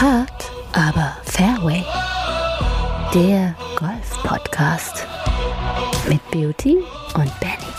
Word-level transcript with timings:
Hart, 0.00 0.52
aber 0.74 1.16
Fairway. 1.24 1.84
Der 3.12 3.56
Golf-Podcast 3.76 5.04
mit 6.08 6.20
Beauty 6.30 6.76
und 7.16 7.40
Benny. 7.40 7.72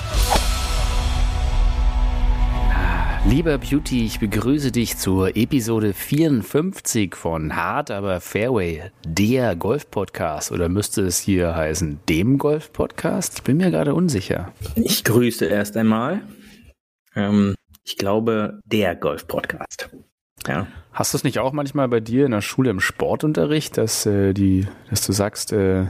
Lieber 3.25 3.57
Beauty, 3.57 4.05
ich 4.05 4.19
begrüße 4.19 4.73
dich 4.73 4.97
zur 4.97 5.37
Episode 5.37 5.93
54 5.93 7.15
von 7.15 7.55
Hart 7.55 7.89
aber 7.89 8.19
Fairway, 8.19 8.91
der 9.07 9.55
Golf-Podcast. 9.55 10.51
Oder 10.51 10.67
müsste 10.67 11.03
es 11.03 11.19
hier 11.19 11.55
heißen, 11.55 12.01
dem 12.09 12.37
Golf-Podcast? 12.37 13.35
Ich 13.37 13.43
bin 13.43 13.55
mir 13.55 13.71
gerade 13.71 13.95
unsicher. 13.95 14.51
Ich 14.75 15.05
grüße 15.05 15.45
erst 15.45 15.77
einmal. 15.77 16.19
Ähm, 17.15 17.55
ich 17.85 17.95
glaube, 17.95 18.59
der 18.65 18.97
Golf-Podcast. 18.97 19.89
Ja. 20.47 20.67
Hast 20.91 21.13
du 21.13 21.17
es 21.17 21.23
nicht 21.23 21.39
auch 21.39 21.53
manchmal 21.53 21.87
bei 21.87 21.99
dir 21.99 22.25
in 22.25 22.31
der 22.31 22.41
Schule 22.41 22.69
im 22.71 22.79
Sportunterricht, 22.79 23.77
dass, 23.77 24.05
äh, 24.05 24.33
die, 24.33 24.67
dass 24.89 25.05
du 25.05 25.13
sagst, 25.13 25.53
äh, 25.53 25.85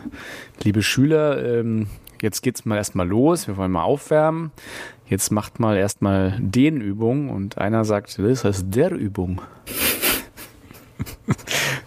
liebe 0.63 0.84
Schüler, 0.84 1.44
ähm, 1.44 1.88
jetzt 2.21 2.41
geht's 2.41 2.66
mal 2.66 2.76
erstmal 2.76 3.07
los, 3.07 3.48
wir 3.48 3.57
wollen 3.57 3.71
mal 3.71 3.84
aufwärmen. 3.84 4.52
Jetzt 5.07 5.31
macht 5.31 5.59
mal 5.59 5.76
erstmal 5.77 6.38
den 6.40 6.81
Übung 6.81 7.30
und 7.30 7.57
einer 7.57 7.85
sagt, 7.85 8.20
das 8.20 8.43
heißt 8.43 8.66
der 8.70 8.91
Übung. 8.91 9.41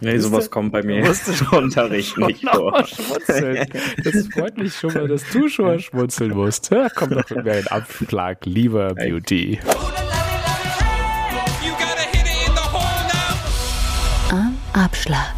Nee, 0.00 0.18
sowas 0.18 0.50
kommt 0.50 0.72
bei 0.72 0.82
mir 0.82 1.04
im 1.04 1.58
Unterricht 1.58 2.18
nicht 2.18 2.44
vor. 2.48 2.72
Das 2.72 4.26
freut 4.28 4.56
mich 4.56 4.74
schon 4.74 4.92
mal, 4.94 5.06
dass 5.06 5.22
du 5.30 5.48
schon 5.48 5.66
mal 5.66 5.78
schmunzeln 5.78 6.32
musst. 6.32 6.70
Ja, 6.72 6.88
komm 6.92 7.10
doch 7.10 7.28
mit 7.30 7.44
mir 7.44 7.52
ein 7.52 7.66
Abschlag, 7.68 8.44
lieber 8.44 8.94
Beauty. 8.94 9.60
Am 9.64 10.01
Abschlag. 14.72 15.34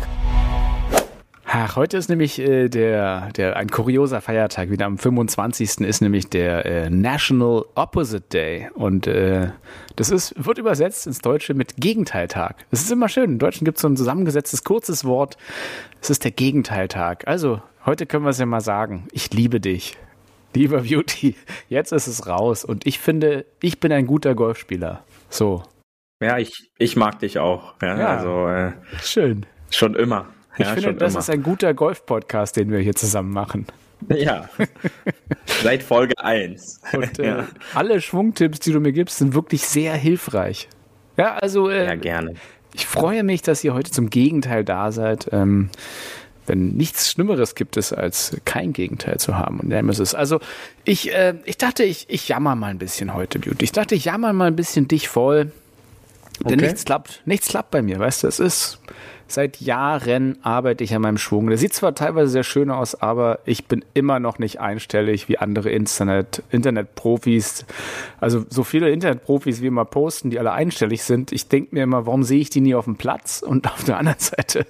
Ach, 1.44 1.76
heute 1.76 1.96
ist 1.96 2.08
nämlich 2.08 2.38
äh, 2.38 2.68
der, 2.68 3.30
der 3.32 3.56
ein 3.56 3.68
kurioser 3.68 4.20
Feiertag. 4.20 4.70
Wieder 4.70 4.86
am 4.86 4.96
25. 4.96 5.80
ist 5.80 6.00
nämlich 6.00 6.28
der 6.28 6.64
äh, 6.64 6.90
National 6.90 7.64
Opposite 7.74 8.24
Day. 8.32 8.68
Und 8.74 9.06
äh, 9.06 9.50
das 9.96 10.10
ist, 10.10 10.34
wird 10.36 10.58
übersetzt 10.58 11.06
ins 11.06 11.20
Deutsche 11.20 11.54
mit 11.54 11.76
Gegenteiltag. 11.76 12.64
Das 12.70 12.80
ist 12.80 12.92
immer 12.92 13.08
schön. 13.08 13.32
Im 13.32 13.38
Deutschen 13.38 13.64
gibt 13.64 13.78
es 13.78 13.82
so 13.82 13.88
ein 13.88 13.96
zusammengesetztes 13.96 14.62
kurzes 14.62 15.04
Wort. 15.04 15.36
Es 16.00 16.10
ist 16.10 16.24
der 16.24 16.30
Gegenteiltag. 16.30 17.26
Also, 17.26 17.60
heute 17.86 18.06
können 18.06 18.24
wir 18.24 18.30
es 18.30 18.38
ja 18.38 18.46
mal 18.46 18.60
sagen. 18.60 19.08
Ich 19.12 19.32
liebe 19.32 19.60
dich. 19.60 19.96
Lieber 20.54 20.82
Beauty, 20.82 21.34
jetzt 21.68 21.92
ist 21.92 22.06
es 22.06 22.28
raus. 22.28 22.64
Und 22.64 22.86
ich 22.86 23.00
finde, 23.00 23.46
ich 23.60 23.80
bin 23.80 23.90
ein 23.90 24.06
guter 24.06 24.34
Golfspieler. 24.36 25.02
So. 25.28 25.64
Ja, 26.24 26.38
ich, 26.38 26.70
ich 26.78 26.96
mag 26.96 27.18
dich 27.18 27.38
auch. 27.38 27.74
Ja, 27.82 27.98
ja 27.98 28.06
also, 28.16 28.48
äh, 28.48 28.72
schön. 29.02 29.44
Schon 29.70 29.94
immer. 29.94 30.24
Ich 30.56 30.64
ja, 30.64 30.72
finde, 30.72 30.94
das 30.94 31.12
immer. 31.12 31.20
ist 31.20 31.28
ein 31.28 31.42
guter 31.42 31.74
Golf-Podcast, 31.74 32.56
den 32.56 32.70
wir 32.70 32.78
hier 32.78 32.94
zusammen 32.94 33.30
machen. 33.30 33.66
Ja, 34.08 34.48
seit 35.62 35.82
Folge 35.82 36.18
1. 36.18 36.80
Und 36.94 37.18
äh, 37.18 37.26
ja. 37.26 37.46
alle 37.74 38.00
Schwungtipps, 38.00 38.60
die 38.60 38.72
du 38.72 38.80
mir 38.80 38.92
gibst, 38.92 39.18
sind 39.18 39.34
wirklich 39.34 39.62
sehr 39.62 39.94
hilfreich. 39.94 40.70
Ja, 41.18 41.34
also. 41.36 41.68
Äh, 41.68 41.84
ja, 41.84 41.94
gerne. 41.94 42.36
Ich 42.72 42.86
freue 42.86 43.22
mich, 43.22 43.42
dass 43.42 43.62
ihr 43.62 43.74
heute 43.74 43.90
zum 43.90 44.08
Gegenteil 44.08 44.64
da 44.64 44.92
seid. 44.92 45.28
Ähm, 45.30 45.68
wenn 46.46 46.68
nichts 46.68 47.10
Schlimmeres 47.10 47.54
gibt 47.54 47.76
es, 47.76 47.92
als 47.92 48.36
kein 48.46 48.72
Gegenteil 48.72 49.18
zu 49.18 49.36
haben. 49.36 49.60
Und 49.60 49.72
es. 49.72 50.14
Also, 50.14 50.40
ich, 50.84 51.14
äh, 51.14 51.34
ich 51.44 51.58
dachte, 51.58 51.84
ich, 51.84 52.06
ich 52.08 52.28
jammer 52.28 52.54
mal 52.54 52.68
ein 52.68 52.78
bisschen 52.78 53.12
heute, 53.12 53.38
Beauty. 53.38 53.62
Ich 53.64 53.72
dachte, 53.72 53.94
ich 53.94 54.06
jammer 54.06 54.32
mal 54.32 54.46
ein 54.46 54.56
bisschen 54.56 54.88
dich 54.88 55.08
voll. 55.08 55.52
Denn 56.40 56.54
okay. 56.54 56.66
nichts 56.66 56.84
klappt, 56.84 57.22
nichts 57.26 57.48
klappt 57.48 57.70
bei 57.70 57.82
mir, 57.82 57.98
weißt 57.98 58.24
du, 58.24 58.26
es 58.26 58.40
ist, 58.40 58.80
Seit 59.26 59.60
Jahren 59.60 60.38
arbeite 60.42 60.84
ich 60.84 60.94
an 60.94 61.02
meinem 61.02 61.16
Schwung. 61.16 61.48
Der 61.48 61.56
sieht 61.56 61.72
zwar 61.72 61.94
teilweise 61.94 62.28
sehr 62.28 62.44
schön 62.44 62.70
aus, 62.70 62.94
aber 62.94 63.38
ich 63.46 63.66
bin 63.66 63.84
immer 63.94 64.20
noch 64.20 64.38
nicht 64.38 64.60
einstellig 64.60 65.28
wie 65.28 65.38
andere 65.38 65.70
Internet, 65.70 66.42
Internetprofis. 66.50 67.64
Also 68.20 68.44
so 68.50 68.64
viele 68.64 68.90
Internetprofis 68.90 69.62
wie 69.62 69.68
immer 69.68 69.86
posten, 69.86 70.30
die 70.30 70.38
alle 70.38 70.52
einstellig 70.52 71.02
sind. 71.02 71.32
Ich 71.32 71.48
denke 71.48 71.74
mir 71.74 71.84
immer, 71.84 72.06
warum 72.06 72.22
sehe 72.22 72.40
ich 72.40 72.50
die 72.50 72.60
nie 72.60 72.74
auf 72.74 72.84
dem 72.84 72.96
Platz? 72.96 73.42
Und 73.42 73.66
auf 73.72 73.84
der 73.84 73.98
anderen 73.98 74.20
Seite, 74.20 74.66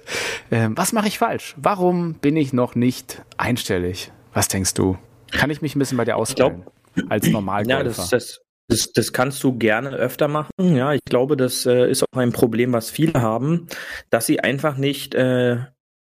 äh, 0.49 0.69
was 0.71 0.93
mache 0.93 1.07
ich 1.07 1.19
falsch? 1.19 1.53
Warum 1.57 2.13
bin 2.13 2.37
ich 2.37 2.53
noch 2.53 2.75
nicht 2.75 3.21
einstellig? 3.37 4.11
Was 4.33 4.47
denkst 4.47 4.73
du? 4.73 4.97
Kann 5.31 5.49
ich 5.49 5.61
mich 5.61 5.75
ein 5.75 5.79
bisschen 5.79 5.97
bei 5.97 6.05
dir 6.05 6.15
ausstellen? 6.15 6.63
als 7.09 7.27
Normalgolfer? 7.27 7.77
Ja, 7.77 7.83
das, 7.83 8.09
das, 8.09 8.41
das, 8.67 8.91
das 8.93 9.13
kannst 9.13 9.43
du 9.43 9.57
gerne 9.57 9.91
öfter 9.91 10.27
machen. 10.27 10.51
Ja, 10.59 10.93
ich 10.93 11.03
glaube, 11.05 11.37
das 11.37 11.65
äh, 11.65 11.89
ist 11.89 12.03
auch 12.03 12.17
ein 12.17 12.31
Problem, 12.31 12.73
was 12.73 12.89
viele 12.89 13.21
haben, 13.21 13.67
dass 14.09 14.25
sie 14.25 14.39
einfach 14.39 14.77
nicht 14.77 15.15
äh, 15.15 15.57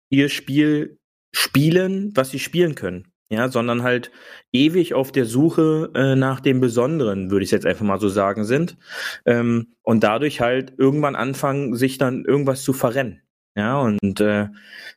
ihr 0.09 0.29
Spiel 0.29 0.97
spielen, 1.33 2.11
was 2.15 2.29
sie 2.29 2.39
spielen 2.39 2.75
können. 2.75 3.07
Ja, 3.29 3.49
sondern 3.49 3.81
halt 3.81 4.11
ewig 4.51 4.93
auf 4.93 5.11
der 5.11 5.25
Suche 5.25 5.89
äh, 5.95 6.15
nach 6.15 6.39
dem 6.39 6.59
Besonderen, 6.59 7.31
würde 7.31 7.43
ich 7.43 7.49
jetzt 7.49 7.65
einfach 7.65 7.85
mal 7.85 7.99
so 7.99 8.07
sagen, 8.07 8.43
sind. 8.43 8.77
Ähm, 9.25 9.73
und 9.81 10.03
dadurch 10.03 10.39
halt 10.39 10.73
irgendwann 10.77 11.15
anfangen, 11.15 11.75
sich 11.75 11.97
dann 11.97 12.25
irgendwas 12.25 12.61
zu 12.61 12.73
verrennen. 12.73 13.21
Ja, 13.55 13.79
und 13.79 14.19
äh, 14.19 14.49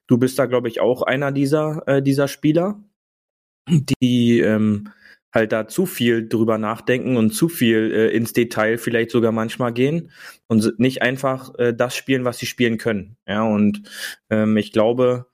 du 0.06 0.18
bist 0.18 0.38
da, 0.38 0.46
glaube 0.46 0.68
ich, 0.68 0.80
auch 0.80 1.02
einer 1.02 1.32
dieser, 1.32 1.82
äh, 1.86 2.02
dieser 2.02 2.28
Spieler, 2.28 2.82
die 4.02 4.40
ähm, 4.40 4.90
halt 5.36 5.52
da 5.52 5.68
zu 5.68 5.86
viel 5.86 6.28
drüber 6.28 6.58
nachdenken 6.58 7.16
und 7.16 7.30
zu 7.30 7.48
viel 7.48 7.92
äh, 7.92 8.08
ins 8.08 8.32
Detail 8.32 8.78
vielleicht 8.78 9.10
sogar 9.10 9.30
manchmal 9.32 9.72
gehen 9.72 10.10
und 10.48 10.78
nicht 10.80 11.02
einfach 11.02 11.54
äh, 11.58 11.74
das 11.74 11.94
spielen, 11.94 12.24
was 12.24 12.38
sie 12.38 12.46
spielen 12.46 12.78
können. 12.78 13.16
Ja, 13.28 13.44
und 13.44 13.82
ähm, 14.30 14.56
ich 14.56 14.72
glaube, 14.72 15.26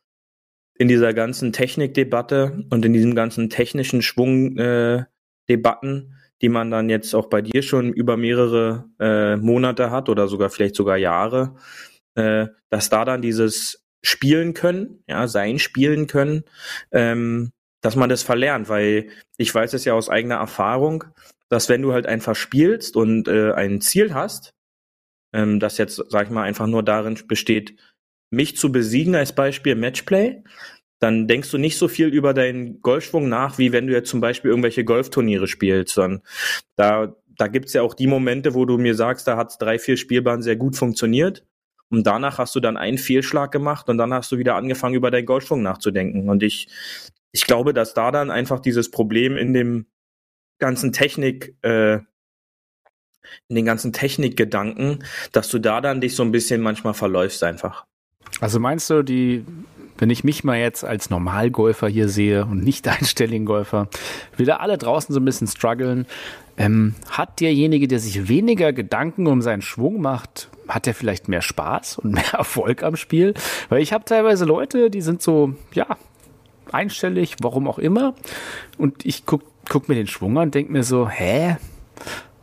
in 0.76 0.88
dieser 0.88 1.14
ganzen 1.14 1.52
Technikdebatte 1.52 2.64
und 2.70 2.84
in 2.84 2.92
diesem 2.92 3.14
ganzen 3.14 3.48
technischen 3.48 4.02
Schwungdebatten, 4.02 5.06
äh, 5.46 6.06
die 6.42 6.48
man 6.48 6.70
dann 6.72 6.90
jetzt 6.90 7.14
auch 7.14 7.28
bei 7.28 7.40
dir 7.40 7.62
schon 7.62 7.92
über 7.92 8.16
mehrere 8.16 8.86
äh, 8.98 9.36
Monate 9.36 9.92
hat 9.92 10.08
oder 10.08 10.26
sogar 10.26 10.50
vielleicht 10.50 10.74
sogar 10.74 10.96
Jahre, 10.96 11.54
äh, 12.16 12.48
dass 12.70 12.90
da 12.90 13.04
dann 13.04 13.22
dieses 13.22 13.86
Spielen 14.04 14.52
können, 14.52 15.04
ja, 15.06 15.28
sein 15.28 15.60
Spielen 15.60 16.08
können, 16.08 16.42
ähm, 16.90 17.52
dass 17.82 17.96
man 17.96 18.08
das 18.08 18.22
verlernt, 18.22 18.68
weil 18.70 19.08
ich 19.36 19.54
weiß 19.54 19.74
es 19.74 19.84
ja 19.84 19.92
aus 19.92 20.08
eigener 20.08 20.36
Erfahrung, 20.36 21.04
dass 21.50 21.68
wenn 21.68 21.82
du 21.82 21.92
halt 21.92 22.06
einfach 22.06 22.34
spielst 22.34 22.96
und 22.96 23.28
äh, 23.28 23.52
ein 23.52 23.82
Ziel 23.82 24.14
hast, 24.14 24.54
ähm, 25.34 25.60
das 25.60 25.76
jetzt, 25.76 26.02
sag 26.08 26.26
ich 26.26 26.30
mal, 26.30 26.44
einfach 26.44 26.66
nur 26.66 26.82
darin 26.82 27.18
besteht, 27.26 27.76
mich 28.30 28.56
zu 28.56 28.72
besiegen 28.72 29.14
als 29.14 29.34
Beispiel 29.34 29.74
Matchplay, 29.74 30.42
dann 31.00 31.26
denkst 31.26 31.50
du 31.50 31.58
nicht 31.58 31.76
so 31.76 31.88
viel 31.88 32.08
über 32.08 32.32
deinen 32.32 32.80
Golfschwung 32.80 33.28
nach, 33.28 33.58
wie 33.58 33.72
wenn 33.72 33.88
du 33.88 33.92
jetzt 33.92 34.08
zum 34.08 34.20
Beispiel 34.20 34.50
irgendwelche 34.50 34.84
Golfturniere 34.84 35.48
spielst. 35.48 35.98
Dann 35.98 36.22
da, 36.76 37.16
da 37.26 37.48
gibt's 37.48 37.72
ja 37.72 37.82
auch 37.82 37.94
die 37.94 38.06
Momente, 38.06 38.54
wo 38.54 38.64
du 38.64 38.78
mir 38.78 38.94
sagst, 38.94 39.26
da 39.26 39.36
hat 39.36 39.60
drei, 39.60 39.80
vier 39.80 39.96
Spielbahnen 39.96 40.42
sehr 40.42 40.56
gut 40.56 40.76
funktioniert. 40.76 41.44
Und 41.90 42.06
danach 42.06 42.38
hast 42.38 42.54
du 42.54 42.60
dann 42.60 42.76
einen 42.76 42.98
Fehlschlag 42.98 43.50
gemacht 43.50 43.88
und 43.88 43.98
dann 43.98 44.14
hast 44.14 44.30
du 44.32 44.38
wieder 44.38 44.54
angefangen, 44.54 44.94
über 44.94 45.10
deinen 45.10 45.26
Golfschwung 45.26 45.60
nachzudenken. 45.60 46.30
Und 46.30 46.42
ich 46.42 46.68
ich 47.32 47.46
glaube, 47.46 47.72
dass 47.74 47.94
da 47.94 48.10
dann 48.10 48.30
einfach 48.30 48.60
dieses 48.60 48.90
Problem 48.90 49.36
in 49.36 49.52
dem 49.54 49.86
ganzen 50.58 50.92
Technik, 50.92 51.56
äh, 51.62 52.00
in 53.48 53.56
den 53.56 53.64
ganzen 53.64 53.92
Technikgedanken, 53.92 55.04
dass 55.32 55.48
du 55.48 55.58
da 55.58 55.80
dann 55.80 56.00
dich 56.00 56.14
so 56.14 56.22
ein 56.22 56.32
bisschen 56.32 56.60
manchmal 56.60 56.94
verläufst 56.94 57.42
einfach. 57.42 57.86
Also 58.40 58.60
meinst 58.60 58.88
du, 58.90 59.02
die, 59.02 59.44
wenn 59.98 60.10
ich 60.10 60.24
mich 60.24 60.44
mal 60.44 60.58
jetzt 60.58 60.84
als 60.84 61.10
Normalgolfer 61.10 61.88
hier 61.88 62.08
sehe 62.08 62.44
und 62.44 62.62
nicht 62.62 62.86
einstelligen 62.88 63.46
Golfer, 63.46 63.88
wieder 64.36 64.60
alle 64.60 64.78
draußen 64.78 65.12
so 65.12 65.20
ein 65.20 65.24
bisschen 65.24 65.46
strugglen, 65.46 66.06
ähm, 66.58 66.94
hat 67.08 67.40
derjenige, 67.40 67.88
der 67.88 67.98
sich 67.98 68.28
weniger 68.28 68.74
Gedanken 68.74 69.26
um 69.26 69.40
seinen 69.40 69.62
Schwung 69.62 70.02
macht, 70.02 70.50
hat 70.68 70.84
der 70.84 70.94
vielleicht 70.94 71.28
mehr 71.28 71.42
Spaß 71.42 71.98
und 71.98 72.12
mehr 72.14 72.34
Erfolg 72.34 72.82
am 72.82 72.96
Spiel? 72.96 73.34
Weil 73.70 73.82
ich 73.82 73.92
habe 73.92 74.04
teilweise 74.04 74.44
Leute, 74.44 74.90
die 74.90 75.00
sind 75.00 75.22
so, 75.22 75.54
ja, 75.72 75.96
einstellig, 76.72 77.36
warum 77.40 77.68
auch 77.68 77.78
immer. 77.78 78.14
Und 78.78 79.04
ich 79.04 79.26
guck, 79.26 79.42
guck 79.68 79.88
mir 79.88 79.94
den 79.94 80.06
Schwung 80.06 80.36
an 80.38 80.44
und 80.44 80.54
denke 80.54 80.72
mir 80.72 80.84
so, 80.84 81.08
hä? 81.08 81.56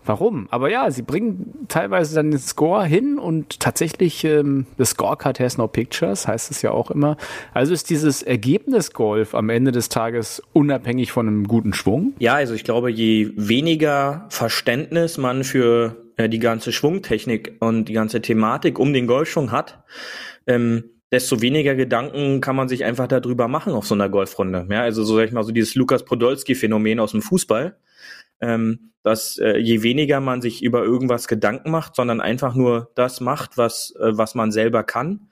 Warum? 0.10 0.48
Aber 0.50 0.72
ja, 0.72 0.90
sie 0.90 1.04
bringen 1.04 1.68
teilweise 1.68 2.16
dann 2.16 2.32
den 2.32 2.40
Score 2.40 2.84
hin 2.84 3.20
und 3.20 3.60
tatsächlich, 3.60 4.24
ähm, 4.24 4.66
the 4.80 4.86
scorecard 4.86 5.40
has 5.40 5.60
no 5.60 5.68
pictures, 5.68 6.28
heißt 6.28 6.50
es 6.50 6.64
ja 6.64 6.72
auch 6.72 6.90
immer. 6.90 7.16
Also 7.54 7.74
ist 7.74 7.92
dieses 7.92 8.24
Ergebnis 8.24 8.94
Golf 8.94 9.36
am 9.36 9.50
Ende 9.50 9.72
des 9.72 9.88
Tages 9.90 10.42
unabhängig 10.52 11.12
von 11.12 11.28
einem 11.28 11.48
guten 11.48 11.74
Schwung? 11.74 12.14
Ja, 12.18 12.34
also 12.34 12.56
ich 12.56 12.64
glaube, 12.64 12.90
je 12.90 13.32
weniger 13.36 14.26
Verständnis 14.30 15.20
man 15.20 15.44
für 15.44 15.96
äh, 16.18 16.28
die 16.28 16.40
ganze 16.40 16.72
Schwungtechnik 16.72 17.58
und 17.60 17.86
die 17.86 17.94
ganze 17.94 18.20
Thematik 18.20 18.80
um 18.80 18.94
den 18.94 19.06
Golfschwung 19.06 19.52
hat, 19.52 19.84
ähm, 20.48 20.86
desto 21.12 21.42
weniger 21.42 21.76
Gedanken 21.76 22.42
kann 22.42 22.56
man 22.56 22.70
sich 22.70 22.84
einfach 22.86 23.08
darüber 23.08 23.48
machen 23.48 23.74
auf 23.74 23.88
so 23.88 23.96
einer 23.96 24.10
Golfrunde. 24.10 24.68
Ja, 24.70 24.82
also 24.82 25.04
so 25.04 25.16
sag 25.16 25.26
ich 25.26 25.32
mal 25.32 25.44
so 25.44 25.52
dieses 25.52 25.76
Lukas 25.76 26.06
Podolski-Phänomen 26.06 27.00
aus 27.00 27.12
dem 27.12 27.22
Fußball, 27.22 27.78
ähm, 28.42 28.92
dass 29.04 29.38
äh, 29.38 29.58
je 29.58 29.82
weniger 29.82 30.20
man 30.20 30.42
sich 30.42 30.64
über 30.64 30.84
irgendwas 30.84 31.28
Gedanken 31.28 31.72
macht, 31.72 31.96
sondern 31.96 32.22
einfach 32.22 32.54
nur 32.56 32.92
das 32.96 33.22
macht, 33.22 33.58
was 33.58 33.96
äh, 34.00 34.18
was 34.18 34.36
man 34.36 34.52
selber 34.52 34.84
kann, 34.84 35.30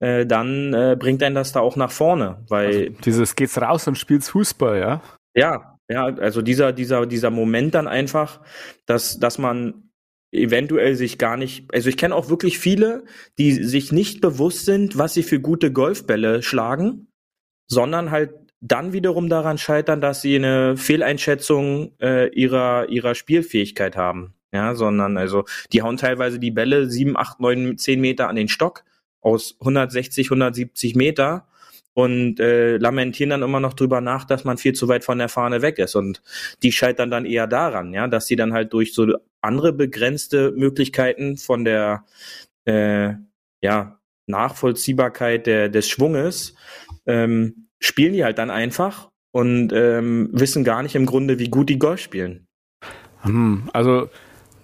äh, 0.00 0.26
dann 0.26 0.72
äh, 0.72 0.96
bringt 0.98 1.22
einen 1.22 1.34
das 1.34 1.52
da 1.52 1.60
auch 1.60 1.76
nach 1.76 1.90
vorne. 1.90 2.44
Weil 2.48 2.66
also 2.66 3.00
dieses 3.04 3.34
geht's 3.34 3.60
raus 3.60 3.88
und 3.88 3.96
spielst 3.96 4.30
Fußball, 4.30 4.78
ja? 4.78 5.02
Ja, 5.34 5.78
ja, 5.88 6.04
also 6.04 6.42
dieser, 6.42 6.72
dieser, 6.72 7.06
dieser 7.06 7.30
Moment 7.30 7.74
dann 7.74 7.88
einfach, 7.88 8.40
dass, 8.86 9.18
dass 9.18 9.38
man 9.38 9.87
eventuell 10.32 10.94
sich 10.94 11.18
gar 11.18 11.36
nicht, 11.36 11.72
also 11.72 11.88
ich 11.88 11.96
kenne 11.96 12.14
auch 12.14 12.28
wirklich 12.28 12.58
viele, 12.58 13.04
die 13.38 13.52
sich 13.52 13.92
nicht 13.92 14.20
bewusst 14.20 14.64
sind, 14.64 14.98
was 14.98 15.14
sie 15.14 15.22
für 15.22 15.40
gute 15.40 15.72
Golfbälle 15.72 16.42
schlagen, 16.42 17.08
sondern 17.66 18.10
halt 18.10 18.32
dann 18.60 18.92
wiederum 18.92 19.28
daran 19.28 19.58
scheitern, 19.58 20.00
dass 20.00 20.20
sie 20.20 20.36
eine 20.36 20.76
Fehleinschätzung 20.76 21.92
äh, 22.00 22.28
ihrer, 22.34 22.88
ihrer 22.88 23.14
Spielfähigkeit 23.14 23.96
haben. 23.96 24.34
Ja, 24.50 24.74
sondern 24.74 25.18
also 25.18 25.44
die 25.74 25.82
hauen 25.82 25.98
teilweise 25.98 26.38
die 26.38 26.50
Bälle 26.50 26.88
sieben, 26.88 27.18
acht, 27.18 27.38
neun, 27.38 27.76
zehn 27.76 28.00
Meter 28.00 28.28
an 28.28 28.36
den 28.36 28.48
Stock 28.48 28.84
aus 29.20 29.56
160, 29.60 30.28
170 30.28 30.94
Meter 30.94 31.46
und 31.92 32.40
äh, 32.40 32.78
lamentieren 32.78 33.30
dann 33.30 33.42
immer 33.42 33.60
noch 33.60 33.74
drüber 33.74 34.00
nach, 34.00 34.24
dass 34.24 34.44
man 34.44 34.56
viel 34.56 34.72
zu 34.72 34.88
weit 34.88 35.04
von 35.04 35.18
der 35.18 35.28
Fahne 35.28 35.60
weg 35.60 35.78
ist. 35.78 35.96
Und 35.96 36.22
die 36.62 36.72
scheitern 36.72 37.10
dann 37.10 37.26
eher 37.26 37.46
daran, 37.46 37.92
ja, 37.92 38.08
dass 38.08 38.26
sie 38.26 38.36
dann 38.36 38.54
halt 38.54 38.72
durch 38.72 38.94
so 38.94 39.18
andere 39.40 39.72
begrenzte 39.72 40.52
Möglichkeiten 40.52 41.36
von 41.36 41.64
der 41.64 42.04
äh, 42.64 43.14
ja, 43.62 43.98
Nachvollziehbarkeit 44.26 45.46
der, 45.46 45.68
des 45.68 45.88
Schwunges 45.88 46.54
ähm, 47.06 47.68
spielen 47.80 48.12
die 48.12 48.24
halt 48.24 48.38
dann 48.38 48.50
einfach 48.50 49.10
und 49.32 49.72
ähm, 49.72 50.30
wissen 50.32 50.64
gar 50.64 50.82
nicht 50.82 50.94
im 50.94 51.06
Grunde, 51.06 51.38
wie 51.38 51.48
gut 51.48 51.68
die 51.68 51.78
Golf 51.78 52.00
spielen. 52.00 52.46
Hm, 53.22 53.68
also 53.72 54.08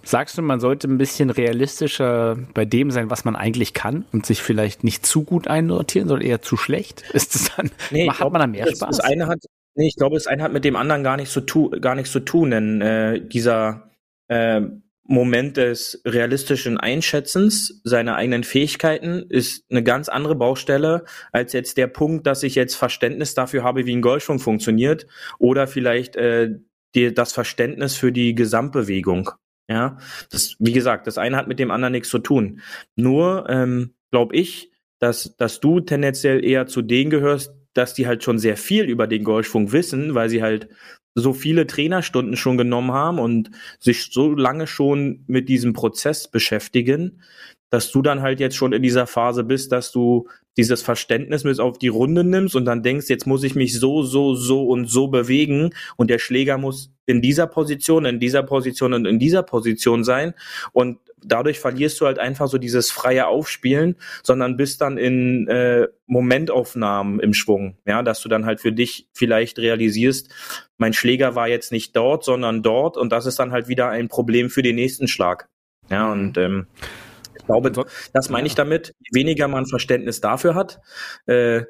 Sagst 0.05 0.37
du, 0.37 0.43
man 0.43 0.59
sollte 0.59 0.87
ein 0.87 0.99
bisschen 0.99 1.31
realistischer 1.31 2.37
bei 2.53 2.63
dem 2.63 2.91
sein, 2.91 3.09
was 3.09 3.25
man 3.25 3.35
eigentlich 3.35 3.73
kann 3.73 4.05
und 4.13 4.23
sich 4.23 4.39
vielleicht 4.43 4.83
nicht 4.83 5.03
zu 5.03 5.23
gut 5.23 5.47
einnotieren, 5.47 6.07
sondern 6.07 6.27
eher 6.27 6.43
zu 6.43 6.57
schlecht? 6.57 7.01
Ist 7.13 7.33
das 7.33 7.55
dann, 7.55 7.71
nee, 7.89 8.07
hat 8.07 8.17
glaub, 8.17 8.31
man 8.31 8.41
dann 8.41 8.51
mehr 8.51 8.65
das, 8.65 8.77
Spaß? 8.77 8.97
Das 8.97 8.99
eine 8.99 9.25
hat, 9.25 9.39
nee, 9.73 9.87
ich 9.87 9.95
glaube, 9.95 10.15
das 10.15 10.27
eine 10.27 10.43
hat 10.43 10.53
mit 10.53 10.63
dem 10.63 10.75
anderen 10.75 11.03
gar 11.03 11.17
nichts 11.17 11.33
zu, 11.33 11.41
tu, 11.41 11.71
gar 11.71 11.95
nichts 11.95 12.11
zu 12.11 12.19
tun, 12.19 12.51
denn 12.51 12.81
äh, 12.81 13.19
dieser 13.19 13.89
äh, 14.27 14.61
Moment 15.07 15.57
des 15.57 16.01
realistischen 16.03 16.79
Einschätzens 16.79 17.79
seiner 17.83 18.15
eigenen 18.15 18.43
Fähigkeiten 18.43 19.23
ist 19.29 19.63
eine 19.69 19.83
ganz 19.83 20.09
andere 20.09 20.35
Baustelle 20.35 21.05
als 21.31 21.53
jetzt 21.53 21.77
der 21.77 21.87
Punkt, 21.87 22.25
dass 22.25 22.41
ich 22.41 22.55
jetzt 22.55 22.75
Verständnis 22.75 23.35
dafür 23.35 23.63
habe, 23.63 23.85
wie 23.85 23.95
ein 23.95 24.01
Golfschwung 24.01 24.39
funktioniert 24.39 25.05
oder 25.37 25.67
vielleicht 25.67 26.15
äh, 26.15 26.55
die, 26.95 27.13
das 27.13 27.33
Verständnis 27.33 27.95
für 27.95 28.11
die 28.11 28.33
Gesamtbewegung. 28.33 29.29
Ja, 29.67 29.97
das, 30.31 30.55
wie 30.59 30.73
gesagt, 30.73 31.07
das 31.07 31.17
eine 31.17 31.37
hat 31.37 31.47
mit 31.47 31.59
dem 31.59 31.71
anderen 31.71 31.91
nichts 31.91 32.09
zu 32.09 32.19
tun. 32.19 32.61
Nur 32.95 33.47
ähm, 33.49 33.93
glaube 34.11 34.35
ich, 34.35 34.71
dass, 34.99 35.35
dass 35.37 35.59
du 35.59 35.81
tendenziell 35.81 36.43
eher 36.43 36.67
zu 36.67 36.81
denen 36.81 37.09
gehörst, 37.09 37.53
dass 37.73 37.93
die 37.93 38.07
halt 38.07 38.23
schon 38.23 38.39
sehr 38.39 38.57
viel 38.57 38.85
über 38.85 39.05
den 39.05 39.23
Golfschwung 39.23 39.71
wissen, 39.71 40.15
weil 40.15 40.29
sie 40.29 40.41
halt 40.41 40.69
so 41.15 41.33
viele 41.33 41.65
Trainerstunden 41.65 42.35
schon 42.35 42.57
genommen 42.57 42.91
haben 42.91 43.19
und 43.19 43.49
sich 43.79 44.09
so 44.11 44.33
lange 44.33 44.67
schon 44.67 45.23
mit 45.27 45.49
diesem 45.49 45.73
Prozess 45.73 46.27
beschäftigen, 46.27 47.21
dass 47.69 47.91
du 47.91 48.01
dann 48.01 48.21
halt 48.21 48.39
jetzt 48.39 48.55
schon 48.55 48.73
in 48.73 48.83
dieser 48.83 49.07
Phase 49.07 49.43
bist, 49.43 49.71
dass 49.71 49.91
du 49.91 50.27
dieses 50.57 50.81
Verständnis 50.81 51.43
mit 51.43 51.59
auf 51.59 51.77
die 51.77 51.87
Runde 51.87 52.23
nimmst 52.23 52.55
und 52.55 52.65
dann 52.65 52.83
denkst, 52.83 53.09
jetzt 53.09 53.27
muss 53.27 53.43
ich 53.43 53.55
mich 53.55 53.77
so, 53.77 54.03
so, 54.03 54.35
so 54.35 54.67
und 54.67 54.87
so 54.87 55.07
bewegen 55.07 55.71
und 55.97 56.09
der 56.09 56.19
Schläger 56.19 56.57
muss 56.57 56.91
in 57.05 57.21
dieser 57.21 57.47
Position, 57.47 58.05
in 58.05 58.19
dieser 58.19 58.43
Position 58.43 58.93
und 58.93 59.05
in 59.05 59.19
dieser 59.19 59.43
Position 59.43 60.03
sein. 60.03 60.33
Und 60.71 60.97
dadurch 61.27 61.59
verlierst 61.59 61.99
du 61.99 62.05
halt 62.05 62.19
einfach 62.19 62.47
so 62.47 62.57
dieses 62.57 62.91
freie 62.91 63.27
Aufspielen, 63.27 63.95
sondern 64.23 64.57
bist 64.57 64.81
dann 64.81 64.97
in 64.97 65.47
äh, 65.47 65.87
Momentaufnahmen 66.07 67.19
im 67.19 67.33
Schwung, 67.33 67.77
ja, 67.85 68.03
dass 68.03 68.21
du 68.21 68.29
dann 68.29 68.45
halt 68.45 68.61
für 68.61 68.71
dich 68.71 69.09
vielleicht 69.13 69.59
realisierst, 69.59 70.33
mein 70.77 70.93
Schläger 70.93 71.35
war 71.35 71.47
jetzt 71.47 71.71
nicht 71.71 71.95
dort, 71.95 72.23
sondern 72.23 72.63
dort 72.63 72.97
und 72.97 73.11
das 73.11 73.25
ist 73.25 73.39
dann 73.39 73.51
halt 73.51 73.67
wieder 73.67 73.89
ein 73.89 74.07
Problem 74.07 74.49
für 74.49 74.61
den 74.61 74.75
nächsten 74.75 75.07
Schlag. 75.07 75.49
Ja, 75.89 76.11
und 76.11 76.37
ähm, 76.37 76.67
ich 77.37 77.45
glaube, 77.45 77.71
das 78.13 78.29
meine 78.29 78.47
ich 78.47 78.55
damit. 78.55 78.93
Je 78.99 79.19
weniger 79.19 79.47
man 79.47 79.65
Verständnis 79.65 80.21
dafür 80.21 80.55
hat, 80.55 80.79
äh, 81.27 81.63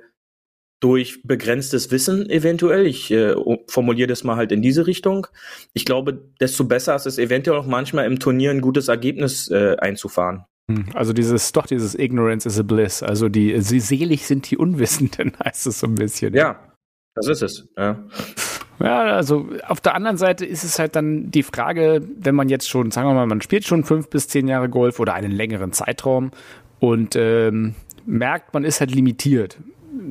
durch 0.80 1.24
begrenztes 1.24 1.92
Wissen 1.92 2.30
eventuell, 2.30 2.86
ich 2.86 3.12
äh, 3.12 3.36
formuliere 3.68 4.08
das 4.08 4.24
mal 4.24 4.36
halt 4.36 4.52
in 4.52 4.62
diese 4.62 4.88
Richtung. 4.88 5.28
Ich 5.74 5.86
glaube, 5.86 6.22
desto 6.40 6.66
besser 6.66 6.96
ist 6.96 7.08
es 7.08 7.18
eventuell 7.18 7.58
auch 7.58 7.66
manchmal 7.66 8.06
im 8.06 8.20
Turnier 8.20 8.52
ein 8.52 8.62
gutes 8.62 8.88
Ergebnis 8.88 9.50
äh, 9.50 9.78
einzufahren. 9.80 10.46
Hm, 10.70 10.88
also 10.94 11.14
dieses, 11.14 11.52
doch 11.52 11.66
dieses 11.66 11.98
Ignorance 11.98 12.48
is 12.48 12.60
a 12.60 12.64
bliss. 12.64 13.04
Also 13.04 13.30
die, 13.30 13.60
sie 13.62 13.80
selig 13.80 14.26
sind 14.26 14.50
die 14.50 14.58
Unwissenden, 14.58 15.34
heißt 15.44 15.68
es 15.68 15.80
so 15.80 15.88
ein 15.88 15.96
bisschen. 15.96 16.34
Ja, 16.34 16.60
das 17.16 17.28
ist 17.28 17.42
es. 17.42 17.68
Ja. 17.78 18.04
Ja, 18.80 19.04
also 19.04 19.48
auf 19.68 19.80
der 19.80 19.96
anderen 19.96 20.18
Seite 20.18 20.46
ist 20.46 20.66
es 20.66 20.80
halt 20.80 20.98
dann 20.98 21.32
die 21.32 21.44
Frage, 21.44 22.02
wenn 22.20 22.36
man 22.36 22.50
jetzt 22.50 22.70
schon, 22.70 22.92
sagen 22.92 23.08
wir 23.08 23.14
mal, 23.14 23.26
man 23.26 23.42
spielt 23.42 23.66
schon 23.66 23.86
fünf 23.86 24.10
bis 24.10 24.28
zehn 24.28 24.50
Jahre 24.50 24.68
Golf 24.68 25.00
oder 25.00 25.14
einen 25.14 25.32
längeren 25.32 25.72
Zeitraum 25.72 26.32
und 26.80 27.16
ähm, 27.16 27.76
merkt, 28.06 28.54
man 28.54 28.66
ist 28.66 28.82
halt 28.82 28.94
limitiert 28.94 29.58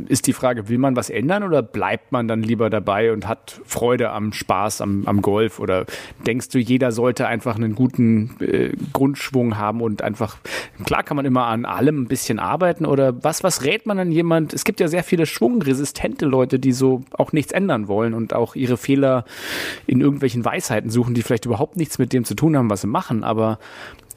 ist 0.08 0.26
die 0.26 0.32
Frage, 0.32 0.68
will 0.68 0.78
man 0.78 0.96
was 0.96 1.10
ändern 1.10 1.42
oder 1.42 1.62
bleibt 1.62 2.12
man 2.12 2.28
dann 2.28 2.42
lieber 2.42 2.70
dabei 2.70 3.12
und 3.12 3.28
hat 3.28 3.60
Freude 3.64 4.10
am 4.10 4.32
Spaß, 4.32 4.80
am, 4.80 5.04
am 5.06 5.22
Golf? 5.22 5.60
Oder 5.60 5.86
denkst 6.26 6.48
du, 6.48 6.58
jeder 6.58 6.92
sollte 6.92 7.26
einfach 7.26 7.56
einen 7.56 7.74
guten 7.74 8.36
äh, 8.40 8.72
Grundschwung 8.92 9.56
haben 9.56 9.80
und 9.80 10.02
einfach, 10.02 10.38
klar 10.84 11.02
kann 11.02 11.16
man 11.16 11.26
immer 11.26 11.46
an 11.46 11.64
allem 11.64 12.02
ein 12.02 12.08
bisschen 12.08 12.38
arbeiten 12.38 12.86
oder 12.86 13.22
was, 13.22 13.42
was 13.42 13.64
rät 13.64 13.86
man 13.86 13.98
an 13.98 14.12
jemand? 14.12 14.52
Es 14.52 14.64
gibt 14.64 14.80
ja 14.80 14.88
sehr 14.88 15.04
viele 15.04 15.26
schwungresistente 15.26 16.26
Leute, 16.26 16.58
die 16.58 16.72
so 16.72 17.02
auch 17.12 17.32
nichts 17.32 17.52
ändern 17.52 17.88
wollen 17.88 18.14
und 18.14 18.34
auch 18.34 18.54
ihre 18.54 18.76
Fehler 18.76 19.24
in 19.86 20.00
irgendwelchen 20.00 20.44
Weisheiten 20.44 20.90
suchen, 20.90 21.14
die 21.14 21.22
vielleicht 21.22 21.46
überhaupt 21.46 21.76
nichts 21.76 21.98
mit 21.98 22.12
dem 22.12 22.24
zu 22.24 22.34
tun 22.34 22.56
haben, 22.56 22.70
was 22.70 22.82
sie 22.82 22.86
machen. 22.86 23.24
Aber 23.24 23.58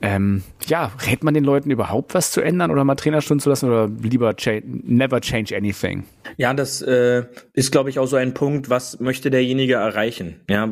ähm, 0.02 0.44
ja, 0.68 0.92
rät 1.06 1.24
man 1.24 1.34
den 1.34 1.44
Leuten 1.44 1.72
überhaupt 1.72 2.14
was 2.14 2.32
zu 2.32 2.42
ändern 2.42 2.72
oder 2.72 2.84
mal 2.84 2.96
Trainerstunden 2.96 3.42
zu 3.42 3.50
lassen 3.50 3.68
oder 3.68 3.88
lieber 3.88 4.36
cha 4.36 4.52
never 4.64 5.22
change 5.22 5.56
anything? 5.56 6.04
Ja, 6.38 6.54
das 6.54 6.82
äh, 6.82 7.24
ist, 7.54 7.72
glaube 7.72 7.90
ich, 7.90 8.00
auch 8.00 8.06
so 8.06 8.16
ein 8.16 8.34
Punkt, 8.34 8.70
was 8.70 9.00
möchte 9.00 9.32
derjenige 9.32 9.76
erreichen? 9.76 10.42
Ja, 10.50 10.70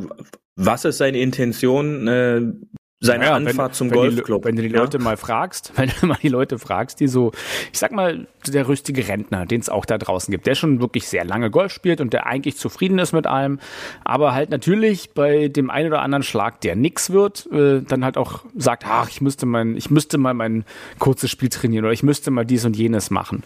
was 0.55 0.85
ist 0.85 0.97
seine 0.97 1.19
Intention? 1.19 2.07
Äh, 2.07 2.41
seine 3.05 3.25
ja, 3.25 3.35
Anfahrt 3.35 3.71
wenn, 3.71 3.73
zum 3.73 3.91
wenn 3.91 3.97
Golfclub. 3.97 4.41
Die, 4.41 4.47
wenn 4.47 4.55
du 4.55 4.61
die 4.63 4.69
Leute 4.69 4.99
mal 4.99 5.17
fragst, 5.17 5.71
wenn 5.77 5.91
du 5.99 6.07
mal 6.07 6.17
die 6.21 6.29
Leute 6.29 6.59
fragst, 6.59 6.99
die 6.99 7.07
so, 7.07 7.31
ich 7.71 7.79
sag 7.79 7.91
mal, 7.91 8.27
der 8.47 8.67
rüstige 8.67 9.07
Rentner, 9.07 9.45
den 9.45 9.61
es 9.61 9.69
auch 9.69 9.85
da 9.85 9.97
draußen 9.97 10.31
gibt, 10.31 10.45
der 10.47 10.55
schon 10.55 10.79
wirklich 10.79 11.07
sehr 11.07 11.25
lange 11.25 11.49
Golf 11.49 11.71
spielt 11.71 12.01
und 12.01 12.13
der 12.13 12.25
eigentlich 12.27 12.57
zufrieden 12.57 12.99
ist 12.99 13.13
mit 13.13 13.27
allem, 13.27 13.59
aber 14.03 14.33
halt 14.33 14.49
natürlich 14.49 15.11
bei 15.11 15.47
dem 15.47 15.69
einen 15.69 15.87
oder 15.87 16.01
anderen 16.01 16.23
Schlag, 16.23 16.61
der 16.61 16.75
nix 16.75 17.09
wird, 17.09 17.47
äh, 17.51 17.81
dann 17.81 18.03
halt 18.03 18.17
auch 18.17 18.43
sagt, 18.55 18.83
ach, 18.87 19.09
ich 19.09 19.21
müsste 19.21 19.45
mein, 19.45 19.75
ich 19.75 19.89
müsste 19.89 20.17
mal 20.17 20.33
mein 20.33 20.65
kurzes 20.99 21.31
Spiel 21.31 21.49
trainieren 21.49 21.85
oder 21.85 21.93
ich 21.93 22.03
müsste 22.03 22.31
mal 22.31 22.45
dies 22.45 22.65
und 22.65 22.75
jenes 22.75 23.09
machen. 23.09 23.43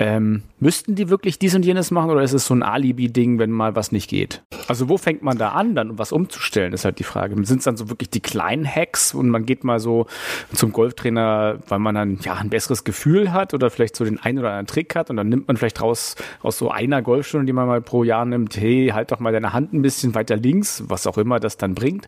Ähm, 0.00 0.42
müssten 0.60 0.94
die 0.94 1.08
wirklich 1.08 1.40
dies 1.40 1.56
und 1.56 1.64
jenes 1.64 1.90
machen 1.90 2.10
oder 2.10 2.22
ist 2.22 2.32
es 2.32 2.46
so 2.46 2.54
ein 2.54 2.62
Alibi-Ding, 2.62 3.40
wenn 3.40 3.50
mal 3.50 3.74
was 3.74 3.90
nicht 3.90 4.08
geht? 4.08 4.42
Also 4.68 4.88
wo 4.88 4.96
fängt 4.96 5.22
man 5.22 5.38
da 5.38 5.50
an, 5.50 5.74
dann 5.74 5.90
um 5.90 5.98
was 5.98 6.12
umzustellen, 6.12 6.72
ist 6.72 6.84
halt 6.84 7.00
die 7.00 7.04
Frage. 7.04 7.34
Sind 7.44 7.58
es 7.58 7.64
dann 7.64 7.76
so 7.76 7.90
wirklich 7.90 8.08
die 8.08 8.20
kleinen 8.20 8.64
Hacks 8.64 9.12
und 9.12 9.28
man 9.28 9.44
geht 9.44 9.64
mal 9.64 9.80
so 9.80 10.06
zum 10.54 10.72
Golftrainer, 10.72 11.58
weil 11.66 11.80
man 11.80 11.96
dann 11.96 12.18
ja 12.22 12.34
ein 12.34 12.48
besseres 12.48 12.84
Gefühl 12.84 13.32
hat 13.32 13.54
oder 13.54 13.70
vielleicht 13.70 13.96
so 13.96 14.04
den 14.04 14.20
einen 14.20 14.38
oder 14.38 14.50
anderen 14.50 14.68
Trick 14.68 14.94
hat 14.94 15.10
und 15.10 15.16
dann 15.16 15.28
nimmt 15.28 15.48
man 15.48 15.56
vielleicht 15.56 15.82
raus 15.82 16.14
aus 16.42 16.58
so 16.58 16.70
einer 16.70 17.02
Golfstunde, 17.02 17.46
die 17.46 17.52
man 17.52 17.66
mal 17.66 17.80
pro 17.80 18.04
Jahr 18.04 18.24
nimmt, 18.24 18.56
hey, 18.56 18.92
halt 18.94 19.10
doch 19.10 19.18
mal 19.18 19.32
deine 19.32 19.52
Hand 19.52 19.72
ein 19.72 19.82
bisschen 19.82 20.14
weiter 20.14 20.36
links, 20.36 20.84
was 20.86 21.08
auch 21.08 21.18
immer 21.18 21.40
das 21.40 21.56
dann 21.56 21.74
bringt. 21.74 22.06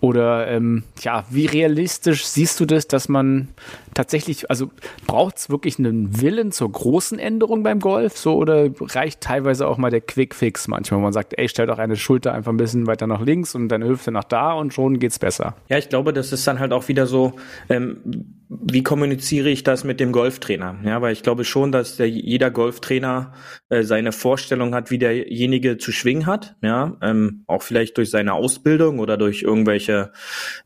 Oder 0.00 0.48
ähm, 0.48 0.84
ja, 1.00 1.24
wie 1.30 1.46
realistisch 1.46 2.26
siehst 2.26 2.60
du 2.60 2.66
das, 2.66 2.86
dass 2.86 3.08
man 3.08 3.48
tatsächlich, 3.94 4.50
also 4.50 4.70
braucht 5.06 5.38
es 5.38 5.50
wirklich 5.50 5.78
einen 5.78 6.20
Willen 6.20 6.52
zur 6.52 6.70
großen 6.70 7.18
Änderung 7.18 7.62
beim 7.62 7.80
Golf, 7.80 8.18
so 8.18 8.36
oder 8.36 8.68
reicht 8.80 9.22
teilweise 9.22 9.66
auch 9.66 9.78
mal 9.78 9.90
der 9.90 10.02
Quick-Fix 10.02 10.68
manchmal, 10.68 11.00
wo 11.00 11.04
man 11.04 11.12
sagt, 11.12 11.34
ey, 11.38 11.48
stell 11.48 11.66
doch 11.66 11.78
eine 11.78 11.96
Schulter 11.96 12.34
einfach 12.34 12.52
ein 12.52 12.58
bisschen 12.58 12.86
weiter 12.86 13.06
nach 13.06 13.22
links 13.22 13.54
und 13.54 13.68
deine 13.68 13.88
Hüfte 13.88 14.12
nach 14.12 14.24
da 14.24 14.52
und 14.52 14.74
schon 14.74 14.98
geht's 14.98 15.18
besser. 15.18 15.54
Ja, 15.68 15.78
ich 15.78 15.88
glaube, 15.88 16.12
das 16.12 16.32
ist 16.32 16.46
dann 16.46 16.58
halt 16.58 16.72
auch 16.72 16.88
wieder 16.88 17.06
so, 17.06 17.32
ähm, 17.70 18.35
wie 18.48 18.82
kommuniziere 18.82 19.48
ich 19.48 19.64
das 19.64 19.84
mit 19.84 19.98
dem 19.98 20.12
Golftrainer? 20.12 20.76
Ja, 20.84 21.02
weil 21.02 21.12
ich 21.12 21.22
glaube 21.22 21.44
schon, 21.44 21.72
dass 21.72 21.96
der, 21.96 22.08
jeder 22.08 22.50
Golftrainer 22.50 23.32
äh, 23.68 23.82
seine 23.82 24.12
Vorstellung 24.12 24.74
hat, 24.74 24.90
wie 24.90 24.98
derjenige 24.98 25.78
zu 25.78 25.90
schwingen 25.90 26.26
hat. 26.26 26.56
Ja, 26.62 26.96
ähm, 27.02 27.44
auch 27.46 27.62
vielleicht 27.62 27.98
durch 27.98 28.10
seine 28.10 28.34
Ausbildung 28.34 29.00
oder 29.00 29.16
durch 29.16 29.42
irgendwelche 29.42 30.12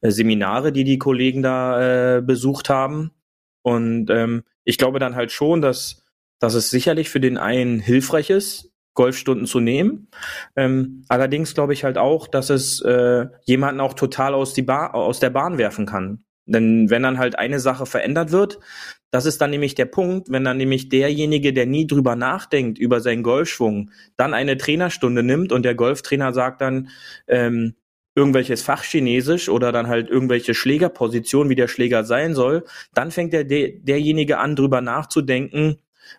äh, 0.03 0.11
Seminare, 0.11 0.73
die 0.73 0.85
die 0.85 0.99
Kollegen 0.99 1.43
da 1.43 2.19
äh, 2.19 2.23
besucht 2.23 2.69
haben. 2.69 3.13
Und 3.63 4.11
ähm, 4.11 4.43
ich 4.65 4.79
glaube 4.79 4.99
dann 4.99 5.17
halt 5.17 5.33
schon, 5.33 5.63
dass, 5.63 6.05
dass 6.39 6.55
es 6.55 6.71
sicherlich 6.71 7.09
für 7.09 7.21
den 7.21 7.39
einen 7.39 7.81
hilfreich 7.81 8.31
ist, 8.31 8.73
Golfstunden 8.95 9.47
zu 9.47 9.61
nehmen. 9.61 10.09
Ähm, 10.57 11.05
allerdings 11.09 11.55
glaube 11.55 11.73
ich 11.73 11.85
halt 11.85 11.97
auch, 11.97 12.27
dass 12.27 12.51
es 12.51 12.83
äh, 12.83 13.27
jemanden 13.45 13.81
auch 13.81 13.95
total 13.95 14.35
aus, 14.35 14.53
die 14.53 14.63
ba 14.63 14.89
aus 14.89 15.21
der 15.21 15.31
Bahn 15.31 15.57
werfen 15.57 15.87
kann. 15.87 16.25
Denn 16.53 16.91
wenn 16.91 17.03
dann 17.03 17.19
halt 17.19 17.39
eine 17.39 17.61
Sache 17.61 17.87
verändert 17.87 18.33
wird, 18.33 18.59
das 19.11 19.27
ist 19.27 19.41
dann 19.41 19.51
nämlich 19.51 19.75
der 19.75 19.87
Punkt, 19.87 20.31
wenn 20.31 20.45
dann 20.45 20.57
nämlich 20.57 20.89
derjenige, 20.89 21.53
der 21.53 21.67
nie 21.67 21.87
drüber 21.87 22.17
nachdenkt, 22.17 22.79
über 22.79 23.01
seinen 23.01 23.23
Golfschwung, 23.23 23.91
dann 24.17 24.35
eine 24.35 24.57
Trainerstunde 24.57 25.23
nimmt 25.23 25.53
und 25.53 25.65
der 25.65 25.75
Golftrainer 25.75 26.33
sagt 26.33 26.61
dann, 26.61 26.89
ähm, 27.27 27.75
irgendwelches 28.15 28.63
Fachchinesisch 28.63 29.49
oder 29.49 29.73
dann 29.73 29.87
halt 29.87 30.11
irgendwelche 30.11 30.55
Schlägerpositionen, 30.55 31.51
wie 31.51 31.55
der 31.55 31.69
Schläger 31.69 32.05
sein 32.05 32.35
soll, 32.35 32.65
dann 32.93 33.11
fängt 33.11 33.33
der, 33.33 33.45
der 33.45 33.71
derjenige 33.71 34.39
an, 34.39 34.57
drüber 34.57 34.81
nachzudenken, 34.81 35.79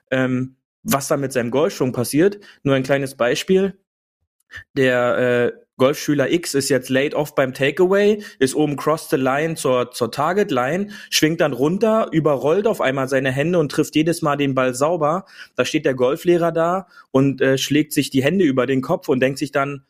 ähm, 0.09 0.55
was 0.83 1.07
da 1.09 1.17
mit 1.17 1.33
seinem 1.33 1.51
Golfschwung 1.51 1.91
passiert. 1.91 2.39
Nur 2.63 2.75
ein 2.75 2.83
kleines 2.83 3.15
Beispiel. 3.15 3.77
Der 4.75 5.17
äh, 5.17 5.51
Golfschüler 5.81 6.31
X 6.31 6.53
ist 6.53 6.69
jetzt 6.69 6.89
laid 6.89 7.15
off 7.15 7.33
beim 7.33 7.55
Takeaway, 7.55 8.21
ist 8.37 8.53
oben 8.53 8.75
cross 8.75 9.09
the 9.09 9.15
line 9.15 9.55
zur, 9.55 9.89
zur 9.89 10.11
Target 10.11 10.51
Line, 10.51 10.89
schwingt 11.09 11.41
dann 11.41 11.53
runter, 11.53 12.07
überrollt 12.11 12.67
auf 12.67 12.81
einmal 12.81 13.07
seine 13.07 13.31
Hände 13.31 13.57
und 13.57 13.71
trifft 13.71 13.95
jedes 13.95 14.21
Mal 14.21 14.35
den 14.35 14.53
Ball 14.53 14.75
sauber. 14.75 15.25
Da 15.55 15.65
steht 15.65 15.85
der 15.85 15.95
Golflehrer 15.95 16.51
da 16.51 16.87
und 17.09 17.41
äh, 17.41 17.57
schlägt 17.57 17.93
sich 17.93 18.11
die 18.11 18.23
Hände 18.23 18.45
über 18.45 18.67
den 18.67 18.83
Kopf 18.83 19.09
und 19.09 19.21
denkt 19.21 19.39
sich 19.39 19.51
dann, 19.51 19.83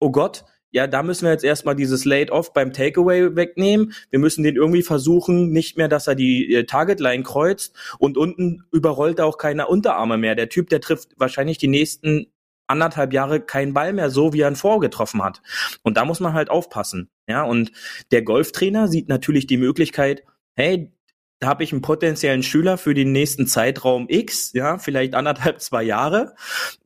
oh 0.00 0.10
Gott, 0.10 0.46
ja, 0.70 0.86
da 0.86 1.02
müssen 1.02 1.26
wir 1.26 1.32
jetzt 1.32 1.44
erstmal 1.44 1.76
dieses 1.76 2.06
Laid 2.06 2.30
Off 2.30 2.54
beim 2.54 2.72
Takeaway 2.72 3.36
wegnehmen. 3.36 3.92
Wir 4.08 4.18
müssen 4.18 4.42
den 4.42 4.56
irgendwie 4.56 4.82
versuchen, 4.82 5.50
nicht 5.50 5.76
mehr, 5.76 5.88
dass 5.88 6.06
er 6.06 6.14
die 6.14 6.54
äh, 6.54 6.64
Target 6.64 6.98
Line 6.98 7.24
kreuzt 7.24 7.76
und 7.98 8.16
unten 8.16 8.64
überrollt 8.72 9.18
er 9.18 9.26
auch 9.26 9.36
keine 9.36 9.66
Unterarme 9.66 10.16
mehr. 10.16 10.34
Der 10.34 10.48
Typ, 10.48 10.70
der 10.70 10.80
trifft 10.80 11.10
wahrscheinlich 11.18 11.58
die 11.58 11.68
nächsten 11.68 12.28
anderthalb 12.66 13.12
Jahre 13.12 13.40
keinen 13.40 13.74
Ball 13.74 13.92
mehr 13.92 14.10
so, 14.10 14.32
wie 14.32 14.40
er 14.40 14.50
ihn 14.50 14.56
vorgetroffen 14.56 15.22
hat. 15.22 15.42
Und 15.82 15.96
da 15.96 16.04
muss 16.04 16.20
man 16.20 16.32
halt 16.32 16.50
aufpassen. 16.50 17.10
Ja, 17.28 17.42
und 17.42 17.72
der 18.10 18.22
Golftrainer 18.22 18.88
sieht 18.88 19.08
natürlich 19.08 19.46
die 19.46 19.56
Möglichkeit, 19.56 20.24
hey, 20.54 20.92
da 21.38 21.48
habe 21.48 21.64
ich 21.64 21.72
einen 21.72 21.82
potenziellen 21.82 22.42
Schüler 22.42 22.78
für 22.78 22.94
den 22.94 23.12
nächsten 23.12 23.46
Zeitraum 23.46 24.06
X, 24.08 24.52
ja, 24.54 24.78
vielleicht 24.78 25.14
anderthalb, 25.14 25.60
zwei 25.60 25.82
Jahre. 25.82 26.34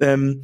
Ähm, 0.01 0.43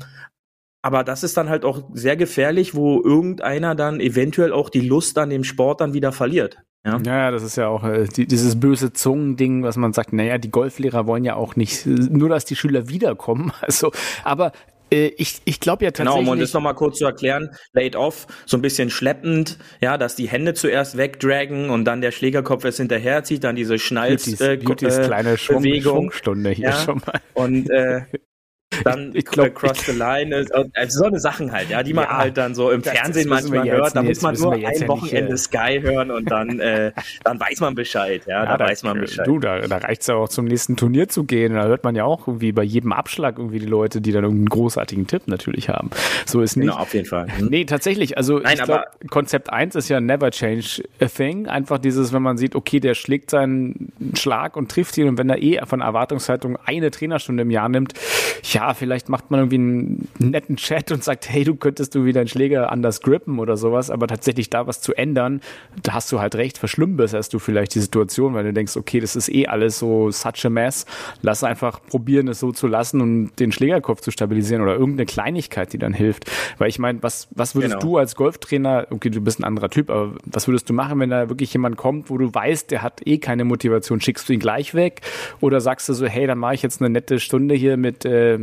aber 0.82 1.02
das 1.02 1.24
ist 1.24 1.36
dann 1.36 1.48
halt 1.48 1.64
auch 1.64 1.82
sehr 1.94 2.16
gefährlich, 2.16 2.76
wo 2.76 3.02
irgendeiner 3.02 3.74
dann 3.74 3.98
eventuell 3.98 4.52
auch 4.52 4.68
die 4.68 4.86
Lust 4.86 5.18
an 5.18 5.30
dem 5.30 5.42
Sport 5.42 5.80
dann 5.80 5.94
wieder 5.94 6.12
verliert. 6.12 6.58
Ja, 6.84 7.00
ja 7.04 7.30
das 7.32 7.42
ist 7.42 7.56
ja 7.56 7.66
auch 7.66 7.82
äh, 7.82 8.06
die, 8.06 8.26
dieses 8.26 8.60
böse 8.60 8.92
Zungending, 8.92 9.64
was 9.64 9.76
man 9.76 9.92
sagt, 9.92 10.12
naja, 10.12 10.38
die 10.38 10.50
Golflehrer 10.50 11.08
wollen 11.08 11.24
ja 11.24 11.34
auch 11.34 11.56
nicht, 11.56 11.86
nur 11.86 12.28
dass 12.28 12.44
die 12.44 12.56
Schüler 12.56 12.88
wiederkommen. 12.88 13.52
Also, 13.60 13.90
aber 14.22 14.48
äh, 14.48 14.50
ich, 14.90 15.40
ich 15.44 15.60
glaube 15.60 15.84
ja 15.84 15.90
tatsächlich. 15.90 16.20
Genau, 16.20 16.32
um 16.32 16.38
das 16.38 16.52
nochmal 16.52 16.74
kurz 16.74 16.98
zu 16.98 17.04
erklären, 17.04 17.50
laid 17.72 17.96
off, 17.96 18.26
so 18.46 18.56
ein 18.56 18.62
bisschen 18.62 18.90
schleppend, 18.90 19.58
ja, 19.80 19.98
dass 19.98 20.16
die 20.16 20.28
Hände 20.28 20.54
zuerst 20.54 20.96
wegdragen 20.96 21.70
und 21.70 21.84
dann 21.84 22.00
der 22.00 22.12
Schlägerkopf 22.12 22.64
es 22.64 22.76
hinterherzieht, 22.76 23.44
dann 23.44 23.56
diese 23.56 23.78
Schnalz 23.78 24.24
Beautys, 24.24 24.40
äh, 24.40 24.56
Beautys 24.56 25.00
kleine 25.00 25.38
Schwung, 25.38 25.64
Schwungstunde 25.64 26.50
hier 26.50 26.70
ja, 26.70 26.84
schon 26.84 27.02
mal. 27.04 27.20
Und 27.34 27.70
äh, 27.70 28.02
dann 28.84 29.12
ich 29.14 29.24
glaub, 29.24 29.54
Cross 29.54 29.86
the 29.86 29.92
Line, 29.92 30.44
also 30.74 30.98
so 30.98 31.04
eine 31.04 31.20
Sachen 31.20 31.52
halt, 31.52 31.70
ja, 31.70 31.82
die 31.82 31.92
man 31.92 32.04
ja, 32.04 32.18
halt 32.18 32.36
dann 32.36 32.54
so 32.54 32.70
im 32.70 32.82
Fernsehen 32.82 33.28
manchmal 33.28 33.68
hört. 33.68 33.94
Da 33.94 34.02
muss 34.02 34.20
man 34.22 34.34
nur 34.34 34.54
ein 34.54 34.88
Wochenende 34.88 35.32
nicht, 35.32 35.42
Sky 35.42 35.80
hören 35.80 36.10
und 36.10 36.30
dann, 36.30 36.58
äh, 36.58 36.92
dann 37.24 37.38
weiß 37.38 37.60
man 37.60 37.74
Bescheid, 37.74 38.22
ja, 38.26 38.44
ja 38.44 38.50
da, 38.50 38.56
da, 38.56 38.64
weiß 38.66 38.82
man 38.82 39.00
Bescheid. 39.00 39.26
Du, 39.26 39.38
da, 39.38 39.60
da 39.60 39.78
reicht's 39.78 40.08
ja 40.08 40.16
auch 40.16 40.28
zum 40.28 40.46
nächsten 40.46 40.76
Turnier 40.76 41.08
zu 41.08 41.24
gehen. 41.24 41.54
Da 41.54 41.66
hört 41.66 41.84
man 41.84 41.94
ja 41.94 42.04
auch 42.04 42.26
irgendwie 42.26 42.52
bei 42.52 42.64
jedem 42.64 42.92
Abschlag 42.92 43.38
irgendwie 43.38 43.60
die 43.60 43.66
Leute, 43.66 44.00
die 44.00 44.12
dann 44.12 44.24
irgendeinen 44.24 44.48
großartigen 44.48 45.06
Tipp 45.06 45.22
natürlich 45.26 45.68
haben. 45.68 45.90
So 46.26 46.40
ist 46.40 46.56
nicht. 46.56 46.66
Genau, 46.66 46.80
auf 46.80 46.92
jeden 46.92 47.06
Fall. 47.06 47.26
Mhm. 47.38 47.46
Nee, 47.56 47.64
tatsächlich. 47.64 48.18
Also 48.18 48.40
Nein, 48.40 48.58
ich 48.58 48.64
glaube, 48.64 48.84
Konzept 49.08 49.50
1 49.50 49.76
ist 49.76 49.88
ja 49.88 50.00
never 50.00 50.30
change 50.30 50.82
a 51.00 51.06
thing. 51.06 51.46
Einfach 51.46 51.78
dieses, 51.78 52.12
wenn 52.12 52.20
man 52.20 52.36
sieht, 52.36 52.54
okay, 52.54 52.80
der 52.80 52.94
schlägt 52.94 53.30
seinen 53.30 53.92
Schlag 54.14 54.56
und 54.56 54.70
trifft 54.70 54.98
ihn 54.98 55.08
und 55.08 55.16
wenn 55.16 55.30
er 55.30 55.40
eh 55.40 55.60
von 55.64 55.80
Erwartungshaltung 55.80 56.58
eine 56.64 56.90
Trainerstunde 56.90 57.44
im 57.44 57.50
Jahr 57.50 57.68
nimmt, 57.68 57.94
ja, 58.56 58.72
vielleicht 58.72 59.10
macht 59.10 59.30
man 59.30 59.40
irgendwie 59.40 59.56
einen 59.56 60.08
netten 60.18 60.56
Chat 60.56 60.90
und 60.90 61.04
sagt, 61.04 61.28
hey, 61.28 61.44
du 61.44 61.56
könntest 61.56 61.94
du 61.94 62.06
wieder 62.06 62.20
einen 62.20 62.28
Schläger 62.28 62.72
anders 62.72 63.02
grippen 63.02 63.38
oder 63.38 63.58
sowas, 63.58 63.90
aber 63.90 64.06
tatsächlich 64.06 64.48
da 64.48 64.66
was 64.66 64.80
zu 64.80 64.94
ändern, 64.94 65.42
da 65.82 65.92
hast 65.92 66.10
du 66.10 66.20
halt 66.20 66.36
recht, 66.36 66.56
verschlimmbesserst 66.56 67.34
du 67.34 67.38
vielleicht 67.38 67.74
die 67.74 67.80
Situation, 67.80 68.32
weil 68.32 68.44
du 68.44 68.54
denkst, 68.54 68.78
okay, 68.78 68.98
das 68.98 69.14
ist 69.14 69.28
eh 69.28 69.46
alles 69.46 69.78
so 69.78 70.10
such 70.10 70.46
a 70.46 70.48
mess, 70.48 70.86
lass 71.20 71.44
einfach 71.44 71.82
probieren, 71.84 72.28
es 72.28 72.40
so 72.40 72.50
zu 72.50 72.66
lassen 72.66 73.02
und 73.02 73.38
den 73.38 73.52
Schlägerkopf 73.52 74.00
zu 74.00 74.10
stabilisieren 74.10 74.62
oder 74.62 74.72
irgendeine 74.72 75.04
Kleinigkeit, 75.04 75.74
die 75.74 75.78
dann 75.78 75.92
hilft. 75.92 76.30
Weil 76.56 76.70
ich 76.70 76.78
meine, 76.78 77.02
was, 77.02 77.28
was 77.32 77.54
würdest 77.54 77.74
genau. 77.74 77.86
du 77.86 77.98
als 77.98 78.16
Golftrainer, 78.16 78.86
okay, 78.88 79.10
du 79.10 79.20
bist 79.20 79.38
ein 79.38 79.44
anderer 79.44 79.68
Typ, 79.68 79.90
aber 79.90 80.14
was 80.24 80.48
würdest 80.48 80.70
du 80.70 80.72
machen, 80.72 80.98
wenn 80.98 81.10
da 81.10 81.28
wirklich 81.28 81.52
jemand 81.52 81.76
kommt, 81.76 82.08
wo 82.08 82.16
du 82.16 82.32
weißt, 82.32 82.70
der 82.70 82.82
hat 82.82 83.06
eh 83.06 83.18
keine 83.18 83.44
Motivation, 83.44 84.00
schickst 84.00 84.30
du 84.30 84.32
ihn 84.32 84.40
gleich 84.40 84.72
weg 84.72 85.02
oder 85.42 85.60
sagst 85.60 85.90
du 85.90 85.92
so, 85.92 86.06
hey, 86.06 86.26
dann 86.26 86.38
mache 86.38 86.54
ich 86.54 86.62
jetzt 86.62 86.80
eine 86.80 86.88
nette 86.88 87.20
Stunde 87.20 87.54
hier 87.54 87.76
mit 87.76 88.06
äh, 88.06 88.38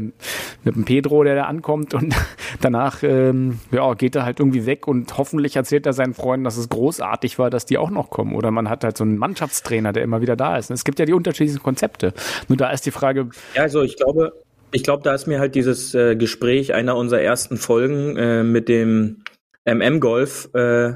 mit 0.63 0.75
dem 0.75 0.85
Pedro, 0.85 1.23
der 1.23 1.35
da 1.35 1.43
ankommt 1.43 1.93
und 1.93 2.15
danach 2.61 3.03
ähm, 3.03 3.59
ja, 3.71 3.93
geht 3.93 4.15
er 4.15 4.25
halt 4.25 4.39
irgendwie 4.39 4.65
weg 4.65 4.87
und 4.87 5.17
hoffentlich 5.17 5.55
erzählt 5.55 5.85
er 5.85 5.93
seinen 5.93 6.13
Freunden, 6.13 6.43
dass 6.43 6.57
es 6.57 6.69
großartig 6.69 7.39
war, 7.39 7.49
dass 7.49 7.65
die 7.65 7.77
auch 7.77 7.89
noch 7.89 8.09
kommen. 8.09 8.35
Oder 8.35 8.51
man 8.51 8.69
hat 8.69 8.83
halt 8.83 8.97
so 8.97 9.03
einen 9.03 9.17
Mannschaftstrainer, 9.17 9.93
der 9.93 10.03
immer 10.03 10.21
wieder 10.21 10.35
da 10.35 10.57
ist. 10.57 10.69
Und 10.69 10.75
es 10.75 10.83
gibt 10.83 10.99
ja 10.99 11.05
die 11.05 11.13
unterschiedlichen 11.13 11.63
Konzepte. 11.63 12.13
Nur 12.47 12.57
da 12.57 12.71
ist 12.71 12.85
die 12.85 12.91
Frage. 12.91 13.29
Ja, 13.55 13.63
also 13.63 13.81
ich 13.81 13.97
glaube, 13.97 14.33
ich 14.71 14.83
glaube, 14.83 15.03
da 15.03 15.13
ist 15.13 15.27
mir 15.27 15.39
halt 15.39 15.55
dieses 15.55 15.93
äh, 15.93 16.15
Gespräch 16.15 16.73
einer 16.73 16.95
unserer 16.97 17.21
ersten 17.21 17.57
Folgen 17.57 18.17
äh, 18.17 18.43
mit 18.43 18.67
dem 18.69 19.23
MM-Golf 19.65 20.49
äh, 20.53 20.93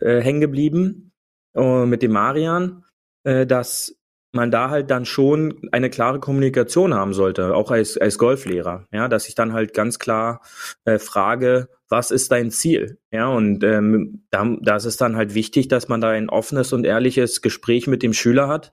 äh, 0.00 0.20
hängen 0.20 0.40
geblieben, 0.40 1.12
äh, 1.54 1.86
mit 1.86 2.02
dem 2.02 2.12
Marian, 2.12 2.84
äh, 3.24 3.46
dass 3.46 3.96
man 4.32 4.50
da 4.50 4.70
halt 4.70 4.90
dann 4.90 5.04
schon 5.04 5.68
eine 5.72 5.90
klare 5.90 6.20
Kommunikation 6.20 6.94
haben 6.94 7.14
sollte, 7.14 7.54
auch 7.54 7.70
als, 7.70 7.98
als 7.98 8.18
Golflehrer, 8.18 8.86
ja, 8.92 9.08
dass 9.08 9.28
ich 9.28 9.34
dann 9.34 9.52
halt 9.52 9.74
ganz 9.74 9.98
klar 9.98 10.40
äh, 10.84 10.98
frage, 10.98 11.68
was 11.88 12.12
ist 12.12 12.30
dein 12.30 12.50
Ziel? 12.50 12.98
Ja, 13.10 13.28
und 13.28 13.64
ähm, 13.64 14.22
da, 14.30 14.56
da 14.60 14.76
ist 14.76 14.84
es 14.84 14.96
dann 14.96 15.16
halt 15.16 15.34
wichtig, 15.34 15.68
dass 15.68 15.88
man 15.88 16.00
da 16.00 16.10
ein 16.10 16.30
offenes 16.30 16.72
und 16.72 16.86
ehrliches 16.86 17.42
Gespräch 17.42 17.88
mit 17.88 18.02
dem 18.02 18.12
Schüler 18.12 18.46
hat. 18.46 18.72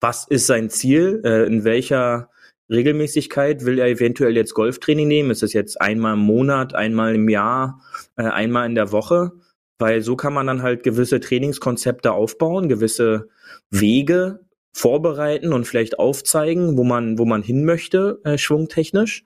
Was 0.00 0.26
ist 0.28 0.46
sein 0.46 0.68
Ziel? 0.68 1.22
Äh, 1.24 1.46
in 1.46 1.64
welcher 1.64 2.28
Regelmäßigkeit 2.70 3.64
will 3.64 3.78
er 3.78 3.88
eventuell 3.88 4.36
jetzt 4.36 4.52
Golftraining 4.52 5.08
nehmen? 5.08 5.30
Ist 5.30 5.42
es 5.42 5.54
jetzt 5.54 5.80
einmal 5.80 6.14
im 6.14 6.20
Monat, 6.20 6.74
einmal 6.74 7.14
im 7.14 7.30
Jahr, 7.30 7.80
äh, 8.16 8.24
einmal 8.24 8.66
in 8.66 8.74
der 8.74 8.92
Woche? 8.92 9.32
Weil 9.78 10.02
so 10.02 10.16
kann 10.16 10.34
man 10.34 10.46
dann 10.46 10.62
halt 10.62 10.82
gewisse 10.82 11.20
Trainingskonzepte 11.20 12.12
aufbauen, 12.12 12.68
gewisse 12.68 13.28
Wege 13.70 14.40
vorbereiten 14.72 15.52
und 15.52 15.66
vielleicht 15.66 15.98
aufzeigen, 15.98 16.76
wo 16.76 16.84
man, 16.84 17.18
wo 17.18 17.24
man 17.24 17.42
hin 17.42 17.64
möchte, 17.64 18.20
äh, 18.24 18.38
schwungtechnisch. 18.38 19.24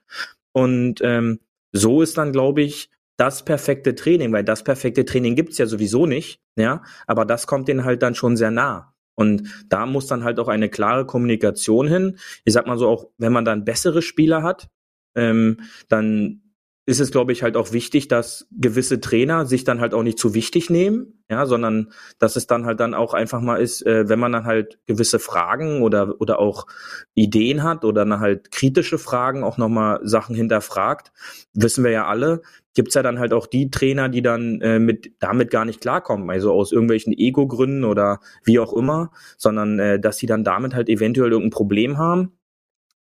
Und 0.53 1.01
ähm, 1.03 1.41
so 1.73 2.03
ist 2.03 2.19
dann, 2.19 2.33
glaube 2.33 2.63
ich, 2.63 2.91
das 3.17 3.45
perfekte 3.45 3.95
Training, 3.95 4.33
weil 4.33 4.45
das 4.45 4.65
perfekte 4.65 5.05
Training 5.05 5.37
gibt's 5.37 5.59
ja 5.59 5.67
sowieso 5.67 6.07
nicht, 6.07 6.41
ja, 6.57 6.83
aber 7.07 7.25
das 7.25 7.47
kommt 7.47 7.69
denen 7.69 7.85
halt 7.85 8.03
dann 8.03 8.15
schon 8.15 8.37
sehr 8.37 8.51
nah. 8.51 8.95
Und 9.15 9.65
da 9.69 9.87
muss 9.87 10.07
dann 10.07 10.25
halt 10.25 10.39
auch 10.41 10.49
eine 10.49 10.71
klare 10.71 11.07
Kommunikation 11.07 11.87
hin. 11.87 12.19
Ich 12.45 12.55
sag 12.55 12.67
mal 12.67 12.79
so, 12.79 12.89
auch 12.89 13.11
wenn 13.19 13.33
man 13.33 13.45
dann 13.45 13.65
bessere 13.65 14.01
Spieler 14.01 14.43
hat, 14.43 14.69
ähm, 15.15 15.61
dann 15.89 16.42
ist 16.85 17.01
es, 17.01 17.13
glaube 17.13 17.31
ich, 17.31 17.45
halt 17.45 17.57
auch 17.57 17.73
wichtig, 17.73 18.09
dass 18.09 18.49
gewisse 18.51 19.01
Trainer 19.01 19.47
sich 19.47 19.63
dann 19.63 19.81
halt 19.81 19.95
auch 19.95 20.03
nicht 20.03 20.19
zu 20.19 20.35
wichtig 20.35 20.69
nehmen, 20.69 21.23
ja, 21.31 21.47
sondern 21.47 21.93
dass 22.19 22.35
es 22.35 22.49
dann 22.49 22.67
halt 22.67 22.81
dann 22.81 22.93
auch 22.93 23.15
einfach 23.15 23.41
mal 23.41 23.61
ist, 23.61 23.87
äh, 23.87 24.09
wenn 24.09 24.19
man 24.19 24.33
dann 24.33 24.45
halt 24.45 24.81
gewisse 24.87 25.21
Fragen 25.21 25.83
oder 25.83 26.21
oder 26.21 26.41
auch 26.41 26.67
Ideen 27.15 27.63
hat 27.63 27.85
oder 27.85 28.05
dann 28.05 28.19
halt 28.19 28.51
kritische 28.51 28.99
Fragen 28.99 29.45
auch 29.45 29.59
nochmal 29.59 30.01
Sachen 30.03 30.35
hinterfragt, 30.35 31.13
wissen 31.55 31.85
wir 31.85 31.93
ja 31.93 32.07
alle, 32.07 32.43
gibt's 32.75 32.95
ja 32.95 33.03
dann 33.03 33.21
halt 33.21 33.33
auch 33.33 33.47
die 33.47 33.71
Trainer, 33.71 34.09
die 34.09 34.23
dann 34.23 34.61
äh, 34.61 34.81
mit 34.81 35.13
damit 35.21 35.51
gar 35.53 35.65
nicht 35.65 35.81
klarkommen, 35.81 36.29
also 36.31 36.53
aus 36.53 36.73
irgendwelchen 36.73 37.13
Ego-Gründen 37.13 37.85
oder 37.85 38.19
wie 38.43 38.59
auch 38.59 38.73
immer, 38.73 39.13
sondern 39.37 39.79
äh, 39.79 40.01
dass 40.01 40.19
sie 40.19 40.27
dann 40.27 40.43
damit 40.43 40.75
halt 40.75 40.89
eventuell 40.89 41.31
irgendein 41.31 41.51
Problem 41.57 41.99
haben 41.99 42.33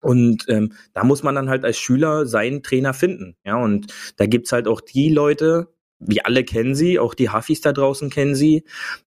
und 0.02 0.44
ähm, 0.48 0.72
da 0.92 1.04
muss 1.04 1.22
man 1.22 1.34
dann 1.34 1.48
halt 1.48 1.64
als 1.64 1.78
Schüler 1.78 2.26
seinen 2.26 2.62
Trainer 2.62 2.92
finden. 2.92 3.36
Ja, 3.44 3.56
und 3.56 3.92
da 4.16 4.26
gibt's 4.26 4.52
halt 4.52 4.68
auch 4.68 4.80
die 4.82 5.08
Leute, 5.08 5.68
wir 6.06 6.26
alle 6.26 6.44
kennen 6.44 6.74
sie, 6.74 6.98
auch 6.98 7.14
die 7.14 7.30
Hafis 7.30 7.60
da 7.60 7.72
draußen 7.72 8.10
kennen 8.10 8.34
sie. 8.34 8.64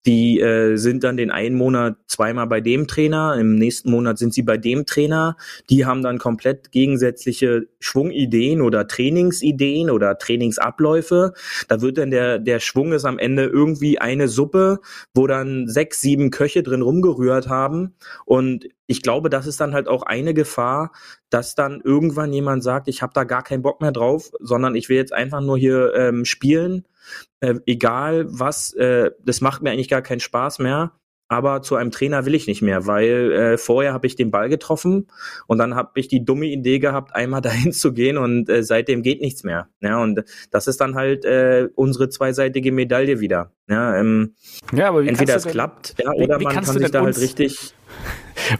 Die 0.05 0.41
äh, 0.41 0.77
sind 0.77 1.05
dann 1.05 1.17
den 1.17 1.31
einen 1.31 1.57
Monat 1.57 1.97
zweimal 2.07 2.47
bei 2.47 2.61
dem 2.61 2.89
Trainer, 2.89 3.37
im 3.39 3.55
nächsten 3.55 3.91
Monat 3.91 4.19
sind 4.19 4.35
sie 4.35 4.43
bei 4.43 4.57
dem 4.57 4.85
Trainer. 4.85 5.37
Die 5.71 5.87
haben 5.87 6.03
dann 6.03 6.19
komplett 6.19 6.73
gegensätzliche 6.73 7.69
Schwungideen 7.81 8.61
oder 8.61 8.89
Trainingsideen 8.89 9.91
oder 9.91 10.19
Trainingsabläufe. 10.19 11.35
Da 11.69 11.81
wird 11.81 11.99
dann 11.99 12.11
der, 12.11 12.39
der 12.39 12.61
Schwung 12.61 12.93
ist 12.93 13.05
am 13.05 13.19
Ende 13.19 13.45
irgendwie 13.45 13.99
eine 13.99 14.29
Suppe, 14.29 14.81
wo 15.15 15.27
dann 15.27 15.69
sechs, 15.69 16.01
sieben 16.01 16.31
Köche 16.31 16.63
drin 16.63 16.83
rumgerührt 16.83 17.49
haben. 17.49 17.95
Und 18.25 18.67
ich 18.87 19.03
glaube, 19.03 19.31
das 19.31 19.47
ist 19.47 19.61
dann 19.61 19.73
halt 19.73 19.89
auch 19.89 20.03
eine 20.03 20.35
Gefahr, 20.35 20.93
dass 21.33 21.55
dann 21.55 21.81
irgendwann 21.83 22.33
jemand 22.33 22.63
sagt, 22.63 22.89
ich 22.89 23.01
habe 23.01 23.15
da 23.15 23.25
gar 23.25 23.43
keinen 23.43 23.63
Bock 23.63 23.81
mehr 23.81 23.93
drauf, 23.93 24.31
sondern 24.39 24.75
ich 24.75 24.89
will 24.89 24.99
jetzt 24.99 25.15
einfach 25.15 25.41
nur 25.41 25.57
hier 25.57 25.95
ähm, 25.95 26.27
spielen, 26.27 26.85
äh, 27.41 27.55
egal 27.67 28.27
was, 28.29 28.75
äh, 28.75 29.11
das 29.25 29.41
macht 29.41 29.63
mir 29.63 29.71
eigentlich 29.71 29.89
gar 29.89 30.03
keinen 30.03 30.21
Spaß 30.21 30.59
mehr. 30.59 30.93
aber 31.29 31.63
zu 31.63 31.77
einem 31.77 31.91
Trainer 31.91 32.27
will 32.27 32.35
ich 32.35 32.47
nicht 32.47 32.61
mehr, 32.61 32.87
weil 32.87 33.33
äh, 33.33 33.57
vorher 33.57 33.95
habe 33.95 34.07
ich 34.07 34.17
den 34.17 34.31
Ball 34.31 34.51
getroffen 34.51 35.09
und 35.47 35.57
dann 35.57 35.75
habe 35.75 35.93
ich 35.95 36.07
die 36.07 36.23
dumme 36.23 36.45
Idee 36.45 36.79
gehabt, 36.79 37.17
einmal 37.17 37.41
dahin 37.41 37.73
zu 37.73 37.95
gehen 37.95 38.19
und 38.19 38.51
äh, 38.51 38.63
seitdem 38.63 39.03
geht 39.03 39.23
nichts 39.23 39.43
mehr. 39.43 39.71
Ja, 39.81 40.03
und 40.03 40.23
das 40.51 40.67
ist 40.67 40.83
dann 40.83 40.95
halt 40.95 41.25
äh, 41.25 41.69
unsere 41.75 42.11
zweiseitige 42.11 42.71
Medaille 42.73 43.21
wieder. 43.21 43.53
Ja, 43.69 43.97
ähm, 43.97 44.35
ja 44.75 44.89
aber 44.89 45.03
entweder 45.03 45.37
es 45.37 45.47
klappt, 45.47 45.95
ja, 45.99 46.13
oder 46.13 46.37
wie, 46.37 46.41
wie 46.41 46.45
man 46.45 46.55
kann 46.55 46.65
sich 46.65 46.91
da 46.91 47.03
halt 47.03 47.19
richtig 47.19 47.75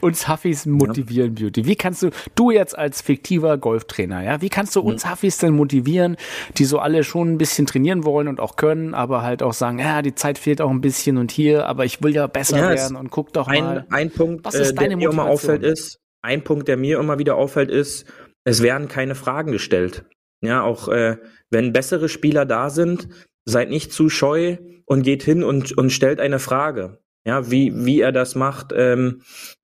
uns 0.01 0.27
Huffis 0.27 0.65
motivieren, 0.65 1.35
ja. 1.35 1.43
Beauty. 1.43 1.65
Wie 1.65 1.75
kannst 1.75 2.03
du, 2.03 2.09
du 2.35 2.51
jetzt 2.51 2.77
als 2.77 3.01
fiktiver 3.01 3.57
Golftrainer, 3.57 4.23
ja, 4.23 4.41
wie 4.41 4.49
kannst 4.49 4.75
du 4.75 4.81
uns 4.81 5.09
Huffis 5.09 5.37
denn 5.37 5.53
motivieren, 5.53 6.17
die 6.57 6.65
so 6.65 6.79
alle 6.79 7.03
schon 7.03 7.33
ein 7.33 7.37
bisschen 7.37 7.65
trainieren 7.65 8.05
wollen 8.05 8.27
und 8.27 8.39
auch 8.39 8.55
können, 8.55 8.93
aber 8.93 9.21
halt 9.21 9.43
auch 9.43 9.53
sagen, 9.53 9.79
ja, 9.79 10.01
die 10.01 10.15
Zeit 10.15 10.37
fehlt 10.37 10.61
auch 10.61 10.69
ein 10.69 10.81
bisschen 10.81 11.17
und 11.17 11.31
hier, 11.31 11.65
aber 11.67 11.85
ich 11.85 12.01
will 12.01 12.13
ja 12.13 12.27
besser 12.27 12.57
ja, 12.57 12.69
werden 12.69 12.95
und 12.95 13.11
guck 13.11 13.33
doch 13.33 13.47
ein, 13.47 13.63
mal. 13.63 13.85
Ein 13.89 14.11
Punkt, 14.11 14.45
was 14.45 14.55
ist 14.55 14.71
äh, 14.71 14.75
der 14.75 14.97
mir 14.97 15.09
immer 15.09 15.25
auffällt, 15.25 15.63
ist, 15.63 15.99
ein 16.21 16.43
Punkt, 16.43 16.67
der 16.67 16.77
mir 16.77 16.99
immer 16.99 17.19
wieder 17.19 17.35
auffällt, 17.35 17.69
ist, 17.69 18.05
es 18.45 18.61
werden 18.61 18.87
keine 18.87 19.15
Fragen 19.15 19.51
gestellt. 19.51 20.05
Ja, 20.41 20.63
auch 20.63 20.89
äh, 20.89 21.17
wenn 21.49 21.71
bessere 21.71 22.09
Spieler 22.09 22.45
da 22.45 22.69
sind, 22.69 23.07
seid 23.45 23.69
nicht 23.69 23.93
zu 23.93 24.09
scheu 24.09 24.57
und 24.85 25.03
geht 25.03 25.23
hin 25.23 25.43
und, 25.43 25.77
und 25.77 25.91
stellt 25.91 26.19
eine 26.19 26.39
Frage. 26.39 26.99
Ja, 27.25 27.49
wie, 27.49 27.71
wie 27.85 28.01
er 28.01 28.11
das 28.11 28.35
macht, 28.35 28.73
ähm, 28.75 29.21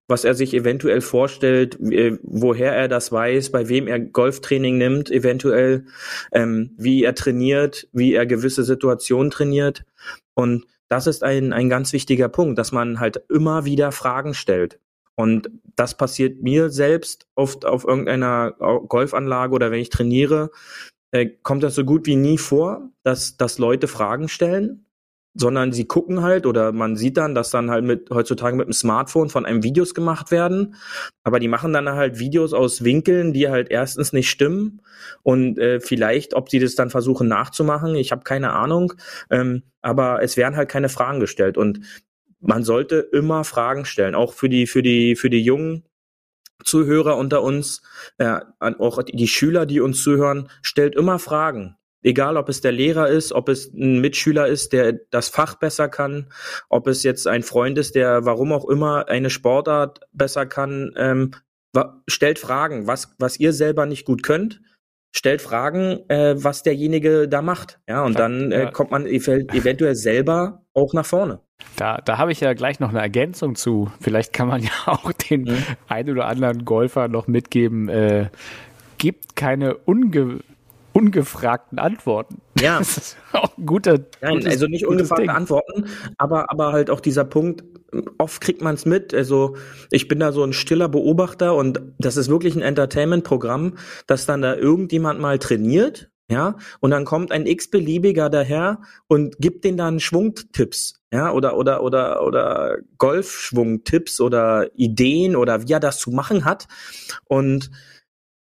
was 0.07 0.23
er 0.23 0.33
sich 0.33 0.53
eventuell 0.53 1.01
vorstellt, 1.01 1.79
äh, 1.79 2.17
woher 2.23 2.73
er 2.73 2.87
das 2.87 3.11
weiß, 3.11 3.51
bei 3.51 3.69
wem 3.69 3.87
er 3.87 3.99
Golftraining 3.99 4.77
nimmt, 4.77 5.11
eventuell, 5.11 5.85
ähm, 6.31 6.71
wie 6.77 7.03
er 7.03 7.15
trainiert, 7.15 7.87
wie 7.91 8.13
er 8.13 8.25
gewisse 8.25 8.63
Situationen 8.63 9.29
trainiert. 9.29 9.85
Und 10.33 10.65
das 10.87 11.05
ist 11.05 11.23
ein, 11.23 11.53
ein 11.53 11.69
ganz 11.69 11.93
wichtiger 11.93 12.29
Punkt, 12.29 12.57
dass 12.57 12.71
man 12.71 12.99
halt 12.99 13.21
immer 13.29 13.65
wieder 13.65 13.91
Fragen 13.91 14.33
stellt. 14.33 14.79
Und 15.15 15.51
das 15.75 15.95
passiert 15.95 16.41
mir 16.41 16.69
selbst 16.69 17.27
oft 17.35 17.65
auf 17.65 17.83
irgendeiner 17.85 18.53
Golfanlage 18.87 19.53
oder 19.53 19.69
wenn 19.69 19.81
ich 19.81 19.89
trainiere, 19.89 20.49
äh, 21.11 21.27
kommt 21.43 21.61
das 21.61 21.75
so 21.75 21.83
gut 21.83 22.07
wie 22.07 22.15
nie 22.15 22.37
vor, 22.37 22.89
dass, 23.03 23.37
dass 23.37 23.59
Leute 23.59 23.87
Fragen 23.87 24.29
stellen 24.29 24.85
sondern 25.35 25.71
sie 25.71 25.85
gucken 25.85 26.21
halt 26.21 26.45
oder 26.45 26.71
man 26.71 26.95
sieht 26.95 27.17
dann, 27.17 27.35
dass 27.35 27.51
dann 27.51 27.69
halt 27.69 27.85
mit 27.85 28.09
heutzutage 28.09 28.55
mit 28.55 28.67
dem 28.67 28.73
Smartphone 28.73 29.29
von 29.29 29.45
einem 29.45 29.63
Videos 29.63 29.93
gemacht 29.93 30.31
werden, 30.31 30.75
aber 31.23 31.39
die 31.39 31.47
machen 31.47 31.73
dann 31.73 31.87
halt 31.89 32.19
Videos 32.19 32.53
aus 32.53 32.83
Winkeln, 32.83 33.33
die 33.33 33.49
halt 33.49 33.69
erstens 33.69 34.11
nicht 34.11 34.29
stimmen 34.29 34.81
und 35.23 35.59
äh, 35.59 35.79
vielleicht, 35.79 36.33
ob 36.33 36.49
sie 36.49 36.59
das 36.59 36.75
dann 36.75 36.89
versuchen 36.89 37.27
nachzumachen, 37.27 37.95
ich 37.95 38.11
habe 38.11 38.23
keine 38.23 38.53
Ahnung, 38.53 38.93
ähm, 39.29 39.63
aber 39.81 40.23
es 40.23 40.35
werden 40.35 40.55
halt 40.55 40.69
keine 40.69 40.89
Fragen 40.89 41.19
gestellt 41.19 41.57
und 41.57 41.81
man 42.41 42.63
sollte 42.63 42.95
immer 43.11 43.43
Fragen 43.43 43.85
stellen, 43.85 44.15
auch 44.15 44.33
für 44.33 44.49
die 44.49 44.65
für 44.65 44.81
die 44.81 45.15
für 45.15 45.29
die 45.29 45.41
jungen 45.41 45.83
Zuhörer 46.63 47.15
unter 47.15 47.41
uns, 47.41 47.81
äh, 48.17 48.39
auch 48.59 49.01
die 49.03 49.27
Schüler, 49.29 49.65
die 49.65 49.79
uns 49.79 50.03
zuhören, 50.03 50.49
stellt 50.61 50.95
immer 50.95 51.17
Fragen 51.17 51.77
Egal, 52.01 52.37
ob 52.37 52.47
es 52.49 52.61
der 52.61 52.71
Lehrer 52.71 53.07
ist, 53.07 53.33
ob 53.33 53.49
es 53.49 53.73
ein 53.73 53.99
Mitschüler 53.99 54.47
ist, 54.47 54.71
der 54.71 54.93
das 55.11 55.29
Fach 55.29 55.55
besser 55.55 55.89
kann, 55.89 56.27
ob 56.69 56.87
es 56.87 57.03
jetzt 57.03 57.27
ein 57.27 57.43
Freund 57.43 57.77
ist, 57.77 57.95
der 57.95 58.25
warum 58.25 58.53
auch 58.53 58.67
immer 58.69 59.09
eine 59.09 59.29
Sportart 59.29 60.01
besser 60.13 60.45
kann, 60.45 60.93
ähm, 60.95 61.31
stellt 62.07 62.39
Fragen, 62.39 62.87
was, 62.87 63.15
was 63.19 63.39
ihr 63.39 63.53
selber 63.53 63.85
nicht 63.85 64.05
gut 64.05 64.23
könnt, 64.23 64.61
stellt 65.11 65.41
Fragen, 65.41 66.09
äh, 66.09 66.35
was 66.37 66.63
derjenige 66.63 67.27
da 67.27 67.41
macht. 67.41 67.79
Ja, 67.87 68.03
und 68.03 68.17
dann 68.17 68.51
äh, 68.51 68.71
kommt 68.71 68.91
man 68.91 69.05
eventuell 69.05 69.95
selber 69.95 70.63
auch 70.73 70.93
nach 70.93 71.05
vorne. 71.05 71.41
Da, 71.75 71.97
da 71.97 72.17
habe 72.17 72.31
ich 72.31 72.39
ja 72.39 72.53
gleich 72.53 72.79
noch 72.79 72.89
eine 72.89 72.99
Ergänzung 72.99 73.55
zu. 73.55 73.91
Vielleicht 73.99 74.33
kann 74.33 74.47
man 74.47 74.63
ja 74.63 74.71
auch 74.85 75.11
den 75.11 75.43
mhm. 75.43 75.63
ein 75.87 76.09
oder 76.09 76.27
anderen 76.27 76.65
Golfer 76.65 77.07
noch 77.07 77.27
mitgeben. 77.27 77.89
Äh, 77.89 78.29
gibt 78.97 79.35
keine 79.35 79.75
unge 79.75 80.39
ungefragten 80.99 81.79
Antworten. 81.79 82.41
Ja. 82.59 82.79
Das 82.89 82.97
ist 82.97 83.17
auch 83.33 83.57
ein 83.57 83.65
guter. 83.65 83.99
Nein, 84.21 84.45
also 84.45 84.67
nicht 84.67 84.85
ungefragte. 84.85 85.31
Antworten, 85.31 85.85
aber, 86.17 86.51
aber 86.51 86.71
halt 86.71 86.89
auch 86.89 86.99
dieser 86.99 87.23
Punkt, 87.25 87.63
oft 88.17 88.41
kriegt 88.41 88.61
man 88.61 88.75
es 88.75 88.85
mit. 88.85 89.13
Also 89.13 89.55
ich 89.91 90.07
bin 90.07 90.19
da 90.19 90.31
so 90.31 90.43
ein 90.43 90.53
stiller 90.53 90.89
Beobachter 90.89 91.55
und 91.55 91.81
das 91.99 92.17
ist 92.17 92.29
wirklich 92.29 92.55
ein 92.55 92.61
Entertainment-Programm, 92.61 93.77
dass 94.07 94.25
dann 94.25 94.41
da 94.41 94.55
irgendjemand 94.55 95.19
mal 95.19 95.39
trainiert, 95.39 96.09
ja, 96.31 96.57
und 96.79 96.91
dann 96.91 97.05
kommt 97.05 97.31
ein 97.31 97.47
x-beliebiger 97.47 98.29
daher 98.29 98.81
und 99.07 99.39
gibt 99.39 99.63
den 99.63 99.77
dann 99.77 99.99
Schwungtipps, 99.99 101.01
ja, 101.11 101.31
oder, 101.31 101.57
oder, 101.57 101.81
oder, 101.81 102.23
oder 102.23 102.77
Golfschwungtipps 102.99 104.21
oder 104.21 104.69
Ideen 104.75 105.35
oder 105.35 105.67
wie 105.67 105.73
er 105.73 105.79
das 105.79 105.97
zu 105.97 106.11
machen 106.11 106.45
hat. 106.45 106.67
Und 107.25 107.71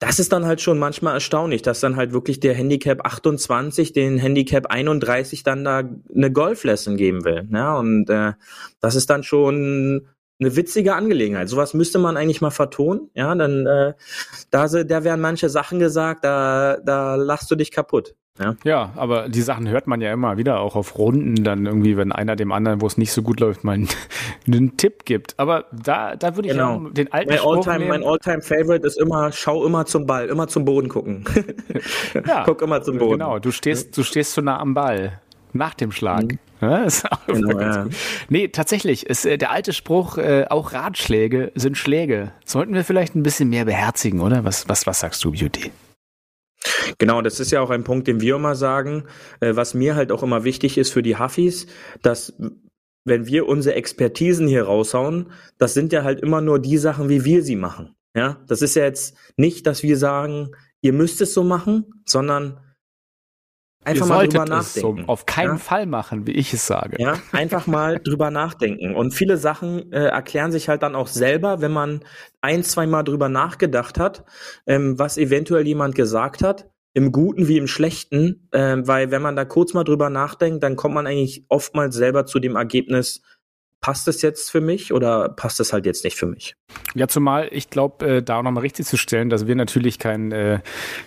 das 0.05 0.19
ist 0.19 0.33
dann 0.33 0.45
halt 0.45 0.59
schon 0.59 0.79
manchmal 0.79 1.13
erstaunlich, 1.13 1.61
dass 1.61 1.79
dann 1.79 1.95
halt 1.95 2.11
wirklich 2.11 2.41
der 2.41 2.53
Handicap 2.53 3.05
28 3.05 3.93
den 3.93 4.17
Handicap 4.17 4.67
31 4.67 5.43
dann 5.43 5.63
da 5.63 5.83
eine 6.13 6.29
Golflesson 6.29 6.97
geben 6.97 7.23
will. 7.23 7.47
Ja, 7.53 7.77
und 7.77 8.09
äh, 8.09 8.33
das 8.81 8.95
ist 8.95 9.09
dann 9.09 9.23
schon 9.23 10.09
eine 10.39 10.55
witzige 10.55 10.95
Angelegenheit. 10.95 11.49
Sowas 11.49 11.73
müsste 11.73 11.99
man 11.99 12.17
eigentlich 12.17 12.41
mal 12.41 12.51
vertonen. 12.51 13.09
Ja, 13.13 13.33
dann 13.35 13.65
äh, 13.65 13.93
da, 14.49 14.67
da 14.67 15.03
werden 15.03 15.21
manche 15.21 15.49
Sachen 15.49 15.79
gesagt, 15.79 16.23
da, 16.23 16.77
da 16.83 17.15
lachst 17.15 17.49
du 17.51 17.55
dich 17.55 17.71
kaputt. 17.71 18.15
Ja. 18.39 18.55
ja, 18.63 18.93
aber 18.95 19.29
die 19.29 19.43
Sachen 19.43 19.69
hört 19.69 19.85
man 19.85 20.01
ja 20.01 20.11
immer 20.11 20.37
wieder, 20.37 20.59
auch 20.59 20.75
auf 20.75 20.97
Runden, 20.97 21.43
dann 21.43 21.67
irgendwie, 21.67 21.97
wenn 21.97 22.11
einer 22.11 22.35
dem 22.35 22.51
anderen, 22.51 22.81
wo 22.81 22.87
es 22.87 22.97
nicht 22.97 23.11
so 23.11 23.21
gut 23.21 23.39
läuft, 23.39 23.63
mal 23.63 23.73
einen, 23.73 23.87
einen 24.47 24.75
Tipp 24.75 25.05
gibt. 25.05 25.35
Aber 25.37 25.65
da, 25.71 26.15
da 26.15 26.35
würde 26.35 26.47
ich 26.47 26.53
genau. 26.53 26.89
den 26.89 27.13
alten 27.13 27.29
mein 27.29 27.39
Alltime, 27.39 27.85
Mein 27.85 28.03
Alltime 28.03 28.41
Favorite 28.41 28.87
ist 28.87 28.99
immer, 28.99 29.31
schau 29.31 29.63
immer 29.67 29.85
zum 29.85 30.07
Ball, 30.07 30.25
immer 30.29 30.47
zum 30.47 30.65
Boden 30.65 30.89
gucken. 30.89 31.25
ja, 32.27 32.43
Guck 32.45 32.63
immer 32.63 32.81
zum 32.81 32.97
Boden. 32.97 33.19
Genau, 33.19 33.37
du 33.37 33.51
stehst, 33.51 33.95
du 33.95 34.01
stehst 34.01 34.33
zu 34.33 34.41
nah 34.41 34.59
am 34.59 34.73
Ball. 34.73 35.21
Nach 35.55 35.75
dem 35.75 35.91
Schlag. 35.91 36.23
Mhm. 36.23 36.39
Ja, 36.61 36.83
ist 36.85 37.11
auch 37.11 37.25
genau, 37.27 37.59
ja. 37.59 37.87
Nee, 38.29 38.47
tatsächlich, 38.49 39.05
ist 39.05 39.25
äh, 39.25 39.37
der 39.37 39.51
alte 39.51 39.73
Spruch, 39.73 40.17
äh, 40.17 40.45
auch 40.49 40.73
Ratschläge 40.73 41.51
sind 41.55 41.77
Schläge. 41.77 42.31
Sollten 42.45 42.73
wir 42.73 42.83
vielleicht 42.83 43.15
ein 43.15 43.23
bisschen 43.23 43.49
mehr 43.49 43.65
beherzigen, 43.65 44.21
oder? 44.21 44.43
Was, 44.43 44.69
was, 44.69 44.87
was 44.87 44.99
sagst 44.99 45.23
du, 45.23 45.31
Beauty? 45.31 45.71
Genau, 46.97 47.21
das 47.21 47.39
ist 47.39 47.51
ja 47.51 47.61
auch 47.61 47.69
ein 47.69 47.83
Punkt, 47.83 48.07
den 48.07 48.21
wir 48.21 48.35
immer 48.35 48.55
sagen, 48.55 49.03
äh, 49.39 49.55
was 49.55 49.73
mir 49.73 49.95
halt 49.95 50.11
auch 50.11 50.23
immer 50.23 50.43
wichtig 50.43 50.77
ist 50.77 50.91
für 50.91 51.03
die 51.03 51.17
Huffis, 51.17 51.67
dass 52.01 52.33
wenn 53.05 53.27
wir 53.27 53.47
unsere 53.47 53.75
Expertisen 53.75 54.47
hier 54.47 54.63
raushauen, 54.63 55.31
das 55.57 55.73
sind 55.73 55.91
ja 55.91 56.03
halt 56.03 56.21
immer 56.21 56.41
nur 56.41 56.59
die 56.59 56.77
Sachen, 56.77 57.09
wie 57.09 57.25
wir 57.25 57.43
sie 57.43 57.57
machen. 57.57 57.95
Ja, 58.15 58.37
das 58.47 58.61
ist 58.61 58.75
ja 58.75 58.83
jetzt 58.83 59.17
nicht, 59.37 59.65
dass 59.67 59.83
wir 59.83 59.97
sagen, 59.97 60.51
ihr 60.81 60.93
müsst 60.93 61.19
es 61.21 61.33
so 61.33 61.43
machen, 61.43 61.85
sondern 62.05 62.59
Einfach 63.85 64.07
mal 64.07 64.27
drüber 64.27 64.45
nachdenken. 64.45 65.03
So 65.05 65.07
auf 65.07 65.25
keinen 65.25 65.53
ja? 65.53 65.57
Fall 65.57 65.85
machen, 65.85 66.27
wie 66.27 66.31
ich 66.31 66.53
es 66.53 66.65
sage. 66.65 66.97
Ja, 66.99 67.17
einfach 67.31 67.67
mal 67.67 67.99
drüber 68.03 68.31
nachdenken. 68.31 68.95
Und 68.95 69.13
viele 69.13 69.37
Sachen 69.37 69.91
äh, 69.91 70.05
erklären 70.05 70.51
sich 70.51 70.69
halt 70.69 70.83
dann 70.83 70.95
auch 70.95 71.07
selber, 71.07 71.61
wenn 71.61 71.71
man 71.71 72.01
ein, 72.41 72.63
zwei 72.63 72.87
Mal 72.87 73.03
drüber 73.03 73.29
nachgedacht 73.29 73.99
hat, 73.99 74.23
ähm, 74.67 74.97
was 74.99 75.17
eventuell 75.17 75.67
jemand 75.67 75.95
gesagt 75.95 76.43
hat, 76.43 76.69
im 76.93 77.11
Guten 77.11 77.47
wie 77.47 77.57
im 77.57 77.67
Schlechten, 77.67 78.47
äh, 78.51 78.77
weil 78.79 79.11
wenn 79.11 79.21
man 79.21 79.35
da 79.35 79.45
kurz 79.45 79.73
mal 79.73 79.83
drüber 79.83 80.09
nachdenkt, 80.09 80.63
dann 80.63 80.75
kommt 80.75 80.93
man 80.93 81.07
eigentlich 81.07 81.45
oftmals 81.49 81.95
selber 81.95 82.25
zu 82.25 82.39
dem 82.39 82.55
Ergebnis, 82.55 83.21
passt 83.83 84.07
es 84.07 84.21
jetzt 84.21 84.49
für 84.49 84.61
mich 84.61 84.93
oder 84.93 85.27
passt 85.27 85.59
es 85.59 85.73
halt 85.73 85.85
jetzt 85.85 86.05
nicht 86.05 86.15
für 86.15 86.25
mich? 86.25 86.55
Ja, 86.95 87.09
zumal 87.09 87.49
ich 87.51 87.69
glaube, 87.69 88.05
äh, 88.05 88.23
da 88.23 88.39
auch 88.39 88.43
nochmal 88.43 88.61
richtig 88.61 88.87
zu 88.87 88.97
stellen, 88.97 89.29
dass 89.29 89.45
wir 89.45 89.55
natürlich 89.55 89.99
kein, 89.99 90.31
äh, 90.31 90.61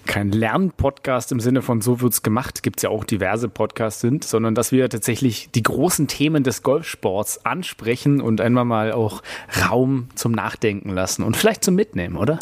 kein 0.07 0.31
Lernpodcast 0.31 1.33
im 1.33 1.41
Sinne 1.41 1.63
von 1.63 1.81
so 1.81 2.03
wird's 2.03 2.23
gemacht, 2.23 2.63
gibt's 2.63 2.83
ja 2.83 2.91
auch 2.91 3.05
diverse 3.05 3.49
Podcasts 3.49 4.03
sind, 4.03 4.25
sondern 4.25 4.55
dass 4.55 4.73
wir 4.73 4.91
tatsächlich 4.91 5.51
die 5.53 5.63
großen 5.63 6.07
Themen 6.07 6.45
des 6.45 6.63
Golfsports 6.63 7.47
ansprechen 7.47 8.21
und 8.21 8.43
einmal 8.43 8.67
mal 8.67 8.93
auch 8.93 9.23
Raum 9.65 10.11
zum 10.15 10.33
Nachdenken 10.33 10.91
lassen 10.91 11.23
und 11.23 11.35
vielleicht 11.35 11.65
zum 11.65 11.75
Mitnehmen, 11.75 12.19
oder? 12.19 12.39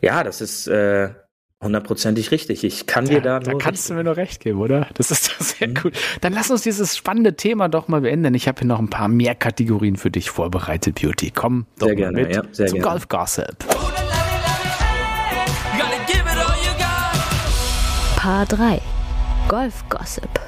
Ja, 0.00 0.24
das 0.24 0.40
ist 0.40 0.66
äh, 0.66 1.10
Hundertprozentig 1.66 2.30
richtig. 2.30 2.62
Ich 2.62 2.86
kann 2.86 3.06
dir 3.06 3.20
da, 3.20 3.40
da 3.40 3.50
nur. 3.50 3.58
Da 3.58 3.64
kannst 3.64 3.90
du 3.90 3.94
mir 3.94 4.04
nur 4.04 4.16
recht 4.16 4.40
geben, 4.40 4.60
oder? 4.60 4.86
Das 4.94 5.10
ist 5.10 5.28
doch 5.28 5.40
sehr 5.40 5.68
mhm. 5.68 5.74
gut. 5.74 5.92
Dann 6.20 6.32
lass 6.32 6.48
uns 6.50 6.62
dieses 6.62 6.96
spannende 6.96 7.34
Thema 7.34 7.68
doch 7.68 7.88
mal 7.88 8.02
beenden. 8.02 8.34
Ich 8.34 8.46
habe 8.46 8.60
hier 8.60 8.68
noch 8.68 8.78
ein 8.78 8.88
paar 8.88 9.08
mehr 9.08 9.34
Kategorien 9.34 9.96
für 9.96 10.12
dich 10.12 10.30
vorbereitet, 10.30 11.00
Beauty. 11.00 11.32
Komm 11.34 11.66
doch 11.78 11.88
sehr 11.88 11.96
gerne, 11.96 12.22
mit 12.22 12.36
ja, 12.36 12.42
sehr 12.52 12.68
zum 12.68 12.78
gerne. 12.78 12.90
Golf 12.92 13.08
Gossip. 13.08 13.56
Paar 18.16 18.46
3 18.46 18.80
Golf 19.48 19.84
Gossip. 19.88 20.45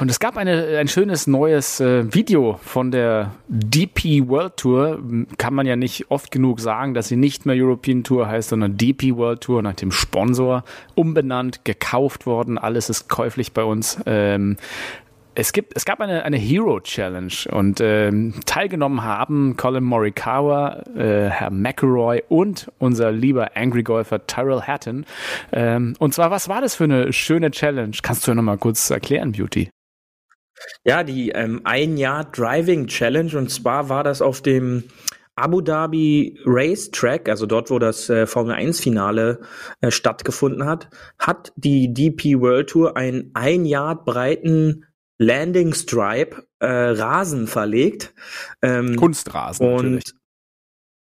Und 0.00 0.10
es 0.10 0.20
gab 0.20 0.36
eine, 0.36 0.78
ein 0.78 0.88
schönes 0.88 1.26
neues 1.26 1.80
äh, 1.80 2.12
Video 2.12 2.58
von 2.62 2.90
der 2.90 3.32
DP 3.48 4.28
World 4.28 4.56
Tour. 4.56 5.02
Kann 5.38 5.54
man 5.54 5.66
ja 5.66 5.76
nicht 5.76 6.10
oft 6.10 6.30
genug 6.30 6.60
sagen, 6.60 6.94
dass 6.94 7.08
sie 7.08 7.16
nicht 7.16 7.44
mehr 7.46 7.56
European 7.56 8.04
Tour 8.04 8.28
heißt, 8.28 8.50
sondern 8.50 8.76
DP 8.76 9.16
World 9.16 9.40
Tour 9.40 9.62
nach 9.62 9.74
dem 9.74 9.90
Sponsor 9.90 10.64
umbenannt, 10.94 11.64
gekauft 11.64 12.26
worden. 12.26 12.58
Alles 12.58 12.88
ist 12.88 13.08
käuflich 13.08 13.52
bei 13.52 13.64
uns. 13.64 13.98
Ähm, 14.06 14.56
es 15.34 15.52
gibt, 15.52 15.76
es 15.76 15.84
gab 15.84 16.00
eine, 16.00 16.24
eine 16.24 16.36
Hero 16.36 16.80
Challenge 16.80 17.32
und 17.50 17.80
ähm, 17.80 18.34
teilgenommen 18.46 19.02
haben 19.02 19.56
Colin 19.56 19.84
Morikawa, 19.84 20.82
äh, 20.96 21.28
Herr 21.28 21.50
McElroy 21.50 22.22
und 22.28 22.70
unser 22.78 23.12
lieber 23.12 23.56
Angry 23.56 23.82
Golfer 23.82 24.26
Tyrell 24.26 24.62
Hatton. 24.62 25.06
Ähm, 25.52 25.94
und 25.98 26.14
zwar, 26.14 26.30
was 26.30 26.48
war 26.48 26.60
das 26.60 26.74
für 26.74 26.84
eine 26.84 27.12
schöne 27.12 27.50
Challenge? 27.50 27.96
Kannst 28.02 28.26
du 28.26 28.30
ja 28.30 28.34
nochmal 28.34 28.58
kurz 28.58 28.90
erklären, 28.90 29.32
Beauty? 29.32 29.70
Ja, 30.84 31.02
die 31.02 31.30
ähm, 31.30 31.60
ein 31.64 31.96
Jahr 31.96 32.24
Driving 32.24 32.86
Challenge 32.86 33.36
und 33.36 33.50
zwar 33.50 33.88
war 33.88 34.04
das 34.04 34.22
auf 34.22 34.40
dem 34.40 34.84
Abu 35.36 35.60
Dhabi 35.60 36.38
Racetrack, 36.46 37.28
also 37.28 37.46
dort, 37.46 37.70
wo 37.70 37.80
das 37.80 38.08
äh, 38.08 38.26
Formel 38.26 38.54
1 38.54 38.78
Finale 38.78 39.40
äh, 39.80 39.90
stattgefunden 39.90 40.64
hat, 40.64 40.88
hat 41.18 41.52
die 41.56 41.92
DP 41.92 42.40
World 42.40 42.70
Tour 42.70 42.96
einen 42.96 43.32
ein 43.34 43.64
Yard 43.64 44.04
breiten 44.04 44.84
Landing 45.18 45.74
Stripe 45.74 46.44
äh, 46.58 46.66
Rasen 46.66 47.46
verlegt. 47.46 48.14
Ähm, 48.62 48.96
Kunstrasen. 48.96 49.66
Und 49.66 49.74
natürlich. 49.76 50.14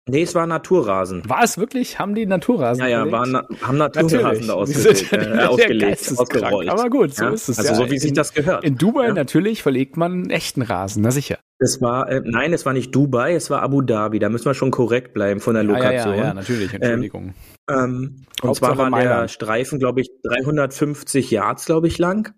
Nee, 0.08 0.22
es 0.22 0.36
war 0.36 0.46
Naturrasen. 0.46 1.28
War 1.28 1.42
es 1.42 1.58
wirklich? 1.58 1.98
Haben 1.98 2.14
die 2.14 2.26
Naturrasen? 2.26 2.80
Ja, 2.80 2.88
ja, 2.88 3.10
waren, 3.10 3.42
haben 3.60 3.76
Naturrasen 3.76 4.46
da 4.46 4.54
ausgelegt, 4.54 5.12
äh, 5.12 5.42
ausgelegt 5.42 6.12
ausgerollt. 6.16 6.68
Aber 6.68 6.88
gut, 6.90 7.12
so 7.12 7.24
ja? 7.24 7.30
ist 7.30 7.48
es. 7.48 7.58
Also 7.58 7.72
ja. 7.72 7.74
so 7.74 7.90
wie 7.90 7.98
sich 7.98 8.12
das 8.12 8.32
gehört. 8.32 8.62
In 8.62 8.78
Dubai 8.78 9.08
ja? 9.08 9.14
natürlich 9.14 9.64
verlegt 9.64 9.96
man 9.96 10.12
einen 10.12 10.30
echten 10.30 10.62
Rasen, 10.62 11.02
na 11.02 11.10
sicher. 11.10 11.38
Es 11.58 11.80
war, 11.82 12.08
äh, 12.08 12.22
nein, 12.24 12.52
es 12.52 12.64
war 12.64 12.72
nicht 12.72 12.94
Dubai, 12.94 13.34
es 13.34 13.50
war 13.50 13.62
Abu 13.62 13.80
Dhabi. 13.80 14.20
Da 14.20 14.28
müssen 14.28 14.44
wir 14.44 14.54
schon 14.54 14.70
korrekt 14.70 15.12
bleiben 15.12 15.40
von 15.40 15.54
der 15.54 15.64
Lokation. 15.64 16.14
Ja, 16.14 16.20
ja, 16.20 16.26
ja, 16.26 16.34
natürlich, 16.34 16.72
Entschuldigung. 16.72 17.34
Ähm, 17.68 17.76
ähm, 17.76 18.26
und 18.42 18.54
zwar 18.54 18.78
war 18.78 18.90
der 18.92 19.26
Streifen, 19.26 19.80
glaube 19.80 20.02
ich, 20.02 20.10
350 20.22 21.32
Yards, 21.32 21.66
glaube 21.66 21.88
ich, 21.88 21.98
lang. 21.98 22.32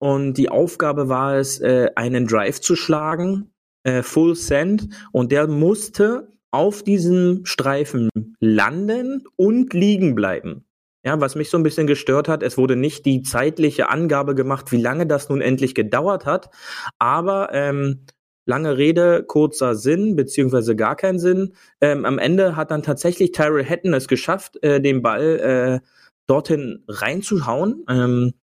Und 0.00 0.34
die 0.34 0.48
Aufgabe 0.48 1.08
war 1.08 1.36
es, 1.36 1.60
äh, 1.60 1.90
einen 1.94 2.26
Drive 2.26 2.60
zu 2.60 2.74
schlagen, 2.74 3.52
äh, 3.84 4.02
Full 4.02 4.34
Send. 4.34 4.88
Und 5.12 5.30
der 5.30 5.46
musste 5.46 6.28
auf 6.50 6.82
diesem 6.82 7.44
Streifen 7.44 8.08
landen 8.40 9.24
und 9.36 9.72
liegen 9.74 10.14
bleiben. 10.14 10.64
Ja, 11.04 11.20
was 11.20 11.34
mich 11.34 11.48
so 11.48 11.56
ein 11.56 11.62
bisschen 11.62 11.86
gestört 11.86 12.28
hat, 12.28 12.42
es 12.42 12.58
wurde 12.58 12.76
nicht 12.76 13.06
die 13.06 13.22
zeitliche 13.22 13.88
Angabe 13.88 14.34
gemacht, 14.34 14.70
wie 14.72 14.80
lange 14.80 15.06
das 15.06 15.28
nun 15.28 15.40
endlich 15.40 15.74
gedauert 15.74 16.26
hat, 16.26 16.50
aber 16.98 17.54
ähm, 17.54 18.04
lange 18.44 18.76
Rede, 18.76 19.22
kurzer 19.22 19.76
Sinn, 19.76 20.14
beziehungsweise 20.16 20.76
gar 20.76 20.96
keinen 20.96 21.18
Sinn. 21.18 21.54
Ähm, 21.80 22.04
am 22.04 22.18
Ende 22.18 22.56
hat 22.56 22.70
dann 22.70 22.82
tatsächlich 22.82 23.32
Tyrell 23.32 23.64
Hatton 23.64 23.94
es 23.94 24.08
geschafft, 24.08 24.62
äh, 24.62 24.80
den 24.80 25.00
Ball 25.00 25.80
äh, 25.82 25.86
dorthin 26.26 26.84
reinzuhauen. 26.88 27.84
Ähm, 27.88 28.34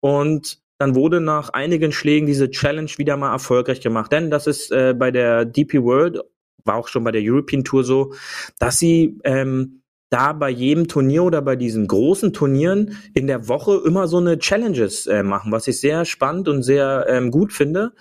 und 0.00 0.59
dann 0.80 0.94
wurde 0.94 1.20
nach 1.20 1.50
einigen 1.50 1.92
Schlägen 1.92 2.26
diese 2.26 2.50
Challenge 2.50 2.90
wieder 2.96 3.18
mal 3.18 3.32
erfolgreich 3.32 3.82
gemacht. 3.82 4.10
Denn 4.12 4.30
das 4.30 4.46
ist 4.46 4.72
äh, 4.72 4.94
bei 4.98 5.10
der 5.10 5.44
DP 5.44 5.82
World 5.82 6.20
war 6.64 6.76
auch 6.76 6.88
schon 6.88 7.04
bei 7.04 7.10
der 7.12 7.20
European 7.22 7.64
Tour 7.64 7.84
so, 7.84 8.14
dass 8.58 8.78
sie 8.78 9.18
ähm, 9.24 9.82
da 10.08 10.32
bei 10.32 10.48
jedem 10.48 10.88
Turnier 10.88 11.22
oder 11.22 11.42
bei 11.42 11.54
diesen 11.54 11.86
großen 11.86 12.32
Turnieren 12.32 12.96
in 13.12 13.26
der 13.26 13.46
Woche 13.46 13.82
immer 13.84 14.08
so 14.08 14.16
eine 14.16 14.38
Challenges 14.38 15.06
äh, 15.06 15.22
machen, 15.22 15.52
was 15.52 15.68
ich 15.68 15.80
sehr 15.80 16.06
spannend 16.06 16.48
und 16.48 16.62
sehr 16.62 17.04
ähm, 17.10 17.30
gut 17.30 17.52
finde. 17.52 17.92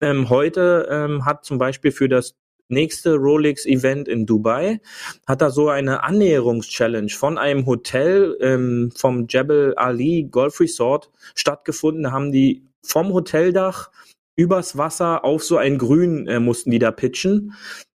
Ähm, 0.00 0.30
heute 0.30 0.88
ähm, 0.90 1.26
hat 1.26 1.44
zum 1.44 1.58
Beispiel 1.58 1.92
für 1.92 2.08
das 2.08 2.34
nächste 2.72 3.14
Rolex-Event 3.14 4.08
in 4.08 4.26
Dubai, 4.26 4.80
hat 5.26 5.40
da 5.42 5.50
so 5.50 5.68
eine 5.68 6.02
Annäherungs-Challenge 6.02 7.10
von 7.10 7.38
einem 7.38 7.66
Hotel 7.66 8.36
ähm, 8.40 8.90
vom 8.96 9.26
Jebel 9.28 9.74
Ali 9.76 10.28
Golf 10.30 10.58
Resort 10.60 11.10
stattgefunden. 11.34 12.02
Da 12.02 12.12
haben 12.12 12.32
die 12.32 12.66
vom 12.82 13.12
Hoteldach 13.12 13.90
übers 14.34 14.76
Wasser 14.76 15.24
auf 15.24 15.44
so 15.44 15.56
ein 15.56 15.78
Grün 15.78 16.26
äh, 16.26 16.40
mussten 16.40 16.70
die 16.70 16.78
da 16.78 16.90
pitchen. 16.90 17.52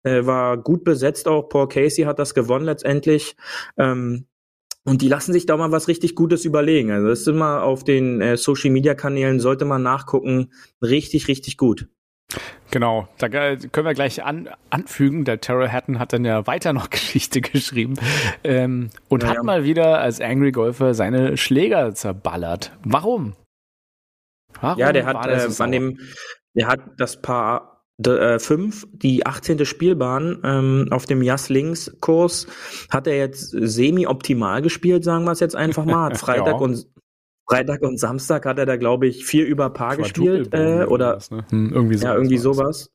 Äh, 0.04 0.26
war 0.26 0.58
gut 0.58 0.84
besetzt 0.84 1.28
auch. 1.28 1.44
Paul 1.44 1.70
Casey 1.70 2.04
hat 2.04 2.20
das 2.20 2.34
gewonnen 2.34 2.66
letztendlich. 2.66 3.36
Ähm, 3.78 4.26
und 4.86 5.02
die 5.02 5.08
lassen 5.08 5.32
sich 5.32 5.46
da 5.46 5.56
mal 5.56 5.72
was 5.72 5.88
richtig 5.88 6.16
Gutes 6.16 6.44
überlegen. 6.44 6.92
Also 6.92 7.08
das 7.08 7.22
ist 7.22 7.28
immer 7.28 7.64
auf 7.64 7.84
den 7.84 8.20
äh, 8.20 8.36
Social 8.36 8.70
Media 8.72 8.96
Kanälen, 8.96 9.40
sollte 9.40 9.64
man 9.64 9.82
nachgucken. 9.82 10.52
Richtig, 10.82 11.28
richtig 11.28 11.58
gut. 11.58 11.88
Genau, 12.74 13.08
da 13.20 13.30
können 13.30 13.86
wir 13.86 13.94
gleich 13.94 14.24
an, 14.24 14.50
anfügen. 14.72 15.26
Der 15.26 15.40
Terror 15.40 15.72
Hatton 15.72 16.00
hat 16.00 16.12
dann 16.12 16.26
ja 16.26 16.48
weiter 16.48 16.74
noch 16.74 16.90
Geschichte 16.90 17.40
geschrieben 17.40 18.00
ähm, 18.44 18.90
und 19.10 19.22
ja, 19.22 19.30
hat 19.30 19.36
ja. 19.36 19.44
mal 19.44 19.64
wieder 19.64 20.00
als 20.00 20.20
Angry 20.20 20.52
Golfer 20.52 20.96
seine 20.96 21.38
Schläger 21.38 21.94
zerballert. 21.94 22.72
Warum? 22.84 23.36
Warum 24.60 24.80
ja, 24.80 24.92
der 24.92 25.06
hat 25.06 25.24
äh, 25.28 25.62
an 25.62 25.72
dem, 25.72 26.00
der 26.56 26.66
hat 26.66 26.80
das 26.98 27.22
Paar 27.22 27.86
5, 28.04 28.84
äh, 28.84 28.88
die 28.94 29.24
18. 29.24 29.66
Spielbahn 29.66 30.40
ähm, 30.44 30.88
auf 30.90 31.06
dem 31.06 31.22
Jas 31.22 31.50
Links 31.50 31.96
Kurs 32.02 32.48
hat 32.90 33.06
er 33.06 33.18
jetzt 33.18 33.52
semi-optimal 33.52 34.64
gespielt, 34.64 35.04
sagen 35.04 35.26
wir 35.26 35.32
es 35.32 35.42
jetzt 35.42 35.56
einfach 35.56 35.86
mal. 35.86 36.06
Hat 36.10 36.18
Freitag 36.18 36.48
ja. 36.48 36.54
und 36.54 36.88
Freitag 37.48 37.82
und 37.82 38.00
Samstag 38.00 38.46
hat 38.46 38.58
er 38.58 38.66
da, 38.66 38.78
glaube 38.78 39.08
ich, 39.08 39.26
vier 39.26 39.46
über 39.46 39.70
Paar 39.70 39.98
gespielt 39.98 40.54
äh, 40.54 40.86
oder 40.86 41.18
was, 41.18 41.32
ne? 41.32 41.46
hm, 41.50 41.74
irgendwie 41.74 41.96
sowas. 41.96 42.04
Ja, 42.04 42.16
irgendwie 42.16 42.38
sowas. 42.38 42.92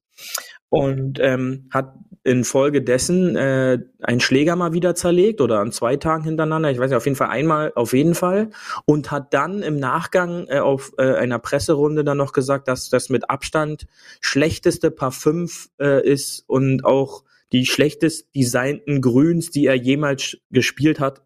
Und 0.71 1.19
ähm, 1.21 1.69
hat 1.71 1.95
infolgedessen 2.25 3.37
äh, 3.37 3.79
einen 4.03 4.21
Schläger 4.21 4.55
mal 4.55 4.73
wieder 4.73 4.95
zerlegt 4.95 5.41
oder 5.41 5.61
an 5.61 5.73
zwei 5.73 5.97
Tagen 5.97 6.25
hintereinander, 6.25 6.71
ich 6.71 6.79
weiß 6.79 6.91
nicht, 6.91 6.97
auf 6.97 7.07
jeden 7.07 7.17
Fall 7.17 7.31
einmal, 7.31 7.73
auf 7.75 7.95
jeden 7.95 8.15
Fall, 8.15 8.51
und 8.85 9.11
hat 9.11 9.33
dann 9.33 9.63
im 9.63 9.77
Nachgang 9.77 10.47
äh, 10.49 10.59
auf 10.59 10.93
äh, 10.99 11.15
einer 11.15 11.39
Presserunde 11.39 12.05
dann 12.05 12.19
noch 12.19 12.33
gesagt, 12.33 12.69
dass 12.69 12.91
das 12.91 13.09
mit 13.09 13.31
Abstand 13.31 13.87
schlechteste 14.21 14.91
Paar 14.91 15.13
5 15.13 15.71
äh, 15.81 16.07
ist 16.07 16.45
und 16.47 16.85
auch 16.85 17.25
die 17.53 17.65
schlechtest 17.65 18.35
designten 18.35 19.01
Grüns, 19.01 19.51
die 19.51 19.67
er 19.67 19.75
jemals 19.75 20.37
gespielt 20.51 21.01
hat. 21.01 21.23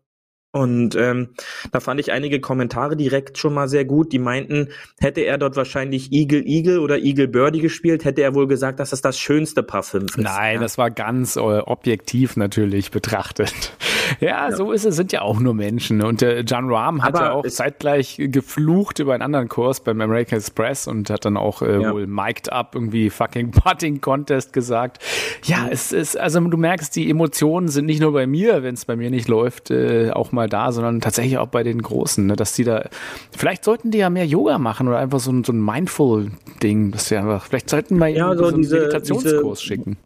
Und 0.53 0.95
ähm, 0.97 1.31
da 1.71 1.81
fand 1.81 1.99
ich 1.99 2.13
einige 2.13 2.39
Kommentare 2.39 2.95
direkt 2.95 3.39
schon 3.39 3.55
mal 3.55 3.69
sehr 3.69 3.87
gut. 3.87 4.13
Die 4.13 4.19
meinten, 4.19 4.69
hätte 5.01 5.23
er 5.23 5.39
dort 5.39 5.57
wahrscheinlich 5.57 6.13
Eagle 6.13 6.47
Eagle 6.47 6.79
oder 6.79 6.99
Eagle 6.99 7.27
Birdie 7.27 7.61
gespielt, 7.61 8.05
hätte 8.05 8.21
er 8.23 8.35
wohl 8.35 8.47
gesagt, 8.47 8.79
dass 8.79 8.91
das 8.91 9.01
das 9.01 9.19
schönste 9.19 9.63
Paar 9.63 9.83
5 9.83 10.19
ist. 10.19 10.19
Nein, 10.19 10.57
ja? 10.57 10.61
das 10.61 10.77
war 10.77 10.91
ganz 10.91 11.37
äh, 11.37 11.41
objektiv 11.41 12.37
natürlich 12.37 12.91
betrachtet. 12.91 13.73
Ja, 14.21 14.49
ja, 14.49 14.53
so 14.53 14.73
ist 14.73 14.85
es, 14.85 14.97
sind 14.97 15.13
ja 15.13 15.23
auch 15.23 15.41
nur 15.41 15.55
Menschen. 15.55 16.03
Und 16.03 16.23
äh, 16.23 16.41
John 16.41 16.73
Rahm 16.73 17.03
hat 17.03 17.15
Aber 17.15 17.25
ja 17.25 17.33
auch 17.33 17.47
zeitgleich 17.47 18.17
geflucht 18.19 18.99
über 18.99 19.15
einen 19.15 19.23
anderen 19.23 19.49
Kurs 19.49 19.81
beim 19.81 20.01
American 20.01 20.39
Express 20.39 20.87
und 20.87 21.11
hat 21.11 21.25
dann 21.25 21.37
auch 21.37 21.63
äh, 21.63 21.81
ja. 21.81 21.93
wohl 21.93 22.07
mic'd 22.07 22.51
up 22.51 22.75
irgendwie 22.75 23.11
fucking 23.11 23.51
Putting 23.53 24.01
Contest 24.01 24.53
gesagt. 24.53 25.03
Ja, 25.45 25.59
mhm. 25.59 25.69
es 25.71 25.93
ist, 25.93 26.19
also 26.19 26.41
du 26.41 26.57
merkst, 26.57 26.95
die 26.97 27.09
Emotionen 27.09 27.69
sind 27.69 27.87
nicht 27.87 28.01
nur 28.01 28.13
bei 28.13 28.27
mir, 28.27 28.63
wenn 28.63 28.75
es 28.75 28.85
bei 28.85 28.97
mir 28.97 29.11
nicht 29.11 29.29
läuft, 29.29 29.71
äh, 29.71 30.11
auch 30.11 30.33
mal 30.33 30.49
da, 30.49 30.73
sondern 30.73 31.01
tatsächlich 31.01 31.39
auch 31.39 31.49
bei 31.49 31.63
den 31.63 31.83
Großen, 31.83 32.27
ne, 32.27 32.37
dass 32.37 32.55
die 32.55 32.65
da, 32.65 32.89
vielleicht 33.37 33.65
sollten 33.65 33.91
die 33.91 33.99
ja 33.99 34.11
mehr 34.11 34.27
Yoga 34.27 34.59
machen 34.59 34.89
oder 34.89 34.99
einfach 34.99 35.21
so 35.21 35.31
ein, 35.31 35.45
so 35.45 35.53
ein 35.53 35.65
Mindful-Ding, 35.65 36.93
dass 36.93 37.09
sie 37.09 37.17
einfach, 37.17 37.47
vielleicht 37.47 37.71
sollten 37.71 37.99
wir 37.99 38.09
ja, 38.09 38.35
so, 38.35 38.45
so 38.45 38.55
einen 38.55 38.61
Meditationskurs 38.61 39.59
diese, 39.59 39.67
schicken. 39.67 39.97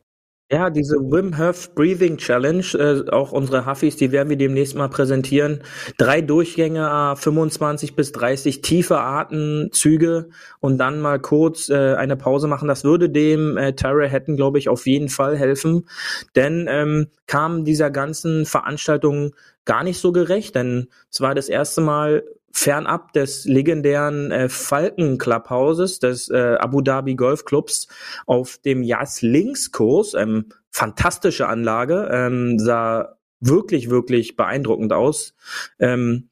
Ja, 0.49 0.71
diese 0.71 0.95
Wim 1.01 1.39
Hof 1.39 1.75
Breathing 1.75 2.19
Challenge, 2.19 2.65
äh, 2.75 3.11
auch 3.11 3.33
unsere 3.33 3.67
Huffis, 3.67 3.97
die 3.97 4.13
werden 4.13 4.29
wir 4.29 4.37
demnächst 4.37 4.77
mal 4.77 4.87
präsentieren. 4.89 5.61
Drei 5.99 6.21
Durchgänge, 6.21 7.15
25 7.17 7.97
bis 7.97 8.13
30 8.13 8.61
tiefe 8.61 9.01
Atemzüge 9.01 10.29
und 10.61 10.79
dann 10.79 11.01
mal 11.01 11.19
kurz 11.19 11.69
äh, 11.69 11.95
eine 11.95 12.17
Pause 12.17 12.47
machen. 12.47 12.69
Das 12.69 12.85
würde 12.85 13.11
dem 13.11 13.57
äh, 13.57 13.73
Terror 13.73 14.07
hätten, 14.07 14.37
glaube 14.37 14.61
ich, 14.61 14.69
auf 14.69 14.87
jeden 14.87 15.09
Fall 15.09 15.37
helfen. 15.37 15.89
Denn 16.37 16.69
ähm, 16.71 17.09
kam 17.27 17.65
dieser 17.65 17.91
ganzen 17.91 18.47
Veranstaltung 18.47 19.35
gar 19.65 19.83
nicht 19.83 19.99
so 19.99 20.13
gerecht, 20.13 20.55
denn 20.55 20.87
es 21.11 21.21
war 21.21 21.35
das 21.35 21.49
erste 21.49 21.81
Mal 21.81 22.23
fernab 22.57 23.13
des 23.13 23.45
legendären 23.45 24.31
äh, 24.31 24.49
Falken 24.49 25.19
Clubhauses 25.19 25.99
des 25.99 26.31
äh, 26.31 26.57
Abu 26.59 26.81
Dhabi 26.81 27.15
Golf 27.15 27.45
Clubs 27.45 27.87
auf 28.25 28.57
dem 28.57 28.83
Yas 28.83 29.21
Links 29.21 29.73
Kurs, 29.73 30.15
ähm, 30.15 30.47
fantastische 30.71 31.49
Anlage, 31.49 32.09
ähm, 32.11 32.59
sah 32.59 33.19
wirklich 33.41 33.91
wirklich 33.91 34.37
beeindruckend 34.37 34.95
aus. 34.95 35.35
Ähm, 35.79 36.31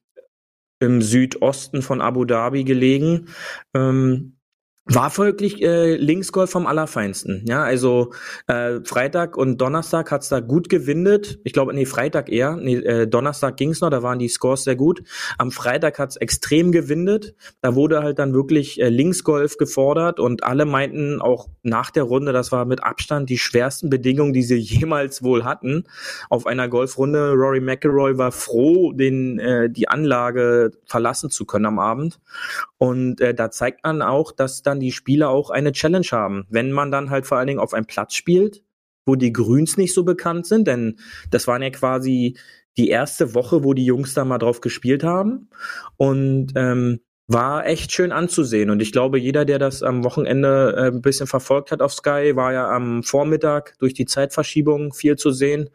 im 0.80 1.02
Südosten 1.02 1.82
von 1.82 2.00
Abu 2.00 2.24
Dhabi 2.24 2.64
gelegen. 2.64 3.28
Ähm, 3.74 4.37
war 4.86 5.08
folglich 5.08 5.62
äh, 5.62 5.96
Linksgolf 5.96 6.50
vom 6.50 6.66
Allerfeinsten. 6.66 7.42
Ja, 7.46 7.62
also 7.62 8.12
äh, 8.48 8.80
Freitag 8.84 9.34
und 9.38 9.58
Donnerstag 9.58 10.10
hat's 10.10 10.28
da 10.28 10.40
gut 10.40 10.68
gewindet. 10.68 11.40
Ich 11.44 11.54
glaube, 11.54 11.72
nee, 11.72 11.86
Freitag 11.86 12.30
eher. 12.30 12.56
Nee, 12.56 12.76
äh, 12.76 13.06
Donnerstag 13.06 13.56
ging's 13.56 13.80
noch, 13.80 13.88
da 13.88 14.02
waren 14.02 14.18
die 14.18 14.28
Scores 14.28 14.64
sehr 14.64 14.76
gut. 14.76 15.02
Am 15.38 15.50
Freitag 15.50 15.98
hat's 15.98 16.16
extrem 16.16 16.70
gewindet. 16.70 17.34
Da 17.62 17.74
wurde 17.74 18.02
halt 18.02 18.18
dann 18.18 18.34
wirklich 18.34 18.78
äh, 18.78 18.90
Linksgolf 18.90 19.56
gefordert 19.56 20.20
und 20.20 20.44
alle 20.44 20.66
meinten 20.66 21.22
auch 21.22 21.48
nach 21.62 21.90
der 21.90 22.02
Runde, 22.02 22.34
das 22.34 22.52
war 22.52 22.66
mit 22.66 22.84
Abstand 22.84 23.30
die 23.30 23.38
schwersten 23.38 23.88
Bedingungen, 23.88 24.34
die 24.34 24.42
sie 24.42 24.56
jemals 24.58 25.22
wohl 25.22 25.44
hatten 25.44 25.84
auf 26.28 26.46
einer 26.46 26.68
Golfrunde. 26.68 27.32
Rory 27.32 27.60
McIlroy 27.60 28.18
war 28.18 28.32
froh, 28.32 28.92
den 28.92 29.38
äh, 29.38 29.70
die 29.70 29.88
Anlage 29.88 30.72
verlassen 30.84 31.30
zu 31.30 31.46
können 31.46 31.64
am 31.64 31.78
Abend. 31.78 32.20
Und 32.76 33.22
äh, 33.22 33.32
da 33.32 33.50
zeigt 33.50 33.82
man 33.84 34.02
auch, 34.02 34.30
dass 34.30 34.62
da 34.62 34.73
dann 34.74 34.80
die 34.80 34.92
Spieler 34.92 35.30
auch 35.30 35.50
eine 35.50 35.72
Challenge 35.72 36.06
haben. 36.10 36.46
Wenn 36.50 36.72
man 36.72 36.90
dann 36.90 37.10
halt 37.10 37.26
vor 37.26 37.38
allen 37.38 37.46
Dingen 37.46 37.60
auf 37.60 37.74
einem 37.74 37.87
Platz 37.87 38.14
spielt, 38.14 38.62
wo 39.06 39.16
die 39.16 39.32
Grüns 39.32 39.76
nicht 39.76 39.94
so 39.94 40.04
bekannt 40.04 40.46
sind, 40.46 40.66
denn 40.66 40.98
das 41.30 41.46
waren 41.46 41.62
ja 41.62 41.70
quasi 41.70 42.37
die 42.76 42.88
erste 42.88 43.34
Woche, 43.34 43.62
wo 43.64 43.74
die 43.74 43.84
Jungs 43.84 44.14
da 44.14 44.24
mal 44.24 44.38
drauf 44.38 44.60
gespielt 44.60 45.04
haben. 45.04 45.48
Und 45.96 46.52
ähm, 46.56 47.00
war 47.26 47.66
echt 47.66 47.92
schön 47.92 48.12
anzusehen. 48.12 48.70
Und 48.70 48.82
ich 48.82 48.92
glaube, 48.92 49.18
jeder, 49.18 49.44
der 49.44 49.58
das 49.58 49.82
am 49.82 50.04
Wochenende 50.04 50.74
äh, 50.76 50.87
ein 50.88 51.00
bisschen 51.00 51.26
verfolgt 51.26 51.70
hat 51.70 51.80
auf 51.80 51.94
Sky, 51.94 52.32
war 52.34 52.52
ja 52.52 52.70
am 52.70 53.02
Vormittag 53.02 53.78
durch 53.78 53.94
die 53.94 54.04
Zeitverschiebung 54.04 54.92
viel 54.92 55.16
zu 55.16 55.30
sehen. 55.30 55.70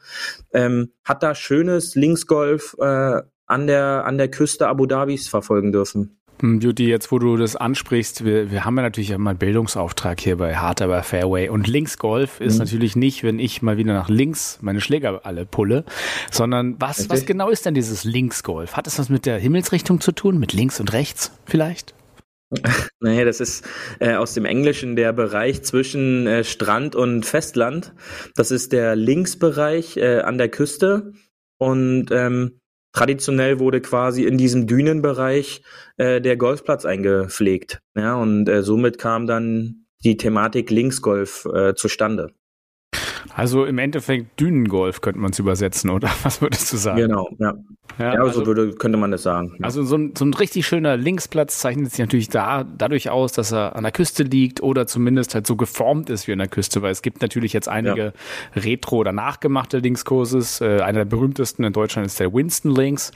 Ähm, 0.53 0.91
hat 1.03 1.23
da 1.23 1.33
schönes 1.33 1.95
Linksgolf 1.95 2.75
äh, 2.79 3.21
an 3.47 3.65
der 3.65 4.05
an 4.05 4.19
der 4.19 4.29
Küste 4.29 4.67
Abu 4.67 4.85
Dhabis 4.85 5.27
verfolgen 5.27 5.71
dürfen. 5.71 6.18
Beauty, 6.41 6.87
jetzt 6.87 7.11
wo 7.11 7.19
du 7.19 7.37
das 7.37 7.55
ansprichst, 7.55 8.25
wir, 8.25 8.51
wir 8.51 8.65
haben 8.65 8.75
ja 8.77 8.83
natürlich 8.83 9.11
immer 9.11 9.31
einen 9.31 9.39
Bildungsauftrag 9.39 10.19
hier 10.19 10.37
bei 10.37 10.55
Hard 10.55 10.81
aber 10.81 11.03
Fairway. 11.03 11.49
Und 11.49 11.67
Linksgolf 11.67 12.39
ist 12.39 12.53
mhm. 12.53 12.59
natürlich 12.59 12.95
nicht, 12.95 13.23
wenn 13.23 13.39
ich 13.39 13.61
mal 13.61 13.77
wieder 13.77 13.93
nach 13.93 14.09
links 14.09 14.59
meine 14.61 14.81
Schläger 14.81 15.21
alle 15.23 15.45
pulle, 15.45 15.83
sondern 16.31 16.75
was, 16.79 17.09
was 17.09 17.25
genau 17.25 17.49
ist 17.49 17.65
denn 17.65 17.73
dieses 17.73 18.03
Linksgolf? 18.03 18.77
Hat 18.77 18.87
es 18.87 18.97
was 18.97 19.09
mit 19.09 19.25
der 19.25 19.37
Himmelsrichtung 19.37 20.01
zu 20.01 20.11
tun? 20.11 20.39
Mit 20.39 20.53
links 20.53 20.79
und 20.79 20.93
rechts 20.93 21.31
vielleicht? 21.45 21.93
Nee, 23.01 23.23
das 23.25 23.39
ist 23.39 23.63
äh, 23.99 24.15
aus 24.15 24.33
dem 24.33 24.45
Englischen 24.45 24.95
der 24.95 25.13
Bereich 25.13 25.63
zwischen 25.63 26.27
äh, 26.27 26.43
Strand 26.43 26.95
und 26.95 27.25
Festland. 27.25 27.93
Das 28.35 28.51
ist 28.51 28.73
der 28.73 28.95
Linksbereich 28.95 29.97
äh, 29.97 30.19
an 30.21 30.37
der 30.37 30.49
Küste. 30.49 31.13
Und 31.57 32.07
ähm, 32.11 32.59
traditionell 32.91 33.59
wurde 33.59 33.81
quasi 33.81 34.23
in 34.23 34.37
diesem 34.37 34.67
Dünenbereich 34.67 35.61
äh, 35.97 36.21
der 36.21 36.37
Golfplatz 36.37 36.85
eingepflegt. 36.85 37.81
Ja, 37.95 38.15
und 38.15 38.47
äh, 38.49 38.63
somit 38.63 38.97
kam 38.97 39.27
dann 39.27 39.85
die 40.03 40.17
Thematik 40.17 40.69
Linksgolf 40.69 41.45
äh, 41.45 41.75
zustande. 41.75 42.33
Also 43.35 43.65
im 43.65 43.77
Endeffekt 43.77 44.39
Dünengolf 44.39 45.01
könnte 45.01 45.19
man 45.19 45.31
es 45.31 45.39
übersetzen, 45.39 45.89
oder? 45.89 46.09
Was 46.23 46.41
würdest 46.41 46.71
du 46.73 46.77
sagen? 46.77 46.97
Genau, 46.97 47.29
ja. 47.39 47.53
Ja, 47.97 48.13
ja 48.13 48.21
also, 48.21 48.41
so 48.41 48.45
würde, 48.45 48.73
könnte 48.73 48.97
man 48.97 49.11
das 49.11 49.23
sagen. 49.23 49.55
Ja. 49.59 49.65
Also 49.65 49.83
so 49.83 49.97
ein, 49.97 50.13
so 50.17 50.23
ein 50.25 50.33
richtig 50.33 50.67
schöner 50.67 50.95
Linksplatz 50.95 51.59
zeichnet 51.59 51.91
sich 51.91 51.99
natürlich 51.99 52.29
da, 52.29 52.63
dadurch 52.63 53.09
aus, 53.09 53.31
dass 53.33 53.51
er 53.51 53.75
an 53.75 53.83
der 53.83 53.91
Küste 53.91 54.23
liegt 54.23 54.61
oder 54.61 54.87
zumindest 54.87 55.35
halt 55.35 55.47
so 55.47 55.55
geformt 55.55 56.09
ist 56.09 56.27
wie 56.27 56.33
an 56.33 56.39
der 56.39 56.47
Küste, 56.47 56.81
weil 56.81 56.91
es 56.91 57.01
gibt 57.01 57.21
natürlich 57.21 57.51
jetzt 57.53 57.67
einige 57.67 58.13
ja. 58.55 58.61
retro- 58.61 58.97
oder 58.97 59.11
nachgemachte 59.11 59.79
Linkskurses. 59.79 60.61
Äh, 60.61 60.81
einer 60.81 60.99
der 60.99 61.05
berühmtesten 61.05 61.63
in 61.63 61.73
Deutschland 61.73 62.05
ist 62.05 62.19
der 62.19 62.33
Winston 62.33 62.73
Links. 62.73 63.11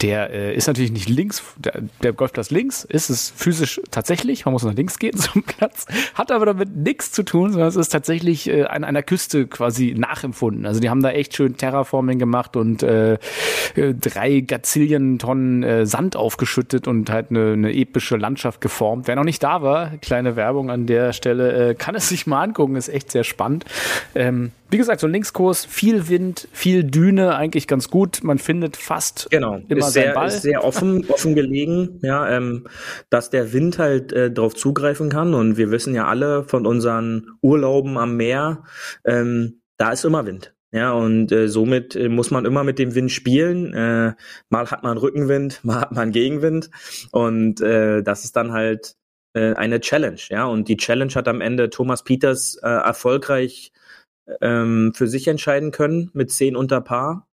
Der 0.00 0.30
äh, 0.30 0.54
ist 0.56 0.66
natürlich 0.66 0.92
nicht 0.92 1.08
links, 1.08 1.42
der, 1.58 1.82
der 2.02 2.12
Golfplatz 2.12 2.50
links 2.50 2.84
ist 2.84 3.10
es 3.10 3.30
physisch 3.30 3.80
tatsächlich, 3.90 4.44
man 4.44 4.52
muss 4.52 4.64
nach 4.64 4.74
links 4.74 4.98
gehen 4.98 5.16
zum 5.16 5.42
Platz, 5.42 5.86
hat 6.14 6.32
aber 6.32 6.46
damit 6.46 6.74
nichts 6.76 7.12
zu 7.12 7.22
tun, 7.22 7.52
sondern 7.52 7.68
es 7.68 7.76
ist 7.76 7.90
tatsächlich 7.90 8.48
äh, 8.48 8.64
an 8.64 8.84
einer 8.84 9.02
Küste 9.02 9.43
quasi 9.46 9.94
nachempfunden. 9.96 10.66
Also 10.66 10.80
die 10.80 10.90
haben 10.90 11.02
da 11.02 11.10
echt 11.10 11.34
schön 11.34 11.56
Terraforming 11.56 12.18
gemacht 12.18 12.56
und 12.56 12.82
äh, 12.82 13.14
äh 13.74 13.94
drei 13.94 14.40
Gazillion 14.40 15.18
Tonnen 15.18 15.62
äh, 15.62 15.86
Sand 15.86 16.16
aufgeschüttet 16.16 16.86
und 16.86 17.10
halt 17.10 17.30
eine, 17.30 17.52
eine 17.52 17.74
epische 17.74 18.16
Landschaft 18.16 18.60
geformt. 18.60 19.06
Wer 19.08 19.16
noch 19.16 19.24
nicht 19.24 19.42
da 19.42 19.62
war, 19.62 19.96
kleine 19.98 20.36
Werbung 20.36 20.70
an 20.70 20.86
der 20.86 21.12
Stelle, 21.12 21.70
äh, 21.70 21.74
kann 21.74 21.94
es 21.94 22.08
sich 22.14 22.26
mal 22.26 22.42
angucken, 22.42 22.76
ist 22.76 22.88
echt 22.88 23.10
sehr 23.10 23.24
spannend. 23.24 23.64
Ähm, 24.14 24.52
wie 24.74 24.78
gesagt, 24.78 25.00
so 25.00 25.06
ein 25.06 25.12
Linkskurs, 25.12 25.64
viel 25.66 26.08
Wind, 26.08 26.48
viel 26.50 26.82
Düne, 26.82 27.36
eigentlich 27.36 27.68
ganz 27.68 27.90
gut. 27.90 28.24
Man 28.24 28.38
findet 28.38 28.76
fast 28.76 29.28
genau. 29.30 29.60
immer 29.68 29.86
ist 29.86 29.92
sehr, 29.92 30.12
Ball. 30.14 30.26
Ist 30.26 30.42
sehr 30.42 30.64
offen, 30.64 31.04
offen 31.10 31.36
gelegen, 31.36 32.00
ja, 32.02 32.28
ähm, 32.28 32.66
dass 33.08 33.30
der 33.30 33.52
Wind 33.52 33.78
halt 33.78 34.12
äh, 34.12 34.32
darauf 34.32 34.56
zugreifen 34.56 35.10
kann. 35.10 35.32
Und 35.32 35.56
wir 35.58 35.70
wissen 35.70 35.94
ja 35.94 36.08
alle 36.08 36.42
von 36.42 36.66
unseren 36.66 37.28
Urlauben 37.40 37.96
am 37.98 38.16
Meer, 38.16 38.64
ähm, 39.04 39.33
da 39.76 39.92
ist 39.92 40.04
immer 40.04 40.26
Wind. 40.26 40.54
Ja, 40.72 40.92
und 40.92 41.30
äh, 41.30 41.48
somit 41.48 41.94
äh, 41.94 42.08
muss 42.08 42.32
man 42.32 42.44
immer 42.44 42.64
mit 42.64 42.80
dem 42.80 42.96
Wind 42.96 43.12
spielen. 43.12 43.72
Äh, 43.74 44.14
mal 44.50 44.70
hat 44.70 44.82
man 44.82 44.98
Rückenwind, 44.98 45.60
mal 45.64 45.80
hat 45.80 45.92
man 45.92 46.10
Gegenwind. 46.10 46.70
Und 47.12 47.60
äh, 47.60 48.02
das 48.02 48.24
ist 48.24 48.34
dann 48.36 48.52
halt 48.52 48.96
äh, 49.34 49.54
eine 49.54 49.80
Challenge. 49.80 50.20
Ja, 50.30 50.46
und 50.46 50.68
die 50.68 50.76
Challenge 50.76 51.14
hat 51.14 51.28
am 51.28 51.40
Ende 51.40 51.70
Thomas 51.70 52.02
Peters 52.02 52.56
äh, 52.56 52.68
erfolgreich 52.68 53.72
ähm, 54.40 54.92
für 54.94 55.06
sich 55.06 55.28
entscheiden 55.28 55.70
können 55.70 56.10
mit 56.12 56.32
zehn 56.32 56.56
unter 56.56 56.80
Paar 56.80 57.28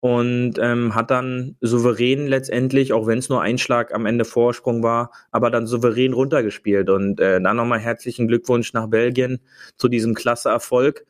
und 0.00 0.54
ähm, 0.60 0.94
hat 0.94 1.10
dann 1.10 1.56
souverän 1.60 2.26
letztendlich, 2.26 2.92
auch 2.92 3.06
wenn 3.06 3.18
es 3.18 3.28
nur 3.28 3.42
ein 3.42 3.58
Schlag 3.58 3.94
am 3.94 4.06
Ende 4.06 4.24
Vorsprung 4.24 4.82
war, 4.82 5.10
aber 5.30 5.50
dann 5.50 5.66
souverän 5.66 6.12
runtergespielt. 6.12 6.90
Und 6.90 7.18
äh, 7.20 7.40
dann 7.40 7.56
nochmal 7.56 7.80
herzlichen 7.80 8.28
Glückwunsch 8.28 8.72
nach 8.72 8.88
Belgien 8.88 9.40
zu 9.76 9.88
diesem 9.88 10.14
klasse 10.14 10.48
Erfolg. 10.50 11.06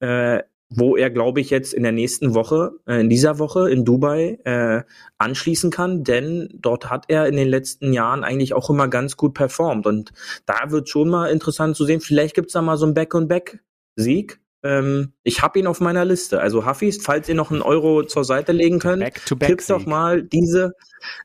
Äh, 0.00 0.42
wo 0.76 0.96
er, 0.96 1.10
glaube 1.10 1.40
ich, 1.40 1.50
jetzt 1.50 1.72
in 1.72 1.82
der 1.82 1.92
nächsten 1.92 2.34
Woche, 2.34 2.72
äh, 2.86 3.00
in 3.00 3.08
dieser 3.08 3.38
Woche 3.38 3.70
in 3.70 3.84
Dubai 3.84 4.38
äh, 4.44 4.82
anschließen 5.18 5.70
kann, 5.70 6.04
denn 6.04 6.48
dort 6.54 6.90
hat 6.90 7.04
er 7.08 7.26
in 7.28 7.36
den 7.36 7.48
letzten 7.48 7.92
Jahren 7.92 8.24
eigentlich 8.24 8.54
auch 8.54 8.70
immer 8.70 8.88
ganz 8.88 9.16
gut 9.16 9.34
performt. 9.34 9.86
Und 9.86 10.12
da 10.46 10.70
wird 10.70 10.88
schon 10.88 11.08
mal 11.08 11.30
interessant 11.30 11.76
zu 11.76 11.84
sehen, 11.84 12.00
vielleicht 12.00 12.34
gibt's 12.34 12.54
da 12.54 12.62
mal 12.62 12.76
so 12.76 12.86
einen 12.86 12.94
Back-and-Back-Sieg. 12.94 14.40
Ähm, 14.64 15.12
ich 15.22 15.42
habe 15.42 15.58
ihn 15.58 15.66
auf 15.66 15.80
meiner 15.80 16.04
Liste. 16.04 16.40
Also 16.40 16.64
Hafis, 16.64 17.02
falls 17.02 17.28
ihr 17.28 17.34
noch 17.34 17.50
einen 17.50 17.62
Euro 17.62 18.02
zur 18.02 18.24
Seite 18.24 18.52
legen 18.52 18.78
könnt, 18.78 19.02
back 19.02 19.24
to 19.26 19.36
back 19.36 19.48
tippt 19.48 19.70
doch 19.70 19.86
mal 19.86 20.22
diese, 20.22 20.74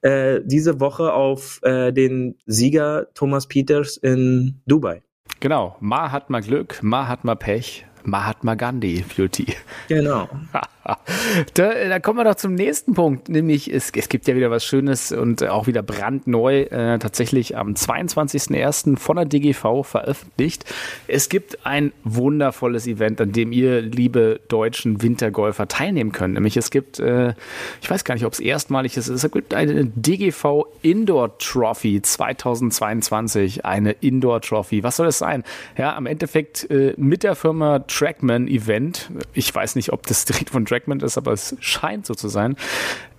äh, 0.02 0.42
diese 0.44 0.80
Woche 0.80 1.14
auf 1.14 1.60
äh, 1.64 1.92
den 1.92 2.38
Sieger 2.46 3.08
Thomas 3.14 3.48
Peters 3.48 3.98
in 3.98 4.62
Dubai. 4.68 5.02
Genau, 5.40 5.78
Ma 5.80 6.12
hat 6.12 6.30
mal 6.30 6.42
Glück, 6.42 6.84
Ma 6.84 7.08
hat 7.08 7.24
mal 7.24 7.36
Pech. 7.36 7.86
Mahatma 8.04 8.56
Gandhi 8.56 9.04
Beauty. 9.16 9.56
Genau. 9.88 10.30
da, 11.54 11.72
da, 11.88 12.00
kommen 12.00 12.20
wir 12.20 12.24
doch 12.24 12.36
zum 12.36 12.56
nächsten 12.56 12.94
Punkt, 12.94 13.30
nämlich 13.30 13.72
es, 13.72 13.92
es 13.96 14.10
gibt 14.10 14.28
ja 14.28 14.36
wieder 14.36 14.52
was 14.52 14.66
Schönes 14.66 15.12
und 15.12 15.44
auch 15.44 15.68
wieder 15.68 15.82
brandneu, 15.82 16.62
äh, 16.62 17.00
tatsächlich 17.00 17.58
am 17.58 17.74
22.01. 17.74 18.98
von 18.98 19.16
der 19.16 19.26
DGV 19.26 19.84
veröffentlicht. 19.84 20.66
Es 21.08 21.30
gibt 21.30 21.66
ein 21.66 21.92
wundervolles 22.04 22.88
Event, 22.88 23.22
an 23.22 23.32
dem 23.32 23.52
ihr, 23.52 23.82
liebe 23.82 24.40
deutschen 24.48 25.02
Wintergolfer, 25.02 25.68
teilnehmen 25.68 26.12
könnt. 26.12 26.34
Nämlich 26.34 26.58
es 26.58 26.72
gibt, 26.72 27.00
äh, 27.00 27.34
ich 27.82 27.90
weiß 27.90 28.04
gar 28.04 28.16
nicht, 28.16 28.26
ob 28.26 28.34
es 28.34 28.40
erstmalig 28.40 28.98
ist, 28.98 29.08
es 29.08 29.30
gibt 29.32 29.54
eine 29.54 29.86
DGV 29.86 30.66
Indoor 30.82 31.38
Trophy 31.38 32.02
2022, 32.02 33.66
eine 33.66 33.92
Indoor 33.92 34.42
Trophy. 34.42 34.84
Was 34.84 34.98
soll 34.98 35.08
es 35.08 35.18
sein? 35.18 35.44
Ja, 35.78 35.96
am 35.96 36.06
Endeffekt 36.06 36.70
äh, 36.70 36.94
mit 36.98 37.24
der 37.24 37.36
Firma 37.36 37.80
Trackman 37.80 38.48
Event. 38.48 39.10
Ich 39.34 39.54
weiß 39.54 39.76
nicht, 39.76 39.92
ob 39.92 40.06
das 40.08 40.26
direkt 40.26 40.50
von 40.50 40.66
Trackman 40.66 40.79
ist, 40.88 41.18
aber 41.18 41.34
es 41.34 41.56
scheint 41.60 42.06
so 42.06 42.16
zu 42.16 42.28
sein. 42.28 42.56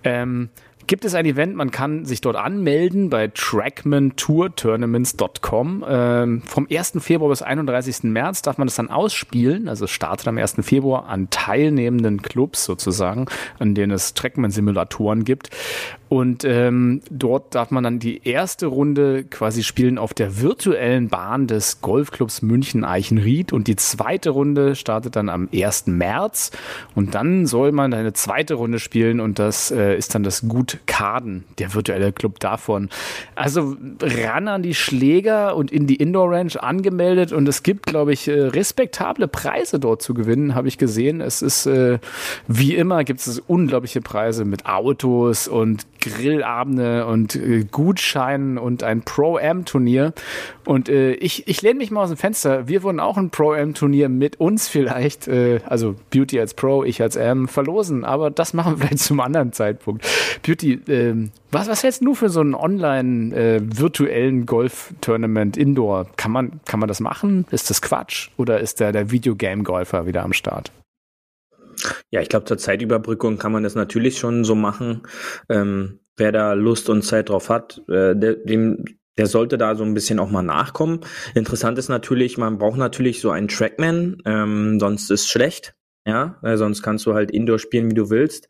Ähm, 0.03 0.49
gibt 0.87 1.05
es 1.05 1.13
ein 1.15 1.25
Event, 1.25 1.55
man 1.55 1.71
kann 1.71 2.03
sich 2.05 2.19
dort 2.21 2.35
anmelden 2.35 3.09
bei 3.09 3.27
trackmantourtournaments.com. 3.27 5.85
Ähm, 5.87 6.41
vom 6.41 6.67
1. 6.69 6.97
Februar 6.99 7.29
bis 7.29 7.41
31. 7.41 8.03
März 8.03 8.41
darf 8.41 8.57
man 8.57 8.67
das 8.67 8.75
dann 8.75 8.89
ausspielen, 8.89 9.69
also 9.69 9.87
startet 9.87 10.27
am 10.27 10.37
1. 10.37 10.55
Februar 10.61 11.07
an 11.07 11.29
teilnehmenden 11.29 12.21
Clubs 12.21 12.65
sozusagen, 12.65 13.27
an 13.59 13.73
denen 13.75 13.93
es 13.93 14.15
Trackman-Simulatoren 14.15 15.23
gibt. 15.23 15.51
Und 16.11 16.43
ähm, 16.43 16.99
dort 17.09 17.55
darf 17.55 17.71
man 17.71 17.85
dann 17.85 17.97
die 17.97 18.27
erste 18.27 18.65
Runde 18.65 19.23
quasi 19.23 19.63
spielen 19.63 19.97
auf 19.97 20.13
der 20.13 20.41
virtuellen 20.41 21.07
Bahn 21.07 21.47
des 21.47 21.79
Golfclubs 21.79 22.41
München 22.41 22.83
Eichenried 22.83 23.53
und 23.53 23.67
die 23.67 23.77
zweite 23.77 24.31
Runde 24.31 24.75
startet 24.75 25.15
dann 25.15 25.29
am 25.29 25.47
1. 25.53 25.87
März 25.87 26.51
und 26.95 27.15
dann 27.15 27.45
soll 27.45 27.71
man 27.71 27.93
eine 27.93 28.11
zweite 28.11 28.55
Runde 28.55 28.79
spielen 28.79 29.21
und 29.21 29.39
das 29.39 29.71
äh, 29.71 29.95
ist 29.97 30.13
dann 30.13 30.23
das 30.23 30.49
Gut 30.49 30.79
Kaden, 30.85 31.45
der 31.59 31.73
virtuelle 31.73 32.11
Club 32.11 32.41
davon. 32.41 32.89
Also 33.35 33.77
ran 34.01 34.49
an 34.49 34.63
die 34.63 34.75
Schläger 34.75 35.55
und 35.55 35.71
in 35.71 35.87
die 35.87 35.95
Indoor 35.95 36.29
Range 36.29 36.61
angemeldet 36.61 37.31
und 37.31 37.47
es 37.47 37.63
gibt, 37.63 37.85
glaube 37.85 38.11
ich, 38.11 38.27
äh, 38.27 38.33
respektable 38.33 39.29
Preise 39.29 39.79
dort 39.79 40.01
zu 40.01 40.13
gewinnen, 40.13 40.55
habe 40.55 40.67
ich 40.67 40.77
gesehen. 40.77 41.21
Es 41.21 41.41
ist 41.41 41.67
äh, 41.67 41.99
wie 42.49 42.75
immer 42.75 43.05
gibt 43.05 43.21
es 43.21 43.39
unglaubliche 43.39 44.01
Preise 44.01 44.43
mit 44.43 44.65
Autos 44.65 45.47
und 45.47 45.85
Grillabende 46.01 47.05
und 47.05 47.35
äh, 47.35 47.63
Gutscheinen 47.63 48.57
und 48.57 48.83
ein 48.83 49.03
Pro-Am-Turnier. 49.03 50.13
Und 50.65 50.89
äh, 50.89 51.13
ich, 51.13 51.47
ich 51.47 51.61
lehne 51.61 51.77
mich 51.77 51.91
mal 51.91 52.03
aus 52.03 52.09
dem 52.09 52.17
Fenster. 52.17 52.67
Wir 52.67 52.83
wurden 52.83 52.99
auch 52.99 53.17
ein 53.17 53.29
Pro-Am-Turnier 53.29 54.09
mit 54.09 54.39
uns 54.39 54.67
vielleicht, 54.67 55.27
äh, 55.27 55.61
also 55.65 55.95
Beauty 56.09 56.39
als 56.39 56.53
Pro, 56.53 56.83
ich 56.83 57.01
als 57.01 57.17
Am, 57.17 57.47
verlosen. 57.47 58.03
Aber 58.03 58.29
das 58.29 58.53
machen 58.53 58.73
wir 58.73 58.87
vielleicht 58.87 59.03
zum 59.03 59.19
anderen 59.19 59.53
Zeitpunkt. 59.53 60.05
Beauty, 60.43 60.73
äh, 60.87 61.29
was, 61.51 61.67
was 61.67 61.83
hältst 61.83 62.03
du 62.03 62.15
für 62.15 62.29
so 62.29 62.41
einen 62.41 62.55
online 62.55 63.35
äh, 63.35 63.61
virtuellen 63.63 64.45
Golf-Tournament 64.45 65.57
Indoor? 65.57 66.07
Kann 66.17 66.31
man, 66.31 66.61
kann 66.65 66.79
man 66.79 66.87
das 66.87 66.99
machen? 66.99 67.45
Ist 67.51 67.69
das 67.69 67.81
Quatsch? 67.81 68.29
Oder 68.37 68.59
ist 68.59 68.81
da 68.81 68.91
der 68.91 69.11
Videogame-Golfer 69.11 70.05
wieder 70.05 70.23
am 70.23 70.33
Start? 70.33 70.71
Ja, 72.09 72.21
ich 72.21 72.29
glaube, 72.29 72.45
zur 72.45 72.57
Zeitüberbrückung 72.57 73.37
kann 73.37 73.51
man 73.51 73.63
das 73.63 73.75
natürlich 73.75 74.17
schon 74.17 74.43
so 74.43 74.55
machen. 74.55 75.03
Ähm, 75.49 75.99
wer 76.17 76.31
da 76.31 76.53
Lust 76.53 76.89
und 76.89 77.03
Zeit 77.03 77.29
drauf 77.29 77.49
hat, 77.49 77.81
äh, 77.89 78.15
dem 78.15 78.85
der 79.17 79.27
sollte 79.27 79.57
da 79.57 79.75
so 79.75 79.83
ein 79.83 79.93
bisschen 79.93 80.19
auch 80.19 80.31
mal 80.31 80.41
nachkommen. 80.41 81.01
Interessant 81.35 81.77
ist 81.77 81.89
natürlich, 81.89 82.37
man 82.37 82.57
braucht 82.57 82.77
natürlich 82.77 83.19
so 83.19 83.29
einen 83.29 83.49
Trackman, 83.49 84.17
ähm, 84.25 84.79
sonst 84.79 85.11
ist 85.11 85.29
schlecht. 85.29 85.75
Ja, 86.03 86.39
äh, 86.41 86.57
sonst 86.57 86.81
kannst 86.81 87.05
du 87.05 87.13
halt 87.13 87.29
Indoor 87.29 87.59
spielen, 87.59 87.91
wie 87.91 87.93
du 87.93 88.09
willst. 88.09 88.49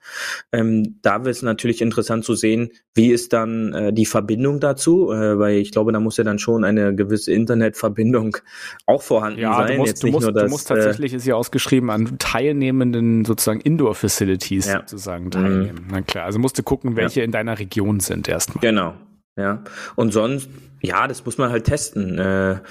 Ähm, 0.54 1.00
da 1.02 1.20
wäre 1.20 1.32
es 1.32 1.42
natürlich 1.42 1.82
interessant 1.82 2.24
zu 2.24 2.34
sehen, 2.34 2.70
wie 2.96 3.12
ist 3.12 3.34
dann 3.34 3.74
äh, 3.74 3.94
die 3.94 4.06
Verbindung 4.06 4.62
dazu, 4.62 5.12
äh, 5.12 5.38
weil 5.38 5.58
ich 5.58 5.72
glaube, 5.74 5.92
da 5.92 6.00
muss 6.00 6.16
ja 6.16 6.24
dann 6.24 6.40
schon 6.40 6.64
eine 6.64 6.96
gewisse 6.96 7.34
Internetverbindung 7.34 8.38
auch 8.86 9.02
vorhanden 9.02 9.42
ja, 9.42 9.54
sein. 9.54 9.74
Du 9.74 9.78
musst, 9.80 9.90
Jetzt 9.90 10.04
du 10.04 10.08
nicht 10.08 10.14
musst, 10.14 10.24
nur 10.28 10.34
das, 10.34 10.44
du 10.44 10.50
musst 10.50 10.68
tatsächlich, 10.70 11.14
ist 11.14 11.28
ja 11.28 11.36
ausgeschrieben, 11.36 11.90
an 11.90 12.18
teilnehmenden 12.20 13.26
sozusagen 13.26 13.60
Indoor-Facilities 13.60 14.68
Ja. 14.68 14.80
sozusagen 14.80 15.30
teilnehmen. 15.30 15.88
Na 15.92 16.02
klar, 16.02 16.26
also 16.26 16.40
musst 16.40 16.58
du 16.58 16.64
gucken, 16.64 16.96
welche 16.96 17.22
in 17.22 17.32
deiner 17.32 17.60
Region 17.60 18.00
sind 18.00 18.30
erstmal. 18.30 18.62
Genau, 18.62 18.94
ja. 19.36 19.62
Und 19.98 20.14
sonst, 20.14 20.50
ja, 20.82 21.06
das 21.06 21.26
muss 21.26 21.38
man 21.38 21.52
halt 21.52 21.66
testen. 21.66 22.18
Äh, 22.18 22.62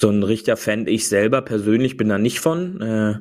so 0.00 0.10
ein 0.10 0.24
richtiger 0.24 0.56
Fan, 0.56 0.88
ich 0.88 1.08
selber 1.08 1.42
persönlich 1.42 1.96
bin 1.96 2.08
da 2.08 2.18
nicht 2.18 2.40
von, 2.40 2.80
äh, 2.80 3.14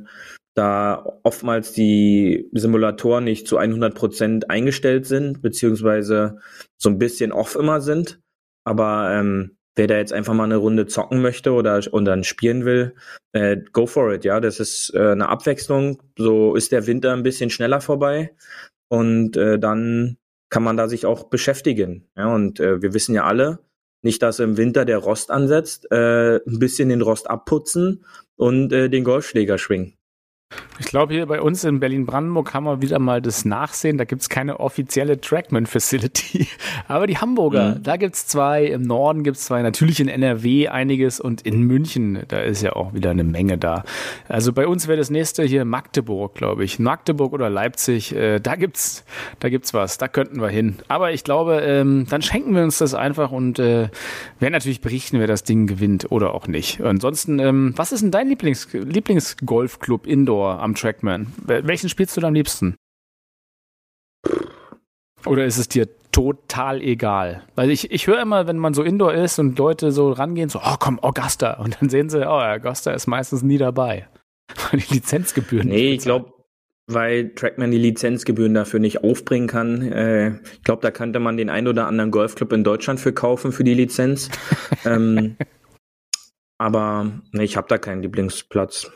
da 0.57 1.19
oftmals 1.23 1.71
die 1.71 2.49
Simulatoren 2.51 3.23
nicht 3.23 3.47
zu 3.47 3.59
100% 3.59 4.45
eingestellt 4.49 5.05
sind, 5.05 5.41
beziehungsweise 5.41 6.39
so 6.77 6.89
ein 6.89 6.97
bisschen 6.97 7.31
off 7.31 7.55
immer 7.55 7.79
sind. 7.79 8.19
Aber 8.63 9.11
ähm, 9.11 9.57
wer 9.75 9.87
da 9.87 9.97
jetzt 9.97 10.13
einfach 10.13 10.33
mal 10.33 10.45
eine 10.45 10.57
Runde 10.57 10.87
zocken 10.87 11.21
möchte 11.21 11.53
oder 11.53 11.81
und 11.91 12.05
dann 12.05 12.23
spielen 12.23 12.65
will, 12.65 12.95
äh, 13.33 13.57
go 13.71 13.85
for 13.85 14.11
it, 14.13 14.25
ja. 14.25 14.39
Das 14.39 14.59
ist 14.59 14.93
äh, 14.95 15.11
eine 15.11 15.29
Abwechslung. 15.29 16.01
So 16.17 16.55
ist 16.55 16.71
der 16.71 16.87
Winter 16.87 17.13
ein 17.13 17.23
bisschen 17.23 17.51
schneller 17.51 17.79
vorbei. 17.79 18.35
Und 18.89 19.37
äh, 19.37 19.59
dann 19.59 20.17
kann 20.49 20.63
man 20.63 20.77
da 20.77 20.87
sich 20.87 21.05
auch 21.05 21.25
beschäftigen. 21.25 22.07
Ja, 22.17 22.33
und 22.33 22.59
äh, 22.59 22.81
wir 22.81 22.93
wissen 22.93 23.13
ja 23.13 23.25
alle, 23.25 23.59
nicht, 24.01 24.21
dass 24.21 24.39
im 24.39 24.57
Winter 24.57 24.85
der 24.85 24.99
Rost 24.99 25.29
ansetzt, 25.29 25.91
äh, 25.91 26.37
ein 26.37 26.59
bisschen 26.59 26.89
den 26.89 27.01
Rost 27.01 27.29
abputzen 27.29 28.05
und 28.37 28.71
äh, 28.71 28.89
den 28.89 29.03
Golfschläger 29.03 29.57
schwingen. 29.57 29.96
Ich 30.79 30.85
glaube, 30.85 31.13
hier 31.13 31.25
bei 31.25 31.41
uns 31.41 31.65
in 31.65 31.79
Berlin-Brandenburg 31.81 32.53
haben 32.53 32.63
wir 32.65 32.81
wieder 32.81 32.99
mal 32.99 33.21
das 33.21 33.43
Nachsehen. 33.43 33.97
Da 33.97 34.05
gibt 34.05 34.21
es 34.21 34.29
keine 34.29 34.61
offizielle 34.61 35.19
Trackman-Facility. 35.19 36.47
Aber 36.87 37.05
die 37.07 37.17
Hamburger, 37.17 37.75
Mhm. 37.75 37.83
da 37.83 37.97
gibt 37.97 38.15
es 38.15 38.27
zwei. 38.27 38.63
Im 38.65 38.83
Norden 38.83 39.23
gibt 39.23 39.35
es 39.37 39.43
zwei. 39.45 39.61
Natürlich 39.61 39.99
in 39.99 40.07
NRW 40.07 40.69
einiges 40.69 41.19
und 41.19 41.41
in 41.41 41.63
München, 41.63 42.23
da 42.29 42.39
ist 42.39 42.61
ja 42.61 42.73
auch 42.77 42.93
wieder 42.93 43.09
eine 43.09 43.25
Menge 43.25 43.57
da. 43.57 43.83
Also 44.29 44.53
bei 44.53 44.67
uns 44.67 44.87
wäre 44.87 44.97
das 44.97 45.09
nächste 45.09 45.43
hier 45.43 45.65
Magdeburg, 45.65 46.35
glaube 46.35 46.63
ich. 46.63 46.79
Magdeburg 46.79 47.33
oder 47.33 47.49
Leipzig, 47.49 48.15
äh, 48.15 48.39
da 48.39 48.55
gibt's, 48.55 49.03
da 49.39 49.49
gibt's 49.49 49.73
was. 49.73 49.97
Da 49.97 50.07
könnten 50.07 50.39
wir 50.39 50.49
hin. 50.49 50.77
Aber 50.87 51.11
ich 51.11 51.25
glaube, 51.25 51.59
ähm, 51.65 52.05
dann 52.09 52.21
schenken 52.21 52.55
wir 52.55 52.63
uns 52.63 52.77
das 52.77 52.93
einfach 52.93 53.31
und 53.33 53.59
äh, 53.59 53.89
werden 54.39 54.53
natürlich 54.53 54.79
berichten, 54.79 55.19
wer 55.19 55.27
das 55.27 55.43
Ding 55.43 55.67
gewinnt 55.67 56.09
oder 56.11 56.33
auch 56.33 56.47
nicht. 56.47 56.79
Ansonsten, 56.81 57.39
ähm, 57.39 57.73
was 57.75 57.91
ist 57.91 58.01
denn 58.01 58.11
dein 58.11 58.29
Lieblings 58.29 58.69
Lieblingsgolfclub 58.71 60.07
Indoor 60.07 60.36
am 60.45 60.75
Trackman? 60.75 61.33
Wel- 61.45 61.67
Welchen 61.67 61.89
spielst 61.89 62.15
du 62.17 62.21
da 62.21 62.27
am 62.27 62.33
liebsten? 62.33 62.75
Oder 65.25 65.45
ist 65.45 65.57
es 65.57 65.67
dir 65.67 65.87
total 66.11 66.81
egal? 66.81 67.43
Weil 67.55 67.69
ich, 67.69 67.91
ich 67.91 68.07
höre 68.07 68.21
immer, 68.21 68.47
wenn 68.47 68.57
man 68.57 68.73
so 68.73 68.83
Indoor 68.83 69.13
ist 69.13 69.39
und 69.39 69.57
Leute 69.57 69.91
so 69.91 70.11
rangehen, 70.11 70.49
so, 70.49 70.59
oh 70.63 70.75
komm, 70.79 70.99
Augusta. 70.99 71.53
Und 71.53 71.81
dann 71.81 71.89
sehen 71.89 72.09
sie, 72.09 72.25
oh, 72.25 72.39
Augusta 72.39 72.91
ist 72.91 73.07
meistens 73.07 73.43
nie 73.43 73.57
dabei. 73.57 74.07
Weil 74.71 74.79
die 74.79 74.95
Lizenzgebühren. 74.95 75.67
Nee, 75.67 75.93
ich 75.93 76.03
glaube, 76.03 76.33
weil 76.89 77.35
Trackman 77.35 77.71
die 77.71 77.77
Lizenzgebühren 77.77 78.53
dafür 78.53 78.79
nicht 78.79 79.03
aufbringen 79.03 79.47
kann. 79.47 79.81
Äh, 79.91 80.39
ich 80.53 80.63
glaube, 80.63 80.81
da 80.81 80.89
könnte 80.89 81.19
man 81.19 81.35
den 81.35 81.49
ein 81.49 81.67
oder 81.67 81.85
anderen 81.85 82.11
Golfclub 82.11 82.53
in 82.53 82.63
Deutschland 82.63 83.01
für 83.01 83.11
kaufen 83.11 83.51
für 83.51 83.65
die 83.65 83.73
Lizenz. 83.73 84.29
ähm, 84.85 85.35
aber 86.57 87.11
nee, 87.33 87.43
ich 87.43 87.57
habe 87.57 87.67
da 87.67 87.77
keinen 87.77 88.03
Lieblingsplatz. 88.03 88.89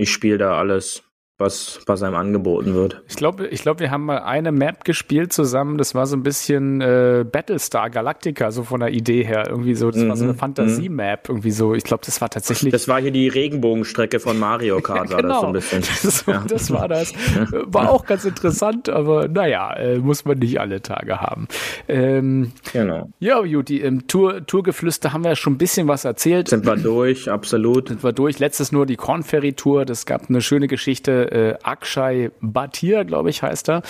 Ich 0.00 0.10
spiele 0.12 0.38
da 0.38 0.56
alles, 0.56 1.02
was, 1.40 1.80
was 1.86 2.02
einem 2.02 2.14
angeboten 2.14 2.74
wird. 2.74 3.02
Ich 3.08 3.16
glaube, 3.16 3.46
ich 3.48 3.62
glaub, 3.62 3.80
wir 3.80 3.90
haben 3.90 4.04
mal 4.04 4.18
eine 4.18 4.52
Map 4.52 4.84
gespielt 4.84 5.32
zusammen. 5.32 5.78
Das 5.78 5.94
war 5.94 6.06
so 6.06 6.16
ein 6.16 6.22
bisschen 6.22 6.80
äh, 6.80 7.24
Battlestar 7.30 7.90
Galactica, 7.90 8.50
so 8.50 8.62
von 8.62 8.80
der 8.80 8.90
Idee 8.90 9.24
her. 9.24 9.44
Irgendwie 9.48 9.74
so, 9.74 9.90
das 9.90 10.06
war 10.06 10.16
so 10.16 10.24
eine 10.24 10.34
Mhm, 10.34 10.38
Fantasie-Map. 10.38 11.28
Irgendwie 11.28 11.50
so. 11.50 11.74
Ich 11.74 11.84
glaube, 11.84 12.02
das 12.06 12.20
war 12.20 12.28
tatsächlich. 12.30 12.72
Das 12.72 12.86
war 12.88 13.00
hier 13.00 13.10
die 13.10 13.28
Regenbogenstrecke 13.28 14.20
von 14.20 14.38
Mario 14.38 14.80
Kart, 14.82 15.10
war 15.12 15.22
das 15.22 15.40
so 15.40 15.46
ein 15.46 15.52
bisschen. 15.52 15.82
Das, 16.02 16.24
das 16.48 16.70
war 16.70 16.88
das. 16.88 17.12
War 17.50 17.90
auch 17.90 18.04
ganz 18.06 18.24
interessant, 18.24 18.88
aber 18.88 19.28
naja, 19.28 19.72
äh, 19.74 19.98
muss 19.98 20.24
man 20.24 20.38
nicht 20.38 20.60
alle 20.60 20.82
Tage 20.82 21.20
haben. 21.20 21.46
Ähm, 21.88 22.52
Genau. 22.72 23.08
ja, 23.18 23.42
Juti, 23.44 23.78
im 23.78 24.06
Tour, 24.06 24.46
Tourgeflüster 24.46 25.12
haben 25.12 25.24
wir 25.24 25.30
ja 25.30 25.36
schon 25.36 25.54
ein 25.54 25.58
bisschen 25.58 25.88
was 25.88 26.04
erzählt. 26.04 26.48
Sind 26.48 26.66
wir 26.66 26.76
durch, 26.76 27.30
absolut. 27.30 27.88
sind 27.88 28.02
wir 28.04 28.12
durch. 28.12 28.38
Letztes 28.38 28.72
nur 28.72 28.86
die 28.86 28.96
Corn 28.96 29.22
Ferry 29.22 29.52
Tour. 29.54 29.84
Das 29.84 30.06
gab 30.06 30.28
eine 30.28 30.40
schöne 30.40 30.68
Geschichte. 30.68 31.29
Äh, 31.30 31.54
Akshay 31.62 32.30
Bhatia, 32.40 33.04
glaube 33.04 33.30
ich, 33.30 33.42
heißt 33.42 33.68
er, 33.68 33.82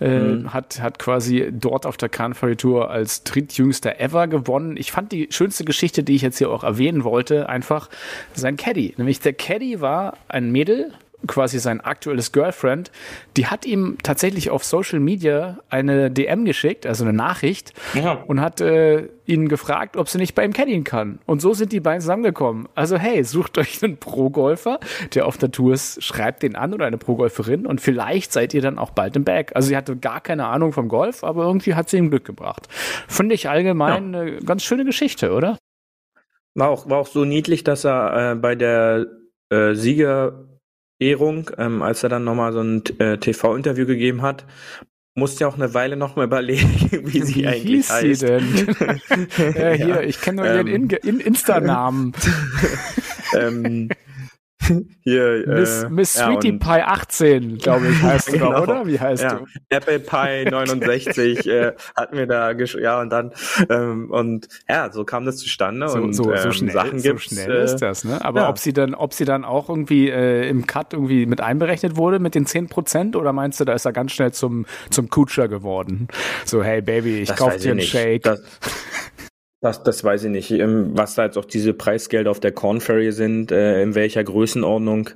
äh, 0.00 0.44
hat, 0.48 0.80
hat 0.80 0.98
quasi 0.98 1.48
dort 1.52 1.86
auf 1.86 1.96
der 1.96 2.08
Ferry 2.34 2.56
Tour 2.56 2.90
als 2.90 3.24
drittjüngster 3.24 4.00
ever 4.00 4.26
gewonnen. 4.26 4.76
Ich 4.76 4.92
fand 4.92 5.12
die 5.12 5.28
schönste 5.30 5.64
Geschichte, 5.64 6.02
die 6.02 6.14
ich 6.14 6.22
jetzt 6.22 6.38
hier 6.38 6.50
auch 6.50 6.64
erwähnen 6.64 7.04
wollte, 7.04 7.48
einfach 7.48 7.88
sein 8.34 8.56
Caddy. 8.56 8.94
Nämlich 8.96 9.20
der 9.20 9.32
Caddy 9.32 9.80
war 9.80 10.16
ein 10.28 10.50
Mädel, 10.50 10.92
quasi 11.26 11.58
sein 11.58 11.80
aktuelles 11.80 12.32
Girlfriend, 12.32 12.90
die 13.36 13.46
hat 13.48 13.66
ihm 13.66 13.98
tatsächlich 14.02 14.50
auf 14.50 14.64
Social 14.64 15.00
Media 15.00 15.58
eine 15.68 16.10
DM 16.10 16.44
geschickt, 16.44 16.86
also 16.86 17.04
eine 17.04 17.12
Nachricht, 17.12 17.72
Ja. 17.94 18.12
und 18.26 18.40
hat 18.40 18.60
äh, 18.60 19.08
ihn 19.26 19.48
gefragt, 19.48 19.96
ob 19.96 20.08
sie 20.08 20.18
nicht 20.18 20.34
bei 20.34 20.44
ihm 20.44 20.52
caddien 20.52 20.84
kann. 20.84 21.18
Und 21.26 21.42
so 21.42 21.54
sind 21.54 21.72
die 21.72 21.80
beiden 21.80 22.00
zusammengekommen. 22.00 22.68
Also 22.74 22.96
hey, 22.96 23.24
sucht 23.24 23.58
euch 23.58 23.82
einen 23.82 23.96
Pro-Golfer, 23.98 24.78
der 25.14 25.26
auf 25.26 25.36
der 25.36 25.50
Tour 25.50 25.74
ist, 25.74 26.02
schreibt 26.02 26.42
den 26.42 26.54
an 26.56 26.72
oder 26.72 26.86
eine 26.86 26.98
Pro-Golferin 26.98 27.66
und 27.66 27.80
vielleicht 27.80 28.32
seid 28.32 28.54
ihr 28.54 28.62
dann 28.62 28.78
auch 28.78 28.90
bald 28.90 29.16
im 29.16 29.24
Back. 29.24 29.52
Also 29.54 29.68
sie 29.68 29.76
hatte 29.76 29.96
gar 29.96 30.20
keine 30.20 30.46
Ahnung 30.46 30.72
vom 30.72 30.88
Golf, 30.88 31.24
aber 31.24 31.44
irgendwie 31.44 31.74
hat 31.74 31.90
sie 31.90 31.98
ihm 31.98 32.10
Glück 32.10 32.24
gebracht. 32.24 32.68
Finde 33.08 33.34
ich 33.34 33.48
allgemein 33.48 34.14
eine 34.14 34.38
ganz 34.38 34.62
schöne 34.62 34.84
Geschichte, 34.84 35.32
oder? 35.32 35.58
War 36.54 36.68
auch, 36.70 36.88
war 36.88 36.98
auch 36.98 37.06
so 37.06 37.24
niedlich, 37.24 37.64
dass 37.64 37.84
er 37.84 38.32
äh, 38.32 38.34
bei 38.36 38.54
der 38.54 39.06
äh, 39.50 39.74
Siegerehrung, 41.00 41.50
ähm, 41.58 41.82
als 41.82 42.02
er 42.02 42.08
dann 42.08 42.24
nochmal 42.24 42.52
so 42.52 42.60
ein 42.60 42.82
äh, 42.98 43.18
TV-Interview 43.18 43.86
gegeben 43.86 44.22
hat, 44.22 44.44
musste 45.14 45.40
ja 45.40 45.48
auch 45.48 45.54
eine 45.54 45.74
Weile 45.74 45.96
noch 45.96 46.16
mal 46.16 46.24
überlegen, 46.26 46.88
wie 46.90 47.22
sie 47.22 47.46
eigentlich 47.46 47.86
hieß 47.86 47.90
heißt. 47.90 48.20
sie 48.20 48.26
denn? 48.26 48.66
ja, 49.54 49.70
hier, 49.70 49.88
Ja, 49.88 50.00
ich 50.00 50.20
kenne 50.20 50.42
nur 50.42 50.46
ihren 50.46 50.66
ähm, 50.66 50.74
In 50.74 50.90
In 50.90 51.20
Insta-Namen. 51.20 52.12
ähm, 53.38 53.88
hier, 55.02 55.44
Miss, 55.46 55.82
äh, 55.84 55.88
Miss 55.88 56.14
ja, 56.16 56.26
Sweetie 56.26 56.52
und- 56.52 56.58
Pie 56.60 56.82
18, 56.82 57.58
glaube 57.58 57.88
ich, 57.88 58.02
heißt 58.02 58.28
du, 58.28 58.32
Genau. 58.32 58.62
oder? 58.62 58.86
Wie 58.86 58.98
heißt 59.00 59.22
ja, 59.22 59.34
du? 59.34 59.44
Apple 59.68 59.98
Pie 60.00 60.44
69 60.50 61.46
äh, 61.46 61.72
hat 61.96 62.12
mir 62.14 62.26
da 62.26 62.52
ja 62.52 63.00
und 63.00 63.10
dann 63.10 63.32
ähm, 63.68 64.10
und 64.10 64.48
ja 64.68 64.90
so 64.92 65.04
kam 65.04 65.24
das 65.24 65.38
zustande 65.38 65.88
So, 65.88 65.98
und 65.98 66.12
so, 66.12 66.24
so 66.24 66.32
ähm, 66.32 66.52
schnell, 66.52 66.72
Sachen 66.72 66.98
so 66.98 67.16
schnell 67.18 67.50
äh, 67.50 67.64
ist 67.64 67.76
das, 67.76 68.04
ne? 68.04 68.24
Aber 68.24 68.42
ja. 68.42 68.48
ob 68.48 68.58
sie 68.58 68.72
dann, 68.72 68.94
ob 68.94 69.12
sie 69.14 69.24
dann 69.24 69.44
auch 69.44 69.68
irgendwie 69.68 70.08
äh, 70.10 70.48
im 70.48 70.66
Cut 70.66 70.92
irgendwie 70.92 71.26
mit 71.26 71.40
einberechnet 71.40 71.96
wurde 71.96 72.18
mit 72.18 72.34
den 72.34 72.46
10% 72.46 73.16
oder 73.16 73.32
meinst 73.32 73.60
du, 73.60 73.64
da 73.64 73.72
ist 73.74 73.84
er 73.84 73.92
ganz 73.92 74.12
schnell 74.12 74.32
zum, 74.32 74.66
zum 74.90 75.08
Kutscher 75.08 75.48
geworden? 75.48 76.08
So, 76.44 76.62
hey 76.62 76.80
Baby, 76.82 77.20
ich 77.20 77.28
Das 77.28 77.38
kauf 77.38 77.56
dir 77.56 77.70
einen 77.70 77.76
nicht. 77.78 77.90
Shake. 77.90 78.22
Das, 78.22 78.42
das, 79.60 79.82
das 79.82 80.04
weiß 80.04 80.24
ich 80.24 80.30
nicht. 80.30 80.50
Ähm, 80.52 80.90
Was 80.94 81.14
da 81.14 81.24
jetzt 81.24 81.36
auch 81.36 81.44
diese 81.44 81.74
Preisgelder 81.74 82.30
auf 82.30 82.40
der 82.40 82.52
Corn 82.52 82.80
Ferry 82.80 83.10
sind, 83.12 83.50
äh, 83.50 83.82
in 83.82 83.94
welcher 83.94 84.22
Größenordnung, 84.22 85.10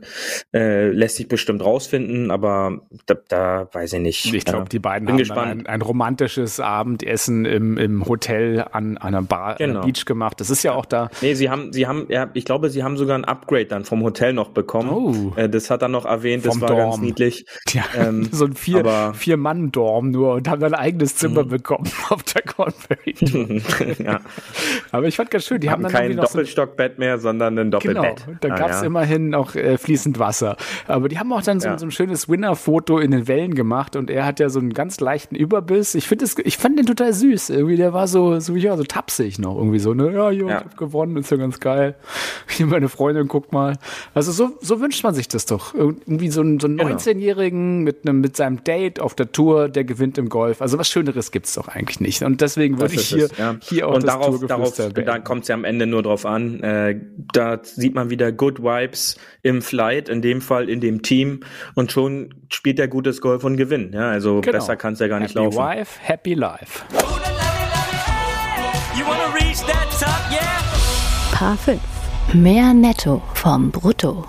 äh, 0.53 0.89
lässt 0.91 1.17
sich 1.17 1.29
bestimmt 1.29 1.65
rausfinden, 1.65 2.31
aber 2.31 2.81
da, 3.07 3.15
da 3.29 3.69
weiß 3.73 3.93
ich 3.95 4.01
nicht. 4.01 4.35
Ich 4.35 4.45
glaube, 4.45 4.65
Äh, 4.65 4.69
die 4.69 4.79
beiden 4.79 5.07
bin 5.07 5.15
haben 5.15 5.19
gespannt. 5.19 5.49
ein, 5.61 5.67
ein 5.67 5.83
romantisches 5.83 6.59
Abendessen 6.61 7.45
im, 7.45 7.79
im 7.79 8.07
Hotel 8.09 8.65
an 8.73 8.99
einer 8.99 9.23
Bar, 9.23 9.51
an 9.53 9.57
Genau. 9.59 9.81
der 9.83 9.87
Beach 9.93 10.05
gemacht. 10.05 10.41
Das 10.41 10.51
ist 10.51 10.63
ja 10.65 10.73
auch 10.73 10.87
da. 10.87 11.11
Nee, 11.21 11.35
sie 11.35 11.49
haben, 11.49 11.73
sie 11.73 11.87
haben, 11.87 12.07
ja, 12.09 12.29
ich 12.35 12.45
glaube, 12.45 12.69
sie 12.71 12.83
haben 12.83 12.97
sogar 12.97 13.17
ein 13.17 13.25
Upgrade 13.25 13.67
dann 13.67 13.85
vom 13.85 14.03
Hotel 14.03 14.33
noch 14.33 14.49
bekommen. 14.51 14.91
Oh. 14.91 15.33
Äh, 15.39 15.49
das 15.49 15.71
hat 15.71 15.83
er 15.83 15.89
noch 15.89 16.05
erwähnt, 16.05 16.45
das 16.45 16.55
Vom 16.55 16.63
war 16.63 16.69
Dorm. 16.69 16.91
ganz 16.91 16.99
niedlich. 17.03 17.47
Ja, 17.73 17.85
Ähm, 17.97 18.29
so 18.33 18.45
ein 18.47 18.55
vier, 18.55 19.13
vier 19.15 19.37
Mann 19.37 19.71
Dorm 19.73 20.11
nur 20.11 20.35
und 20.35 20.49
haben 20.49 20.61
dann 20.61 20.75
ein 20.75 20.81
eigenes 20.81 21.17
Zimmer 21.17 21.45
bekommen 21.45 21.89
auf 22.11 22.23
der 22.25 22.43
Conference. 22.43 23.99
ja. 23.99 24.21
Aber 24.91 25.07
ich 25.07 25.17
fand 25.17 25.31
ganz 25.31 25.45
schön, 25.47 25.61
die 25.61 25.71
haben, 25.71 25.85
haben 25.85 25.93
dann 25.93 26.03
kein 26.03 26.17
noch 26.17 26.27
so 26.27 26.39
Doppelstockbett 26.39 26.99
mehr, 26.99 27.19
sondern 27.19 27.59
ein 27.59 27.71
Genau, 27.71 28.03
Doppelbett. 28.03 28.27
da 28.41 28.49
Ah, 28.51 28.57
gab 28.57 28.71
es 28.71 28.81
ja. 28.81 28.87
immerhin 28.87 29.35
auch 29.35 29.55
äh, 29.55 29.79
fließend 29.79 30.19
Wasser. 30.19 30.57
Aber 30.87 31.09
die 31.09 31.19
haben 31.19 31.33
auch 31.33 31.43
dann 31.43 31.61
so, 31.61 31.69
Ja. 31.69 31.79
so 31.79 31.87
ein 31.87 31.91
schönes 31.91 32.29
Winner-Foto 32.29 32.99
in 32.99 33.11
den 33.11 33.29
Wellen 33.29 33.55
gemacht 33.55 33.97
und 33.97 34.11
er 34.11 34.27
hat 34.27 34.41
ja 34.41 34.49
so 34.51 34.59
einen 34.61 34.73
ganz 34.75 35.01
leichten 35.01 35.35
Überbiss. 35.35 35.95
Ich 35.95 36.07
finde 36.07 36.27
ich 36.45 36.59
fand 36.59 36.79
den 36.79 36.87
total 36.87 37.13
süß. 37.13 37.51
Irgendwie, 37.51 37.77
der 37.77 37.93
war 37.93 38.07
so, 38.09 38.39
so, 38.41 38.55
ja, 38.55 38.77
so 38.77 38.85
tapsig 38.85 39.39
noch 39.39 39.57
irgendwie 39.57 39.79
so, 39.79 39.95
ne? 39.95 40.13
Ja, 40.13 40.31
jo, 40.31 40.49
Ja. 40.49 40.59
ich 40.59 40.65
hab 40.65 40.77
gewonnen, 40.77 41.17
ist 41.17 41.31
ja 41.31 41.37
ganz 41.37 41.59
geil. 41.61 41.95
Hier 42.49 42.67
meine 42.67 42.89
Freundin, 42.89 43.29
guck 43.29 43.53
mal. 43.53 43.77
Also 44.15 44.33
so, 44.33 44.51
so 44.61 44.81
wünscht 44.81 45.03
man 45.05 45.15
sich 45.15 45.29
das 45.29 45.47
doch. 45.47 45.75
Irgendwie 45.75 46.29
so 46.31 46.41
einen, 46.43 46.61
so 46.61 46.67
einen 46.67 46.77
Genau. 46.79 46.91
19-Jährigen 46.91 47.83
mit 47.83 48.07
einem, 48.07 48.21
mit 48.21 48.37
seinem 48.37 48.63
Date 48.65 49.01
auf 49.01 49.15
der 49.15 49.33
Tour, 49.33 49.69
der 49.69 49.85
gewinnt 49.85 50.19
im 50.19 50.29
Golf. 50.29 50.61
Also 50.63 50.79
was 50.79 50.89
Schöneres 50.91 51.31
gibt's 51.31 51.55
doch 51.55 51.69
eigentlich 51.69 52.01
nicht. 52.01 52.23
Und 52.23 52.41
deswegen 52.41 52.79
würde 52.81 52.95
ich 52.95 53.01
ist 53.01 53.07
hier, 53.09 53.25
es, 53.27 53.39
ja. 53.39 53.57
hier 53.61 53.89
auch 53.89 53.95
Und 53.95 54.05
das 54.05 54.15
darauf 54.23 54.75
darauf, 54.75 54.93
da 54.93 55.19
kommt 55.19 55.43
es 55.43 55.49
ja 55.49 55.55
am 55.55 55.65
Ende 55.65 55.87
nur 55.87 56.03
drauf 56.03 56.27
an. 56.27 56.63
Äh, 56.63 57.01
da 57.33 57.61
sieht 57.63 57.95
man 57.95 58.11
wieder 58.11 58.33
Good 58.33 58.63
Vibes 58.63 59.17
im 59.43 59.63
Flight, 59.63 60.09
in 60.09 60.23
dem 60.23 60.41
Fall 60.41 60.69
in 60.69 60.81
dem 60.81 61.03
Team 61.03 61.41
und 61.75 61.93
schon 61.93 62.35
spielt 62.51 62.79
er 62.79 62.89
gutes 62.89 63.21
Golf 63.21 63.45
und 63.45 63.57
gewinnt. 63.57 63.95
Ja, 63.95 64.11
also 64.11 64.41
genau. 64.41 64.59
besser 64.59 64.77
kann 64.77 64.95
es 64.95 65.01
ja 65.01 65.09
gar 65.09 65.21
nicht 65.21 65.35
happy 65.35 65.45
laufen. 65.45 65.59
Happy 65.59 65.81
Wife, 65.81 66.01
Happy 66.03 66.35
Life. 66.35 66.85
Paar 71.33 71.57
5. 71.57 71.81
Mehr 72.35 72.73
Netto 72.73 73.23
vom 73.35 73.71
Brutto. 73.71 74.27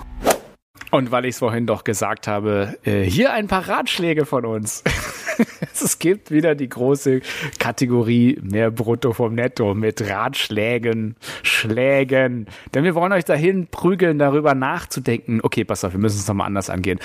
Und 0.91 1.11
weil 1.11 1.25
ich 1.25 1.35
es 1.35 1.39
vorhin 1.39 1.65
doch 1.65 1.83
gesagt 1.83 2.27
habe, 2.27 2.77
äh, 2.83 3.01
hier 3.03 3.33
ein 3.33 3.47
paar 3.47 3.67
Ratschläge 3.67 4.25
von 4.25 4.45
uns. 4.45 4.83
es 5.73 5.99
gibt 5.99 6.31
wieder 6.31 6.55
die 6.55 6.69
große 6.69 7.21
Kategorie 7.59 8.39
mehr 8.41 8.71
Brutto 8.71 9.13
vom 9.13 9.35
Netto 9.35 9.73
mit 9.73 10.01
Ratschlägen, 10.09 11.15
Schlägen. 11.41 12.47
Denn 12.73 12.83
wir 12.83 12.95
wollen 12.95 13.11
euch 13.11 13.25
dahin 13.25 13.67
prügeln, 13.67 14.19
darüber 14.19 14.55
nachzudenken. 14.55 15.39
Okay, 15.43 15.63
pass 15.63 15.83
auf, 15.83 15.93
wir 15.93 15.99
müssen 15.99 16.19
es 16.19 16.27
nochmal 16.27 16.47
anders 16.47 16.69
angehen. 16.69 16.99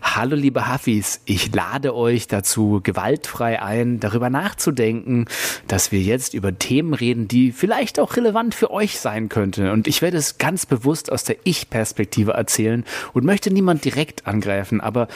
Hallo 0.00 0.36
liebe 0.36 0.72
Huffis, 0.72 1.20
ich 1.24 1.54
lade 1.54 1.94
euch 1.94 2.28
dazu 2.28 2.80
gewaltfrei 2.82 3.60
ein, 3.60 4.00
darüber 4.00 4.30
nachzudenken, 4.30 5.26
dass 5.66 5.92
wir 5.92 6.00
jetzt 6.00 6.34
über 6.34 6.56
Themen 6.56 6.94
reden, 6.94 7.28
die 7.28 7.52
vielleicht 7.52 7.98
auch 7.98 8.16
relevant 8.16 8.54
für 8.54 8.70
euch 8.70 8.98
sein 9.00 9.28
könnten. 9.28 9.68
Und 9.70 9.86
ich 9.86 10.00
werde 10.00 10.16
es 10.16 10.38
ganz 10.38 10.66
bewusst 10.66 11.10
aus 11.12 11.24
der 11.24 11.36
Ich-Perspektive 11.44 12.32
erzählen 12.32 12.84
und 13.12 13.24
möchte 13.24 13.52
niemand 13.52 13.84
direkt 13.84 14.26
angreifen, 14.26 14.80
aber 14.80 15.08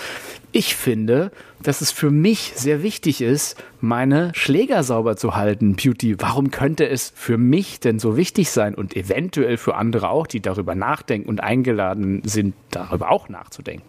ich 0.53 0.77
finde, 0.77 1.33
dass 1.63 1.81
es 1.81 1.91
für 1.91 2.11
mich 2.11 2.53
sehr 2.55 2.83
wichtig 2.83 3.21
ist, 3.21 3.63
meine 3.81 4.33
Schläger 4.35 4.83
sauber 4.83 5.17
zu 5.17 5.35
halten. 5.35 5.77
Beauty, 5.77 6.21
warum 6.21 6.51
könnte 6.51 6.89
es 6.89 7.13
für 7.15 7.39
mich 7.39 7.81
denn 7.81 7.99
so 7.99 8.17
wichtig 8.17 8.51
sein 8.51 8.75
und 8.75 8.97
eventuell 8.97 9.57
für 9.57 9.75
andere 9.75 10.11
auch, 10.11 10.27
die 10.27 10.41
darüber 10.41 10.75
nachdenken 10.75 11.29
und 11.29 11.43
eingeladen 11.43 12.23
sind, 12.25 12.55
darüber 12.71 13.11
auch 13.11 13.29
nachzudenken? 13.29 13.87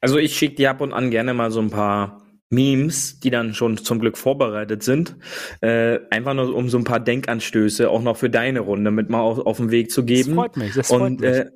Also 0.00 0.18
ich 0.18 0.36
schicke 0.36 0.54
dir 0.54 0.70
ab 0.70 0.80
und 0.80 0.92
an 0.92 1.10
gerne 1.10 1.34
mal 1.34 1.50
so 1.50 1.60
ein 1.60 1.70
paar 1.70 2.22
Memes, 2.50 3.20
die 3.20 3.30
dann 3.30 3.54
schon 3.54 3.76
zum 3.76 4.00
Glück 4.00 4.18
vorbereitet 4.18 4.82
sind, 4.82 5.16
äh, 5.60 6.00
einfach 6.10 6.34
nur 6.34 6.52
um 6.54 6.68
so 6.68 6.78
ein 6.78 6.84
paar 6.84 6.98
Denkanstöße 6.98 7.88
auch 7.88 8.02
noch 8.02 8.16
für 8.16 8.28
deine 8.28 8.60
Runde 8.60 8.90
mit 8.90 9.08
mal 9.08 9.20
auf, 9.20 9.38
auf 9.38 9.58
den 9.58 9.70
Weg 9.70 9.92
zu 9.92 10.04
geben. 10.04 10.30
Das 10.30 10.34
freut 10.34 10.56
mich, 10.56 10.74
das 10.74 10.88
freut 10.88 11.02
und, 11.02 11.20
mich. 11.20 11.30
Äh, 11.30 11.46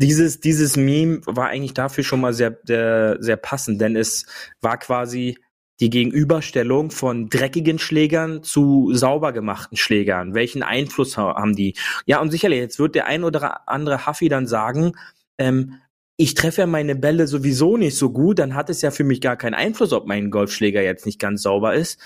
dieses, 0.00 0.40
dieses 0.40 0.76
Meme 0.76 1.20
war 1.26 1.48
eigentlich 1.48 1.74
dafür 1.74 2.04
schon 2.04 2.20
mal 2.20 2.32
sehr, 2.32 2.58
sehr, 2.64 3.18
sehr 3.20 3.36
passend, 3.36 3.80
denn 3.80 3.96
es 3.96 4.26
war 4.60 4.78
quasi 4.78 5.36
die 5.80 5.90
Gegenüberstellung 5.90 6.90
von 6.90 7.28
dreckigen 7.28 7.78
Schlägern 7.78 8.42
zu 8.42 8.90
sauber 8.92 9.32
gemachten 9.32 9.76
Schlägern. 9.76 10.34
Welchen 10.34 10.62
Einfluss 10.62 11.16
haben 11.16 11.54
die? 11.56 11.74
Ja, 12.06 12.20
und 12.20 12.30
sicherlich, 12.30 12.60
jetzt 12.60 12.78
wird 12.78 12.94
der 12.94 13.06
ein 13.06 13.24
oder 13.24 13.68
andere 13.68 14.06
Huffy 14.06 14.28
dann 14.28 14.46
sagen, 14.46 14.92
ähm, 15.38 15.80
ich 16.18 16.34
treffe 16.34 16.62
ja 16.62 16.66
meine 16.66 16.96
Bälle 16.96 17.26
sowieso 17.26 17.78
nicht 17.78 17.96
so 17.96 18.10
gut, 18.10 18.38
dann 18.38 18.54
hat 18.54 18.68
es 18.68 18.82
ja 18.82 18.90
für 18.90 19.04
mich 19.04 19.22
gar 19.22 19.36
keinen 19.36 19.54
Einfluss, 19.54 19.92
ob 19.94 20.06
mein 20.06 20.30
Golfschläger 20.30 20.82
jetzt 20.82 21.06
nicht 21.06 21.18
ganz 21.18 21.42
sauber 21.42 21.74
ist. 21.74 21.98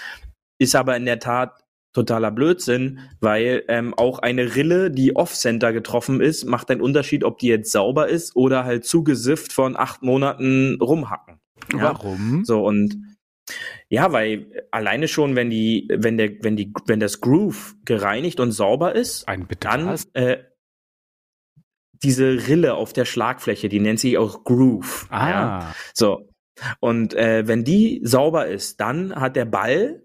Ist 0.58 0.76
aber 0.76 0.96
in 0.96 1.04
der 1.04 1.18
Tat 1.18 1.63
totaler 1.94 2.30
Blödsinn, 2.30 2.98
weil 3.20 3.64
ähm, 3.68 3.94
auch 3.94 4.18
eine 4.18 4.54
Rille, 4.56 4.90
die 4.90 5.16
off-center 5.16 5.72
getroffen 5.72 6.20
ist, 6.20 6.44
macht 6.44 6.70
einen 6.70 6.82
Unterschied, 6.82 7.24
ob 7.24 7.38
die 7.38 7.46
jetzt 7.46 7.72
sauber 7.72 8.08
ist 8.08 8.36
oder 8.36 8.64
halt 8.64 8.84
zugesifft 8.84 9.52
von 9.52 9.76
acht 9.76 10.02
Monaten 10.02 10.78
rumhacken. 10.82 11.40
Ja? 11.72 11.82
Warum? 11.82 12.44
So 12.44 12.62
und 12.64 12.98
ja, 13.88 14.12
weil 14.12 14.66
alleine 14.70 15.06
schon, 15.06 15.36
wenn 15.36 15.50
die, 15.50 15.88
wenn 15.90 16.16
der, 16.16 16.42
wenn 16.42 16.56
die, 16.56 16.72
wenn 16.86 17.00
das 17.00 17.20
Groove 17.20 17.76
gereinigt 17.84 18.40
und 18.40 18.52
sauber 18.52 18.94
ist, 18.94 19.28
Ein 19.28 19.46
dann 19.60 19.96
äh, 20.14 20.38
diese 22.02 22.48
Rille 22.48 22.74
auf 22.74 22.92
der 22.92 23.04
Schlagfläche, 23.04 23.68
die 23.68 23.80
nennt 23.80 24.00
sich 24.00 24.18
auch 24.18 24.44
Groove. 24.44 25.06
Ah. 25.10 25.28
Ja? 25.28 25.74
So. 25.94 26.28
Und 26.80 27.14
äh, 27.14 27.46
wenn 27.46 27.64
die 27.64 28.00
sauber 28.04 28.46
ist, 28.46 28.80
dann 28.80 29.14
hat 29.14 29.36
der 29.36 29.44
Ball 29.44 30.03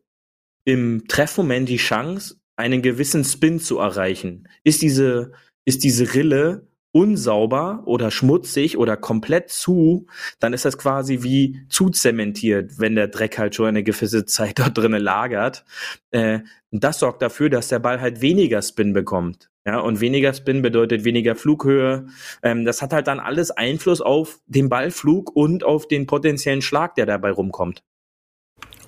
im 0.69 1.07
Treffmoment 1.07 1.67
die 1.67 1.77
Chance, 1.77 2.35
einen 2.55 2.81
gewissen 2.81 3.23
Spin 3.23 3.59
zu 3.59 3.79
erreichen. 3.79 4.47
Ist 4.63 4.81
diese, 4.81 5.31
ist 5.65 5.83
diese 5.83 6.13
Rille 6.13 6.67
unsauber 6.91 7.83
oder 7.85 8.11
schmutzig 8.11 8.77
oder 8.77 8.97
komplett 8.97 9.49
zu, 9.49 10.07
dann 10.39 10.53
ist 10.53 10.65
das 10.65 10.77
quasi 10.77 11.21
wie 11.23 11.61
zu 11.69 11.89
zementiert, 11.89 12.79
wenn 12.79 12.95
der 12.95 13.07
Dreck 13.07 13.37
halt 13.37 13.55
schon 13.55 13.67
eine 13.67 13.83
gewisse 13.83 14.25
Zeit 14.25 14.59
dort 14.59 14.77
drinnen 14.77 15.01
lagert. 15.01 15.65
Äh, 16.11 16.39
das 16.71 16.99
sorgt 16.99 17.21
dafür, 17.21 17.49
dass 17.49 17.67
der 17.67 17.79
Ball 17.79 18.01
halt 18.01 18.21
weniger 18.21 18.61
Spin 18.61 18.93
bekommt. 18.93 19.49
Ja, 19.65 19.79
und 19.79 20.01
weniger 20.01 20.33
Spin 20.33 20.61
bedeutet 20.61 21.03
weniger 21.03 21.35
Flughöhe. 21.35 22.07
Ähm, 22.41 22.65
das 22.65 22.81
hat 22.81 22.93
halt 22.93 23.07
dann 23.07 23.19
alles 23.19 23.51
Einfluss 23.51 24.01
auf 24.01 24.39
den 24.47 24.69
Ballflug 24.69 25.35
und 25.35 25.63
auf 25.63 25.87
den 25.87 26.07
potenziellen 26.07 26.61
Schlag, 26.61 26.95
der 26.95 27.05
dabei 27.05 27.31
rumkommt. 27.31 27.83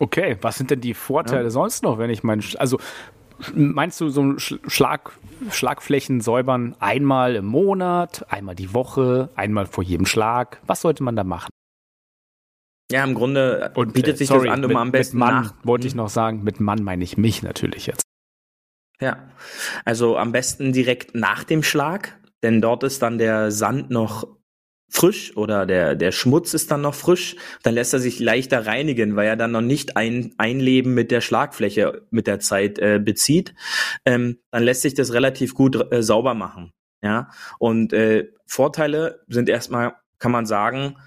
Okay, 0.01 0.35
was 0.41 0.57
sind 0.57 0.71
denn 0.71 0.81
die 0.81 0.95
Vorteile 0.95 1.43
ja. 1.43 1.49
sonst 1.51 1.83
noch, 1.83 1.99
wenn 1.99 2.09
ich 2.09 2.23
meinen, 2.23 2.43
also 2.57 2.79
meinst 3.53 4.01
du 4.01 4.09
so 4.09 4.39
Schlag, 4.39 5.11
Schlagflächen 5.51 6.21
säubern 6.21 6.75
einmal 6.79 7.35
im 7.35 7.45
Monat, 7.45 8.25
einmal 8.27 8.55
die 8.55 8.73
Woche, 8.73 9.29
einmal 9.35 9.67
vor 9.67 9.83
jedem 9.83 10.07
Schlag? 10.07 10.59
Was 10.65 10.81
sollte 10.81 11.03
man 11.03 11.15
da 11.15 11.23
machen? 11.23 11.51
Ja, 12.91 13.03
im 13.03 13.13
Grunde 13.13 13.71
Und, 13.75 13.93
bietet 13.93 14.15
äh, 14.15 14.17
sich 14.17 14.29
sorry, 14.29 14.47
das 14.47 14.57
an, 14.57 14.65
um 14.65 14.75
am 14.75 14.91
besten 14.91 15.19
mit 15.19 15.27
Mann 15.27 15.43
nach 15.43 15.53
wollte 15.61 15.85
ich 15.85 15.93
noch 15.93 16.09
sagen, 16.09 16.43
mit 16.43 16.59
Mann 16.59 16.83
meine 16.83 17.03
ich 17.03 17.17
mich 17.17 17.43
natürlich 17.43 17.85
jetzt. 17.85 18.01
Ja, 18.99 19.29
also 19.85 20.17
am 20.17 20.31
besten 20.31 20.73
direkt 20.73 21.13
nach 21.13 21.43
dem 21.43 21.61
Schlag, 21.61 22.19
denn 22.41 22.59
dort 22.59 22.81
ist 22.81 23.03
dann 23.03 23.19
der 23.19 23.51
Sand 23.51 23.91
noch 23.91 24.27
frisch 24.91 25.35
oder 25.37 25.65
der, 25.65 25.95
der 25.95 26.11
Schmutz 26.11 26.53
ist 26.53 26.69
dann 26.69 26.81
noch 26.81 26.93
frisch, 26.93 27.37
dann 27.63 27.73
lässt 27.73 27.93
er 27.93 27.99
sich 27.99 28.19
leichter 28.19 28.67
reinigen, 28.67 29.15
weil 29.15 29.27
er 29.27 29.37
dann 29.37 29.51
noch 29.51 29.61
nicht 29.61 29.95
ein 29.95 30.33
Einleben 30.37 30.93
mit 30.93 31.11
der 31.11 31.21
Schlagfläche 31.21 32.05
mit 32.11 32.27
der 32.27 32.39
Zeit 32.39 32.77
äh, 32.77 32.99
bezieht. 32.99 33.55
Ähm, 34.05 34.37
dann 34.51 34.63
lässt 34.63 34.81
sich 34.81 34.93
das 34.93 35.13
relativ 35.13 35.53
gut 35.53 35.91
äh, 35.91 36.03
sauber 36.03 36.33
machen. 36.33 36.71
Ja, 37.03 37.29
und 37.57 37.93
äh, 37.93 38.27
Vorteile 38.45 39.23
sind 39.27 39.49
erstmal, 39.49 39.95
kann 40.19 40.31
man 40.31 40.45
sagen, 40.45 40.97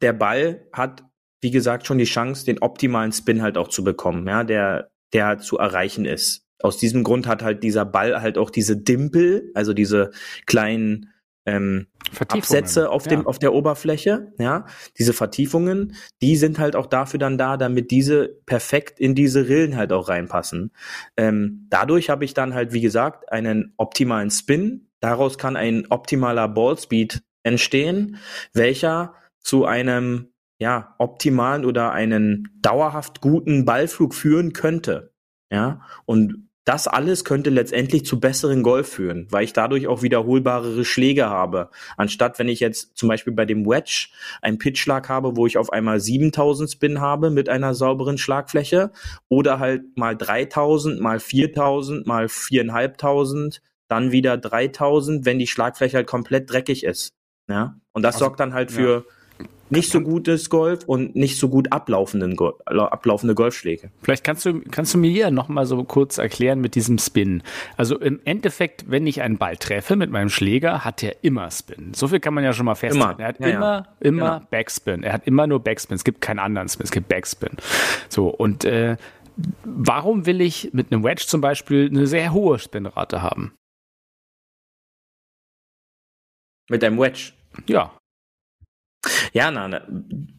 der 0.00 0.12
Ball 0.12 0.68
hat, 0.72 1.02
wie 1.40 1.50
gesagt, 1.50 1.86
schon 1.86 1.98
die 1.98 2.04
Chance, 2.04 2.44
den 2.44 2.60
optimalen 2.60 3.10
Spin 3.10 3.42
halt 3.42 3.58
auch 3.58 3.68
zu 3.68 3.82
bekommen, 3.82 4.28
ja, 4.28 4.44
der, 4.44 4.90
der 5.12 5.26
halt 5.26 5.42
zu 5.42 5.58
erreichen 5.58 6.04
ist. 6.04 6.44
Aus 6.62 6.76
diesem 6.76 7.02
Grund 7.02 7.26
hat 7.26 7.42
halt 7.42 7.64
dieser 7.64 7.84
Ball 7.84 8.20
halt 8.20 8.38
auch 8.38 8.50
diese 8.50 8.76
Dimpel, 8.76 9.50
also 9.54 9.72
diese 9.72 10.12
kleinen 10.46 11.12
ähm, 11.48 11.86
Absätze 12.28 12.90
auf 12.90 13.06
dem 13.06 13.20
ja. 13.20 13.26
auf 13.26 13.38
der 13.38 13.52
Oberfläche, 13.52 14.32
ja, 14.38 14.66
diese 14.98 15.12
Vertiefungen, 15.12 15.94
die 16.22 16.36
sind 16.36 16.58
halt 16.58 16.76
auch 16.76 16.86
dafür 16.86 17.18
dann 17.18 17.38
da, 17.38 17.56
damit 17.56 17.90
diese 17.90 18.28
perfekt 18.46 19.00
in 19.00 19.14
diese 19.14 19.48
Rillen 19.48 19.76
halt 19.76 19.92
auch 19.92 20.08
reinpassen. 20.08 20.72
Ähm, 21.16 21.66
dadurch 21.70 22.10
habe 22.10 22.24
ich 22.24 22.34
dann 22.34 22.54
halt 22.54 22.72
wie 22.72 22.80
gesagt 22.80 23.30
einen 23.32 23.74
optimalen 23.76 24.30
Spin. 24.30 24.88
Daraus 25.00 25.38
kann 25.38 25.56
ein 25.56 25.86
optimaler 25.90 26.48
Ballspeed 26.48 27.22
entstehen, 27.42 28.18
welcher 28.52 29.14
zu 29.40 29.64
einem 29.64 30.32
ja 30.58 30.94
optimalen 30.98 31.64
oder 31.64 31.92
einen 31.92 32.48
dauerhaft 32.60 33.20
guten 33.20 33.64
Ballflug 33.64 34.14
führen 34.14 34.52
könnte. 34.52 35.12
Ja, 35.50 35.80
und 36.04 36.47
das 36.68 36.86
alles 36.86 37.24
könnte 37.24 37.48
letztendlich 37.48 38.04
zu 38.04 38.20
besseren 38.20 38.62
Golf 38.62 38.90
führen, 38.90 39.26
weil 39.30 39.42
ich 39.42 39.54
dadurch 39.54 39.86
auch 39.86 40.02
wiederholbarere 40.02 40.84
Schläge 40.84 41.30
habe. 41.30 41.70
Anstatt 41.96 42.38
wenn 42.38 42.48
ich 42.48 42.60
jetzt 42.60 42.94
zum 42.94 43.08
Beispiel 43.08 43.32
bei 43.32 43.46
dem 43.46 43.64
Wedge 43.64 44.08
einen 44.42 44.58
Pitchschlag 44.58 45.08
habe, 45.08 45.34
wo 45.34 45.46
ich 45.46 45.56
auf 45.56 45.72
einmal 45.72 45.98
7000 45.98 46.70
Spin 46.70 47.00
habe 47.00 47.30
mit 47.30 47.48
einer 47.48 47.72
sauberen 47.72 48.18
Schlagfläche 48.18 48.90
oder 49.30 49.60
halt 49.60 49.96
mal 49.96 50.14
3000, 50.14 51.00
mal 51.00 51.20
4000, 51.20 52.06
mal 52.06 52.28
4500, 52.28 53.62
dann 53.88 54.12
wieder 54.12 54.36
3000, 54.36 55.24
wenn 55.24 55.38
die 55.38 55.46
Schlagfläche 55.46 55.96
halt 55.96 56.06
komplett 56.06 56.52
dreckig 56.52 56.84
ist. 56.84 57.14
Ja, 57.48 57.80
und 57.92 58.02
das 58.02 58.16
also, 58.16 58.26
sorgt 58.26 58.40
dann 58.40 58.52
halt 58.52 58.70
für 58.70 59.06
ja 59.06 59.12
nicht 59.70 59.90
so 59.90 60.00
gutes 60.00 60.50
Golf 60.50 60.84
und 60.84 61.14
nicht 61.16 61.38
so 61.38 61.48
gut 61.48 61.72
ablaufenden 61.72 62.36
Go 62.36 62.54
ablaufende 62.66 63.34
Golfschläge. 63.34 63.90
Vielleicht 64.02 64.24
kannst 64.24 64.44
du, 64.46 64.60
kannst 64.70 64.94
du 64.94 64.98
mir 64.98 65.10
hier 65.10 65.30
nochmal 65.30 65.66
so 65.66 65.82
kurz 65.84 66.18
erklären 66.18 66.60
mit 66.60 66.74
diesem 66.74 66.98
Spin. 66.98 67.42
Also 67.76 67.98
im 67.98 68.20
Endeffekt, 68.24 68.90
wenn 68.90 69.06
ich 69.06 69.22
einen 69.22 69.38
Ball 69.38 69.56
treffe 69.56 69.96
mit 69.96 70.10
meinem 70.10 70.30
Schläger, 70.30 70.84
hat 70.84 71.02
er 71.02 71.16
immer 71.22 71.50
Spin. 71.50 71.92
So 71.94 72.08
viel 72.08 72.20
kann 72.20 72.34
man 72.34 72.44
ja 72.44 72.52
schon 72.52 72.66
mal 72.66 72.74
festhalten. 72.74 73.20
Immer. 73.20 73.20
Er 73.20 73.28
hat 73.28 73.40
ja, 73.40 73.46
immer, 73.48 73.76
ja. 73.76 73.86
immer 74.00 74.38
genau. 74.38 74.50
Backspin. 74.50 75.02
Er 75.02 75.12
hat 75.12 75.26
immer 75.26 75.46
nur 75.46 75.60
Backspin. 75.60 75.94
Es 75.96 76.04
gibt 76.04 76.20
keinen 76.20 76.38
anderen 76.38 76.68
Spin. 76.68 76.84
Es 76.84 76.90
gibt 76.90 77.08
Backspin. 77.08 77.50
So, 78.08 78.28
und 78.28 78.64
äh, 78.64 78.96
warum 79.64 80.26
will 80.26 80.40
ich 80.40 80.70
mit 80.72 80.92
einem 80.92 81.04
Wedge 81.04 81.24
zum 81.26 81.40
Beispiel 81.40 81.88
eine 81.88 82.06
sehr 82.06 82.32
hohe 82.32 82.58
Spinrate 82.58 83.22
haben? 83.22 83.52
Mit 86.70 86.84
einem 86.84 86.98
Wedge? 86.98 87.32
Ja. 87.66 87.97
Ja, 89.32 89.50
na, 89.50 89.86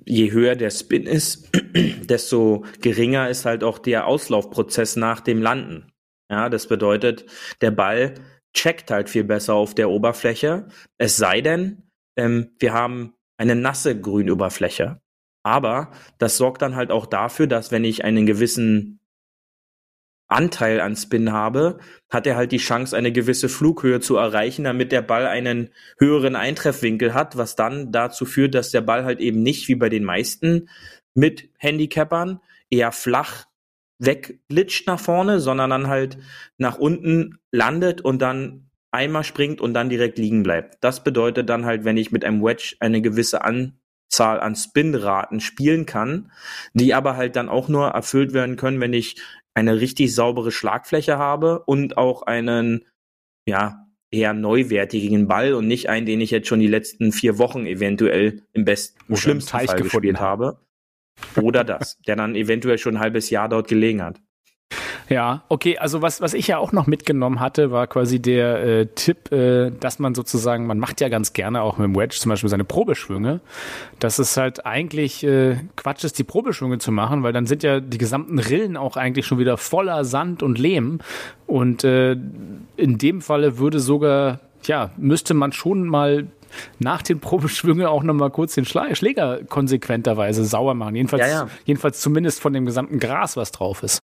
je 0.05 0.31
höher 0.31 0.55
der 0.55 0.69
Spin 0.69 1.05
ist, 1.05 1.49
desto 2.09 2.65
geringer 2.81 3.29
ist 3.29 3.45
halt 3.45 3.63
auch 3.63 3.79
der 3.79 4.07
Auslaufprozess 4.07 4.95
nach 4.95 5.21
dem 5.21 5.41
Landen. 5.41 5.91
Ja, 6.29 6.49
das 6.49 6.67
bedeutet, 6.67 7.25
der 7.61 7.71
Ball 7.71 8.15
checkt 8.53 8.91
halt 8.91 9.09
viel 9.09 9.23
besser 9.23 9.53
auf 9.55 9.73
der 9.73 9.89
Oberfläche. 9.89 10.67
Es 10.97 11.17
sei 11.17 11.41
denn, 11.41 11.83
ähm, 12.17 12.51
wir 12.59 12.73
haben 12.73 13.13
eine 13.37 13.55
nasse 13.55 13.99
Grünoberfläche. 13.99 15.01
Aber 15.43 15.91
das 16.17 16.37
sorgt 16.37 16.61
dann 16.61 16.75
halt 16.75 16.91
auch 16.91 17.05
dafür, 17.05 17.47
dass 17.47 17.71
wenn 17.71 17.85
ich 17.85 18.03
einen 18.03 18.25
gewissen 18.25 18.98
Anteil 20.29 20.79
an 20.79 20.95
Spin 20.95 21.31
habe, 21.31 21.79
hat 22.09 22.25
er 22.27 22.35
halt 22.35 22.51
die 22.51 22.57
Chance, 22.57 22.95
eine 22.95 23.11
gewisse 23.11 23.49
Flughöhe 23.49 23.99
zu 23.99 24.15
erreichen, 24.15 24.63
damit 24.63 24.91
der 24.91 25.01
Ball 25.01 25.27
einen 25.27 25.69
höheren 25.97 26.35
Eintreffwinkel 26.35 27.13
hat, 27.13 27.35
was 27.35 27.55
dann 27.55 27.91
dazu 27.91 28.25
führt, 28.25 28.55
dass 28.55 28.71
der 28.71 28.81
Ball 28.81 29.03
halt 29.03 29.19
eben 29.19 29.41
nicht 29.41 29.67
wie 29.67 29.75
bei 29.75 29.89
den 29.89 30.03
meisten 30.03 30.69
mit 31.15 31.49
Handicappern 31.57 32.39
eher 32.69 32.91
flach 32.91 33.45
wegglitscht 33.99 34.87
nach 34.87 34.99
vorne, 34.99 35.39
sondern 35.39 35.69
dann 35.69 35.87
halt 35.87 36.17
nach 36.57 36.77
unten 36.77 37.39
landet 37.51 38.01
und 38.01 38.21
dann 38.21 38.69
einmal 38.91 39.23
springt 39.23 39.61
und 39.61 39.73
dann 39.73 39.89
direkt 39.89 40.17
liegen 40.17 40.43
bleibt. 40.43 40.77
Das 40.83 41.03
bedeutet 41.03 41.49
dann 41.49 41.65
halt, 41.65 41.83
wenn 41.83 41.97
ich 41.97 42.11
mit 42.11 42.25
einem 42.25 42.41
Wedge 42.41 42.75
eine 42.79 43.01
gewisse 43.01 43.43
Anzahl 43.43 44.39
an 44.39 44.55
Spinraten 44.55 45.39
spielen 45.39 45.85
kann, 45.85 46.31
die 46.73 46.93
aber 46.93 47.15
halt 47.15 47.35
dann 47.35 47.49
auch 47.49 47.67
nur 47.67 47.89
erfüllt 47.89 48.33
werden 48.33 48.55
können, 48.55 48.79
wenn 48.79 48.93
ich 48.93 49.21
eine 49.53 49.79
richtig 49.79 50.13
saubere 50.13 50.51
Schlagfläche 50.51 51.17
habe 51.17 51.63
und 51.65 51.97
auch 51.97 52.23
einen, 52.23 52.85
ja, 53.45 53.85
eher 54.11 54.33
neuwertigen 54.33 55.27
Ball 55.27 55.53
und 55.53 55.67
nicht 55.67 55.89
einen, 55.89 56.05
den 56.05 56.21
ich 56.21 56.31
jetzt 56.31 56.47
schon 56.47 56.59
die 56.59 56.67
letzten 56.67 57.11
vier 57.11 57.37
Wochen 57.37 57.65
eventuell 57.65 58.43
im 58.53 58.65
besten, 58.65 58.99
im 59.07 59.15
schlimmsten 59.15 59.51
Teich 59.51 59.69
Fall 59.69 59.81
gespielt 59.81 60.19
habe. 60.19 60.59
Oder 61.39 61.63
das, 61.63 61.99
der 62.07 62.15
dann 62.15 62.35
eventuell 62.35 62.77
schon 62.77 62.95
ein 62.95 63.01
halbes 63.01 63.29
Jahr 63.29 63.49
dort 63.49 63.67
gelegen 63.67 64.01
hat. 64.01 64.21
Ja, 65.09 65.41
okay, 65.49 65.77
also 65.79 66.03
was, 66.03 66.21
was 66.21 66.35
ich 66.35 66.47
ja 66.47 66.59
auch 66.59 66.71
noch 66.71 66.85
mitgenommen 66.85 67.39
hatte, 67.39 67.71
war 67.71 67.87
quasi 67.87 68.21
der 68.21 68.63
äh, 68.63 68.85
Tipp, 68.93 69.31
äh, 69.31 69.71
dass 69.71 69.97
man 69.97 70.13
sozusagen, 70.13 70.67
man 70.67 70.77
macht 70.77 71.01
ja 71.01 71.09
ganz 71.09 71.33
gerne 71.33 71.63
auch 71.63 71.77
mit 71.79 71.85
dem 71.85 71.95
Wedge 71.95 72.15
zum 72.19 72.29
Beispiel 72.29 72.49
seine 72.49 72.63
Probeschwünge, 72.63 73.39
dass 73.97 74.19
es 74.19 74.37
halt 74.37 74.67
eigentlich 74.67 75.23
äh, 75.23 75.57
Quatsch 75.75 76.03
ist, 76.03 76.19
die 76.19 76.23
Probeschwünge 76.23 76.77
zu 76.77 76.91
machen, 76.91 77.23
weil 77.23 77.33
dann 77.33 77.47
sind 77.47 77.63
ja 77.63 77.79
die 77.79 77.97
gesamten 77.97 78.37
Rillen 78.37 78.77
auch 78.77 78.97
eigentlich 78.97 79.25
schon 79.25 79.39
wieder 79.39 79.57
voller 79.57 80.05
Sand 80.05 80.43
und 80.43 80.59
Lehm 80.59 80.99
und 81.47 81.83
äh, 81.83 82.15
in 82.77 82.97
dem 82.99 83.21
Falle 83.21 83.57
würde 83.57 83.79
sogar, 83.79 84.39
ja, 84.63 84.91
müsste 84.97 85.33
man 85.33 85.53
schon 85.53 85.87
mal 85.87 86.27
nach 86.77 87.01
den 87.01 87.19
Probeschwüngen 87.19 87.85
auch 87.85 88.03
nochmal 88.03 88.29
kurz 88.29 88.55
den 88.55 88.65
Schläger 88.65 89.39
konsequenterweise 89.47 90.43
sauer 90.45 90.73
machen. 90.73 90.95
Jedenfalls, 90.95 91.21
ja, 91.21 91.27
ja. 91.27 91.49
jedenfalls 91.65 91.99
zumindest 91.99 92.39
von 92.39 92.53
dem 92.53 92.65
gesamten 92.65 92.99
Gras, 92.99 93.37
was 93.37 93.51
drauf 93.51 93.83
ist. 93.83 93.98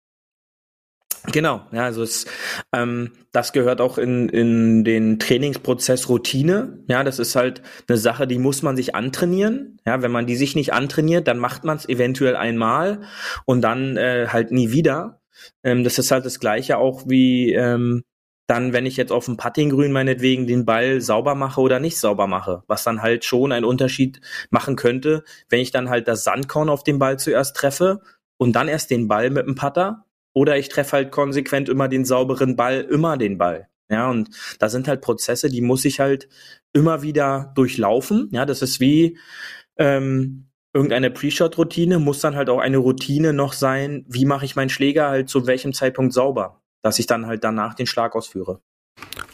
Genau, 1.28 1.62
ja, 1.72 1.84
also 1.84 2.02
es, 2.02 2.26
ähm, 2.74 3.12
das 3.32 3.54
gehört 3.54 3.80
auch 3.80 4.00
in, 4.00 4.28
in 4.30 4.84
den 4.84 5.20
Trainingsprozess 5.20 6.10
Routine. 6.10 6.80
Ja, 6.88 7.04
das 7.04 7.20
ist 7.20 7.36
halt 7.36 7.62
eine 7.88 7.98
Sache, 7.98 8.26
die 8.26 8.40
muss 8.40 8.64
man 8.64 8.76
sich 8.76 8.96
antrainieren. 8.96 9.78
Ja, 9.86 10.02
wenn 10.02 10.12
man 10.12 10.26
die 10.26 10.36
sich 10.36 10.56
nicht 10.56 10.74
antrainiert, 10.74 11.28
dann 11.28 11.38
macht 11.38 11.64
man 11.64 11.78
es 11.78 11.88
eventuell 11.88 12.36
einmal 12.36 13.02
und 13.46 13.62
dann 13.62 13.98
äh, 13.98 14.28
halt 14.30 14.52
nie 14.52 14.72
wieder. 14.72 15.22
Ähm, 15.64 15.84
das 15.84 16.00
ist 16.00 16.10
halt 16.10 16.26
das 16.26 16.40
Gleiche 16.40 16.78
auch 16.78 17.04
wie 17.08 17.54
ähm, 17.54 18.04
dann, 18.48 18.74
wenn 18.74 18.86
ich 18.88 18.98
jetzt 18.98 19.12
auf 19.12 19.26
dem 19.26 19.38
Puttinggrün 19.38 19.92
meinetwegen 19.92 20.48
den 20.48 20.66
Ball 20.66 21.02
sauber 21.02 21.36
mache 21.36 21.62
oder 21.62 21.80
nicht 21.80 21.98
sauber 22.00 22.28
mache, 22.28 22.64
was 22.68 22.84
dann 22.84 23.02
halt 23.02 23.24
schon 23.26 23.52
einen 23.52 23.64
Unterschied 23.64 24.22
machen 24.50 24.76
könnte, 24.76 25.24
wenn 25.50 25.62
ich 25.62 25.72
dann 25.72 25.90
halt 25.90 26.08
das 26.08 26.24
Sandkorn 26.24 26.68
auf 26.70 26.84
den 26.84 27.00
Ball 27.00 27.18
zuerst 27.18 27.56
treffe 27.56 28.02
und 28.38 28.54
dann 28.54 28.68
erst 28.68 28.90
den 28.90 29.08
Ball 29.08 29.30
mit 29.30 29.46
dem 29.46 29.56
Putter 29.56 30.06
oder 30.34 30.58
ich 30.58 30.70
treffe 30.70 30.94
halt 30.94 31.12
konsequent 31.12 31.70
immer 31.70 31.88
den 31.88 32.06
sauberen 32.06 32.56
Ball, 32.56 32.82
immer 32.82 33.18
den 33.18 33.38
Ball. 33.38 33.68
Ja, 33.90 34.10
und 34.10 34.30
da 34.60 34.70
sind 34.70 34.88
halt 34.88 35.02
Prozesse, 35.02 35.50
die 35.50 35.62
muss 35.62 35.84
ich 35.84 36.00
halt 36.00 36.30
immer 36.72 37.02
wieder 37.02 37.52
durchlaufen. 37.56 38.30
Ja, 38.32 38.46
das 38.46 38.62
ist 38.62 38.80
wie 38.80 39.18
ähm, 39.78 40.48
irgendeine 40.74 41.12
Pre-Shot-Routine, 41.12 42.00
muss 42.00 42.22
dann 42.22 42.36
halt 42.36 42.50
auch 42.50 42.60
eine 42.60 42.78
Routine 42.78 43.34
noch 43.34 43.54
sein, 43.54 44.06
wie 44.08 44.26
mache 44.26 44.46
ich 44.46 44.56
meinen 44.56 44.70
Schläger 44.70 45.10
halt 45.10 45.30
zu 45.30 45.46
welchem 45.48 45.74
Zeitpunkt 45.74 46.14
sauber, 46.14 46.62
dass 46.82 47.00
ich 47.00 47.08
dann 47.08 47.28
halt 47.28 47.44
danach 47.44 47.74
den 47.74 47.88
Schlag 47.88 48.16
ausführe. 48.16 48.62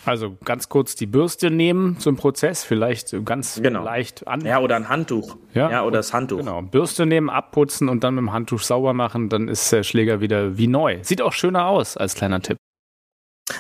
Also 0.08 0.38
ganz 0.46 0.70
kurz 0.70 0.96
die 0.96 1.06
Bürste 1.06 1.52
nehmen 1.52 2.00
zum 2.00 2.16
Prozess, 2.16 2.64
vielleicht 2.64 3.14
ganz 3.26 3.62
genau. 3.62 3.84
leicht 3.84 4.28
an. 4.28 4.46
Ja, 4.46 4.60
oder 4.60 4.76
ein 4.76 4.90
Handtuch. 4.90 5.38
Ja, 5.54 5.70
ja 5.70 5.84
oder 5.84 5.98
das 5.98 6.14
Handtuch. 6.14 6.38
Genau. 6.38 6.62
Bürste 6.62 7.06
nehmen, 7.06 7.30
abputzen 7.30 7.90
und 7.90 8.04
dann 8.04 8.16
mit 8.16 8.22
dem 8.22 8.34
Handtuch 8.34 8.62
sauber 8.62 8.94
machen, 8.94 9.30
dann 9.30 9.48
ist 9.48 9.72
der 9.72 9.84
Schläger 9.84 10.22
wieder 10.22 10.58
wie 10.58 10.68
neu. 10.68 11.00
Sieht 11.02 11.22
auch 11.22 11.34
schöner 11.34 11.68
aus 11.68 11.98
als 11.98 12.16
kleiner 12.16 12.42
Tipp. 12.42 12.58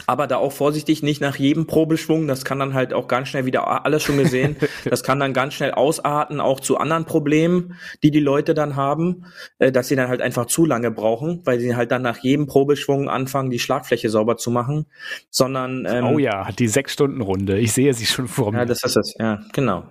Aber 0.05 0.27
da 0.27 0.37
auch 0.37 0.51
vorsichtig, 0.51 1.03
nicht 1.03 1.21
nach 1.21 1.37
jedem 1.37 1.65
Probeschwung, 1.65 2.27
das 2.27 2.43
kann 2.43 2.59
dann 2.59 2.73
halt 2.73 2.93
auch 2.93 3.07
ganz 3.07 3.29
schnell 3.29 3.45
wieder 3.45 3.85
alles 3.85 4.03
schon 4.03 4.17
gesehen, 4.17 4.57
das 4.85 5.03
kann 5.03 5.19
dann 5.19 5.33
ganz 5.33 5.53
schnell 5.53 5.71
ausarten, 5.71 6.39
auch 6.39 6.59
zu 6.59 6.77
anderen 6.77 7.05
Problemen, 7.05 7.75
die 8.03 8.11
die 8.11 8.19
Leute 8.19 8.53
dann 8.53 8.75
haben, 8.75 9.25
äh, 9.59 9.71
dass 9.71 9.87
sie 9.87 9.95
dann 9.95 10.09
halt 10.09 10.21
einfach 10.21 10.45
zu 10.45 10.65
lange 10.65 10.91
brauchen, 10.91 11.41
weil 11.45 11.59
sie 11.59 11.75
halt 11.75 11.91
dann 11.91 12.01
nach 12.01 12.17
jedem 12.17 12.47
Probeschwung 12.47 13.09
anfangen, 13.09 13.49
die 13.49 13.59
Schlagfläche 13.59 14.09
sauber 14.09 14.37
zu 14.37 14.51
machen, 14.51 14.87
sondern... 15.29 15.85
Ähm, 15.89 16.05
oh 16.05 16.19
ja, 16.19 16.49
die 16.51 16.67
Sechs-Stunden-Runde, 16.67 17.57
ich 17.59 17.71
sehe 17.71 17.93
sie 17.93 18.05
schon 18.05 18.27
vor 18.27 18.51
mir. 18.51 18.59
Ja, 18.59 18.65
das 18.65 18.83
ist 18.83 18.97
es, 18.97 19.15
ja, 19.17 19.39
genau. 19.53 19.83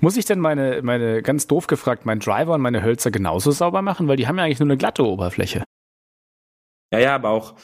Muss 0.00 0.16
ich 0.16 0.24
denn 0.24 0.40
meine, 0.40 0.80
meine, 0.82 1.22
ganz 1.22 1.46
doof 1.46 1.66
gefragt, 1.66 2.06
meinen 2.06 2.20
Driver 2.20 2.54
und 2.54 2.62
meine 2.62 2.82
Hölzer 2.82 3.10
genauso 3.10 3.50
sauber 3.50 3.82
machen? 3.82 4.08
Weil 4.08 4.16
die 4.16 4.26
haben 4.26 4.38
ja 4.38 4.44
eigentlich 4.44 4.60
nur 4.60 4.68
eine 4.68 4.78
glatte 4.78 5.04
Oberfläche. 5.04 5.64
Ja, 6.94 7.00
ja, 7.00 7.14
aber 7.16 7.30
auch 7.30 7.54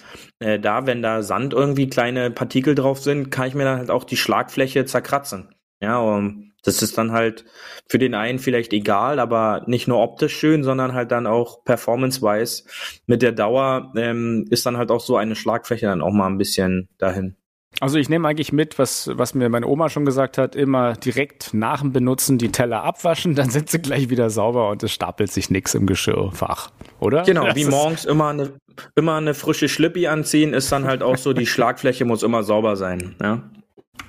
äh, 0.40 0.58
da, 0.58 0.86
wenn 0.86 1.02
da 1.02 1.22
Sand 1.22 1.52
irgendwie 1.52 1.88
kleine 1.88 2.32
Partikel 2.32 2.74
drauf 2.74 2.98
sind, 2.98 3.30
kann 3.30 3.46
ich 3.46 3.54
mir 3.54 3.64
dann 3.64 3.78
halt 3.78 3.90
auch 3.90 4.02
die 4.02 4.16
Schlagfläche 4.16 4.84
zerkratzen. 4.86 5.54
Ja, 5.80 5.98
und 5.98 6.52
das 6.64 6.82
ist 6.82 6.98
dann 6.98 7.12
halt 7.12 7.44
für 7.88 7.98
den 8.00 8.14
einen 8.14 8.40
vielleicht 8.40 8.72
egal, 8.72 9.20
aber 9.20 9.62
nicht 9.66 9.86
nur 9.86 10.00
optisch 10.00 10.36
schön, 10.36 10.64
sondern 10.64 10.94
halt 10.94 11.12
dann 11.12 11.28
auch 11.28 11.62
performance-wise 11.64 12.64
mit 13.06 13.22
der 13.22 13.30
Dauer 13.32 13.92
ähm, 13.96 14.46
ist 14.50 14.66
dann 14.66 14.76
halt 14.76 14.90
auch 14.90 15.00
so 15.00 15.16
eine 15.16 15.36
Schlagfläche 15.36 15.86
dann 15.86 16.02
auch 16.02 16.12
mal 16.12 16.26
ein 16.26 16.38
bisschen 16.38 16.88
dahin. 16.98 17.36
Also 17.78 17.98
ich 17.98 18.08
nehme 18.08 18.28
eigentlich 18.28 18.52
mit, 18.52 18.78
was, 18.78 19.10
was 19.14 19.34
mir 19.34 19.48
meine 19.48 19.66
Oma 19.66 19.88
schon 19.88 20.04
gesagt 20.04 20.38
hat, 20.38 20.56
immer 20.56 20.94
direkt 20.94 21.54
nach 21.54 21.80
dem 21.80 21.92
Benutzen 21.92 22.36
die 22.36 22.50
Teller 22.50 22.82
abwaschen, 22.82 23.34
dann 23.34 23.48
sind 23.48 23.70
sie 23.70 23.78
gleich 23.78 24.10
wieder 24.10 24.28
sauber 24.28 24.70
und 24.70 24.82
es 24.82 24.92
stapelt 24.92 25.30
sich 25.30 25.50
nichts 25.50 25.74
im 25.74 25.86
Geschirrfach, 25.86 26.70
oder? 26.98 27.22
Genau, 27.22 27.46
das 27.46 27.56
wie 27.56 27.64
morgens 27.64 28.04
immer 28.04 28.28
eine, 28.28 28.52
immer 28.96 29.14
eine 29.14 29.34
frische 29.34 29.68
Schlippi 29.68 30.08
anziehen, 30.08 30.52
ist 30.52 30.72
dann 30.72 30.84
halt 30.84 31.02
auch 31.02 31.16
so, 31.16 31.32
die 31.32 31.46
Schlagfläche 31.46 32.04
muss 32.04 32.22
immer 32.22 32.42
sauber 32.42 32.76
sein. 32.76 33.14
Ja, 33.22 33.42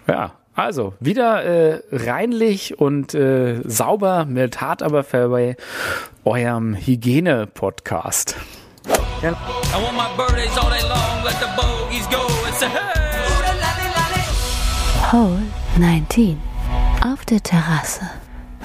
ja 0.07 0.33
also 0.53 0.93
wieder 0.99 1.43
äh, 1.43 1.81
reinlich 1.91 2.77
und 2.77 3.13
äh, 3.13 3.61
sauber 3.63 4.25
mit 4.25 4.59
Hart 4.59 4.83
aber 4.83 5.03
bei 5.03 5.55
eurem 6.25 6.75
Hygiene-Podcast. 6.75 8.35
Ja. 9.21 9.31
I 9.31 9.35
want 9.81 9.95
my 9.95 10.09
birthdays 10.17 10.57
all 10.57 10.69
day 10.69 10.81
long, 10.81 11.23
let 11.23 11.35
the 11.39 11.47
bogeys 11.55 12.07
go. 12.09 12.27
It's 12.49 12.63
a 12.63 12.67
hey! 12.67 13.00
Hole 15.11 15.41
19 15.77 16.37
auf 17.03 17.25
der 17.25 17.43
Terrasse. 17.43 18.01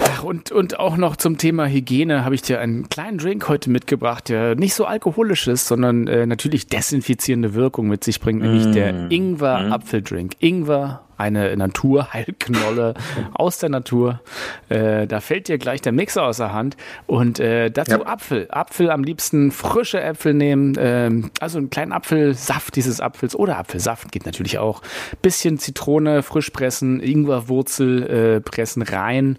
Ach, 0.01 0.23
und, 0.23 0.53
und 0.53 0.79
auch 0.79 0.97
noch 0.97 1.17
zum 1.17 1.39
Thema 1.39 1.67
Hygiene 1.67 2.25
habe 2.25 2.37
ich 2.37 2.43
dir 2.43 2.61
einen 2.61 2.89
kleinen 2.89 3.19
Drink 3.19 3.49
heute 3.49 3.69
mitgebracht, 3.69 4.29
der 4.29 4.55
nicht 4.55 4.75
so 4.75 4.85
alkoholisch 4.85 5.49
ist, 5.49 5.67
sondern 5.67 6.07
äh, 6.07 6.25
natürlich 6.25 6.69
desinfizierende 6.69 7.55
Wirkung 7.55 7.89
mit 7.89 8.05
sich 8.05 8.21
bringt, 8.21 8.43
nämlich 8.43 8.67
mm. 8.67 8.73
der 8.73 9.11
Ingwer-Apfeldrink. 9.11 10.35
Ingwer, 10.39 11.06
eine 11.17 11.57
Naturheilknolle 11.57 12.95
aus 13.35 13.59
der 13.59 13.69
Natur. 13.69 14.21
Äh, 14.69 15.07
da 15.07 15.21
fällt 15.21 15.49
dir 15.49 15.59
gleich 15.59 15.81
der 15.81 15.93
Mixer 15.93 16.25
aus 16.25 16.39
der 16.39 16.53
Hand. 16.53 16.77
Und 17.07 17.41
äh, 17.41 17.71
dazu 17.71 17.93
ja. 17.93 18.07
Apfel. 18.07 18.49
Apfel 18.51 18.91
am 18.91 19.05
liebsten 19.05 19.51
frische 19.53 20.01
Äpfel 20.01 20.35
nehmen. 20.35 20.77
Ähm, 20.79 21.31
also 21.41 21.59
einen 21.59 21.71
kleinen 21.71 21.93
Apfelsaft 21.93 22.77
dieses 22.77 23.01
Apfels 23.01 23.35
oder 23.35 23.59
Apfelsaft 23.59 24.13
geht 24.13 24.27
natürlich 24.27 24.59
auch. 24.59 24.83
Bisschen 25.23 25.59
Zitrone 25.59 26.23
frisch 26.23 26.51
pressen, 26.51 27.01
Ingwerwurzel 27.01 28.37
äh, 28.37 28.41
pressen 28.41 28.83
rein 28.83 29.39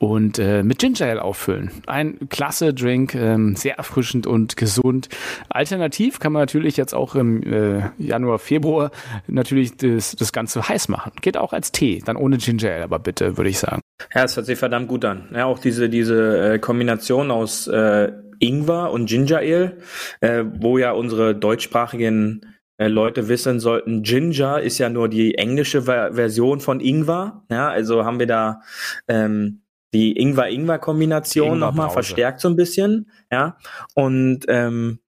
und 0.00 0.38
äh, 0.38 0.62
mit 0.62 0.78
Ginger 0.78 1.06
Ale 1.06 1.22
auffüllen. 1.22 1.70
Ein 1.86 2.30
klasse 2.30 2.72
Drink, 2.72 3.14
ähm, 3.14 3.54
sehr 3.54 3.76
erfrischend 3.76 4.26
und 4.26 4.56
gesund. 4.56 5.10
Alternativ 5.50 6.20
kann 6.20 6.32
man 6.32 6.40
natürlich 6.40 6.78
jetzt 6.78 6.94
auch 6.94 7.14
im 7.14 7.42
äh, 7.42 7.82
Januar, 7.98 8.38
Februar 8.38 8.92
natürlich 9.26 9.76
das, 9.76 10.16
das 10.16 10.32
Ganze 10.32 10.66
heiß 10.66 10.88
machen. 10.88 11.12
Geht 11.20 11.36
auch 11.36 11.52
als 11.52 11.70
Tee, 11.70 12.02
dann 12.02 12.16
ohne 12.16 12.38
Ginger 12.38 12.72
Ale, 12.72 12.84
aber 12.84 12.98
bitte, 12.98 13.36
würde 13.36 13.50
ich 13.50 13.58
sagen. 13.58 13.82
Ja, 14.14 14.24
es 14.24 14.34
hört 14.36 14.46
sich 14.46 14.58
verdammt 14.58 14.88
gut 14.88 15.04
an. 15.04 15.28
Ja, 15.34 15.44
auch 15.44 15.58
diese, 15.58 15.90
diese 15.90 16.54
äh, 16.54 16.58
Kombination 16.58 17.30
aus 17.30 17.66
äh, 17.66 18.10
Ingwer 18.38 18.90
und 18.92 19.04
Ginger 19.04 19.36
Ale, 19.36 19.76
äh, 20.22 20.44
wo 20.60 20.78
ja 20.78 20.92
unsere 20.92 21.34
deutschsprachigen 21.34 22.46
äh, 22.78 22.88
Leute 22.88 23.28
wissen 23.28 23.60
sollten, 23.60 24.02
Ginger 24.02 24.62
ist 24.62 24.78
ja 24.78 24.88
nur 24.88 25.10
die 25.10 25.34
englische 25.34 25.82
Ver 25.82 26.14
Version 26.14 26.60
von 26.60 26.80
Ingwer. 26.80 27.44
Ja, 27.50 27.68
also 27.68 28.06
haben 28.06 28.18
wir 28.18 28.26
da 28.26 28.62
ähm, 29.06 29.60
die 29.92 30.16
Ingwer-Ingwer-Kombination 30.18 31.58
nochmal 31.58 31.90
verstärkt 31.90 32.40
so 32.40 32.48
ein 32.48 32.56
bisschen, 32.56 33.10
ja. 33.30 33.56
Und 33.94 34.44
ähm, 34.48 35.00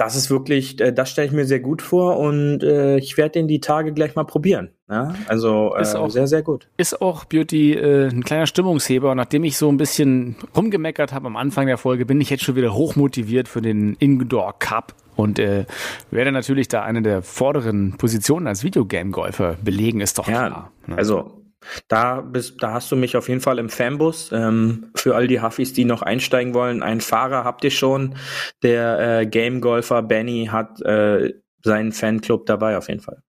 das 0.00 0.16
ist 0.16 0.30
wirklich, 0.30 0.80
äh, 0.80 0.92
das 0.92 1.10
stelle 1.10 1.26
ich 1.26 1.32
mir 1.32 1.44
sehr 1.44 1.60
gut 1.60 1.82
vor 1.82 2.18
und 2.18 2.62
äh, 2.62 2.96
ich 2.96 3.18
werde 3.18 3.32
den 3.32 3.48
die 3.48 3.60
Tage 3.60 3.92
gleich 3.92 4.14
mal 4.16 4.24
probieren. 4.24 4.70
Ja? 4.88 5.14
Also 5.28 5.74
äh, 5.76 5.84
auch, 5.94 6.08
sehr, 6.08 6.26
sehr 6.26 6.42
gut. 6.42 6.68
Ist 6.78 7.02
auch 7.02 7.26
Beauty 7.26 7.74
äh, 7.74 8.08
ein 8.08 8.24
kleiner 8.24 8.46
Stimmungsheber. 8.46 9.10
Und 9.10 9.18
nachdem 9.18 9.44
ich 9.44 9.58
so 9.58 9.70
ein 9.70 9.76
bisschen 9.76 10.36
rumgemeckert 10.56 11.12
habe 11.12 11.26
am 11.26 11.36
Anfang 11.36 11.66
der 11.66 11.76
Folge, 11.76 12.06
bin 12.06 12.18
ich 12.20 12.30
jetzt 12.30 12.44
schon 12.44 12.56
wieder 12.56 12.72
hochmotiviert 12.72 13.46
für 13.46 13.60
den 13.60 13.94
Indoor 13.94 14.58
Cup 14.58 14.94
und 15.16 15.38
äh, 15.38 15.66
werde 16.10 16.32
natürlich 16.32 16.68
da 16.68 16.82
eine 16.82 17.02
der 17.02 17.20
vorderen 17.20 17.98
Positionen 17.98 18.46
als 18.46 18.64
Videogame-Golfer 18.64 19.56
belegen, 19.62 20.00
ist 20.00 20.18
doch 20.18 20.26
ja, 20.26 20.46
klar. 20.46 20.72
Ne? 20.86 20.96
Also 20.96 21.39
da, 21.88 22.20
bist, 22.20 22.62
da 22.62 22.72
hast 22.72 22.90
du 22.90 22.96
mich 22.96 23.16
auf 23.16 23.28
jeden 23.28 23.40
Fall 23.40 23.58
im 23.58 23.68
Fanbus. 23.68 24.30
Ähm, 24.32 24.90
für 24.94 25.14
all 25.14 25.26
die 25.26 25.40
Huffis, 25.40 25.72
die 25.72 25.84
noch 25.84 26.02
einsteigen 26.02 26.54
wollen, 26.54 26.82
einen 26.82 27.00
Fahrer 27.00 27.44
habt 27.44 27.64
ihr 27.64 27.70
schon. 27.70 28.16
Der 28.62 29.20
äh, 29.20 29.26
Game 29.26 29.60
Golfer 29.60 30.02
Benny 30.02 30.48
hat 30.50 30.80
äh, 30.82 31.34
seinen 31.62 31.92
Fanclub 31.92 32.46
dabei 32.46 32.78
auf 32.78 32.88
jeden 32.88 33.00
Fall. 33.00 33.22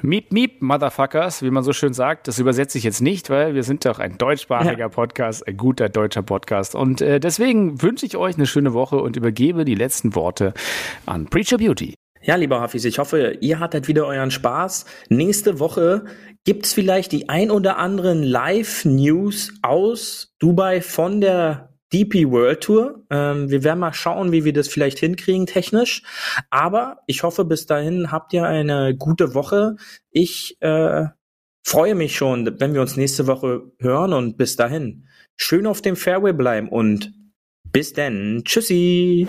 Miep, 0.00 0.32
miep, 0.32 0.62
Motherfuckers, 0.62 1.42
wie 1.42 1.50
man 1.50 1.62
so 1.62 1.72
schön 1.72 1.92
sagt. 1.92 2.28
Das 2.28 2.38
übersetze 2.38 2.78
ich 2.78 2.84
jetzt 2.84 3.02
nicht, 3.02 3.30
weil 3.30 3.54
wir 3.54 3.62
sind 3.62 3.84
doch 3.84 3.98
ein 3.98 4.16
deutschsprachiger 4.18 4.78
ja. 4.78 4.88
Podcast, 4.88 5.46
ein 5.46 5.56
guter 5.56 5.88
deutscher 5.88 6.22
Podcast. 6.22 6.74
Und 6.74 7.00
äh, 7.00 7.20
deswegen 7.20 7.82
wünsche 7.82 8.06
ich 8.06 8.16
euch 8.16 8.36
eine 8.36 8.46
schöne 8.46 8.72
Woche 8.72 8.96
und 8.96 9.16
übergebe 9.16 9.64
die 9.64 9.74
letzten 9.74 10.14
Worte 10.14 10.54
an 11.06 11.26
Preacher 11.26 11.58
Beauty. 11.58 11.94
Ja, 12.26 12.36
lieber 12.36 12.58
Hafis, 12.60 12.86
ich 12.86 12.98
hoffe, 12.98 13.36
ihr 13.40 13.60
hattet 13.60 13.86
wieder 13.86 14.06
euren 14.06 14.30
Spaß. 14.30 14.86
Nächste 15.10 15.58
Woche 15.58 16.06
gibt's 16.44 16.72
vielleicht 16.72 17.12
die 17.12 17.28
ein 17.28 17.50
oder 17.50 17.76
anderen 17.76 18.22
Live-News 18.22 19.52
aus 19.60 20.34
Dubai 20.38 20.80
von 20.80 21.20
der 21.20 21.74
DP 21.92 22.30
World 22.30 22.62
Tour. 22.62 23.04
Ähm, 23.10 23.50
wir 23.50 23.62
werden 23.62 23.80
mal 23.80 23.92
schauen, 23.92 24.32
wie 24.32 24.46
wir 24.46 24.54
das 24.54 24.68
vielleicht 24.68 25.00
hinkriegen 25.00 25.44
technisch. 25.44 26.02
Aber 26.48 27.00
ich 27.06 27.22
hoffe, 27.22 27.44
bis 27.44 27.66
dahin 27.66 28.10
habt 28.10 28.32
ihr 28.32 28.46
eine 28.46 28.96
gute 28.96 29.34
Woche. 29.34 29.76
Ich 30.10 30.56
äh, 30.60 31.04
freue 31.62 31.94
mich 31.94 32.16
schon, 32.16 32.58
wenn 32.58 32.72
wir 32.72 32.80
uns 32.80 32.96
nächste 32.96 33.26
Woche 33.26 33.70
hören 33.80 34.14
und 34.14 34.38
bis 34.38 34.56
dahin 34.56 35.06
schön 35.36 35.66
auf 35.66 35.82
dem 35.82 35.94
Fairway 35.94 36.32
bleiben 36.32 36.70
und 36.70 37.12
bis 37.70 37.92
dann. 37.92 38.40
Tschüssi. 38.46 39.28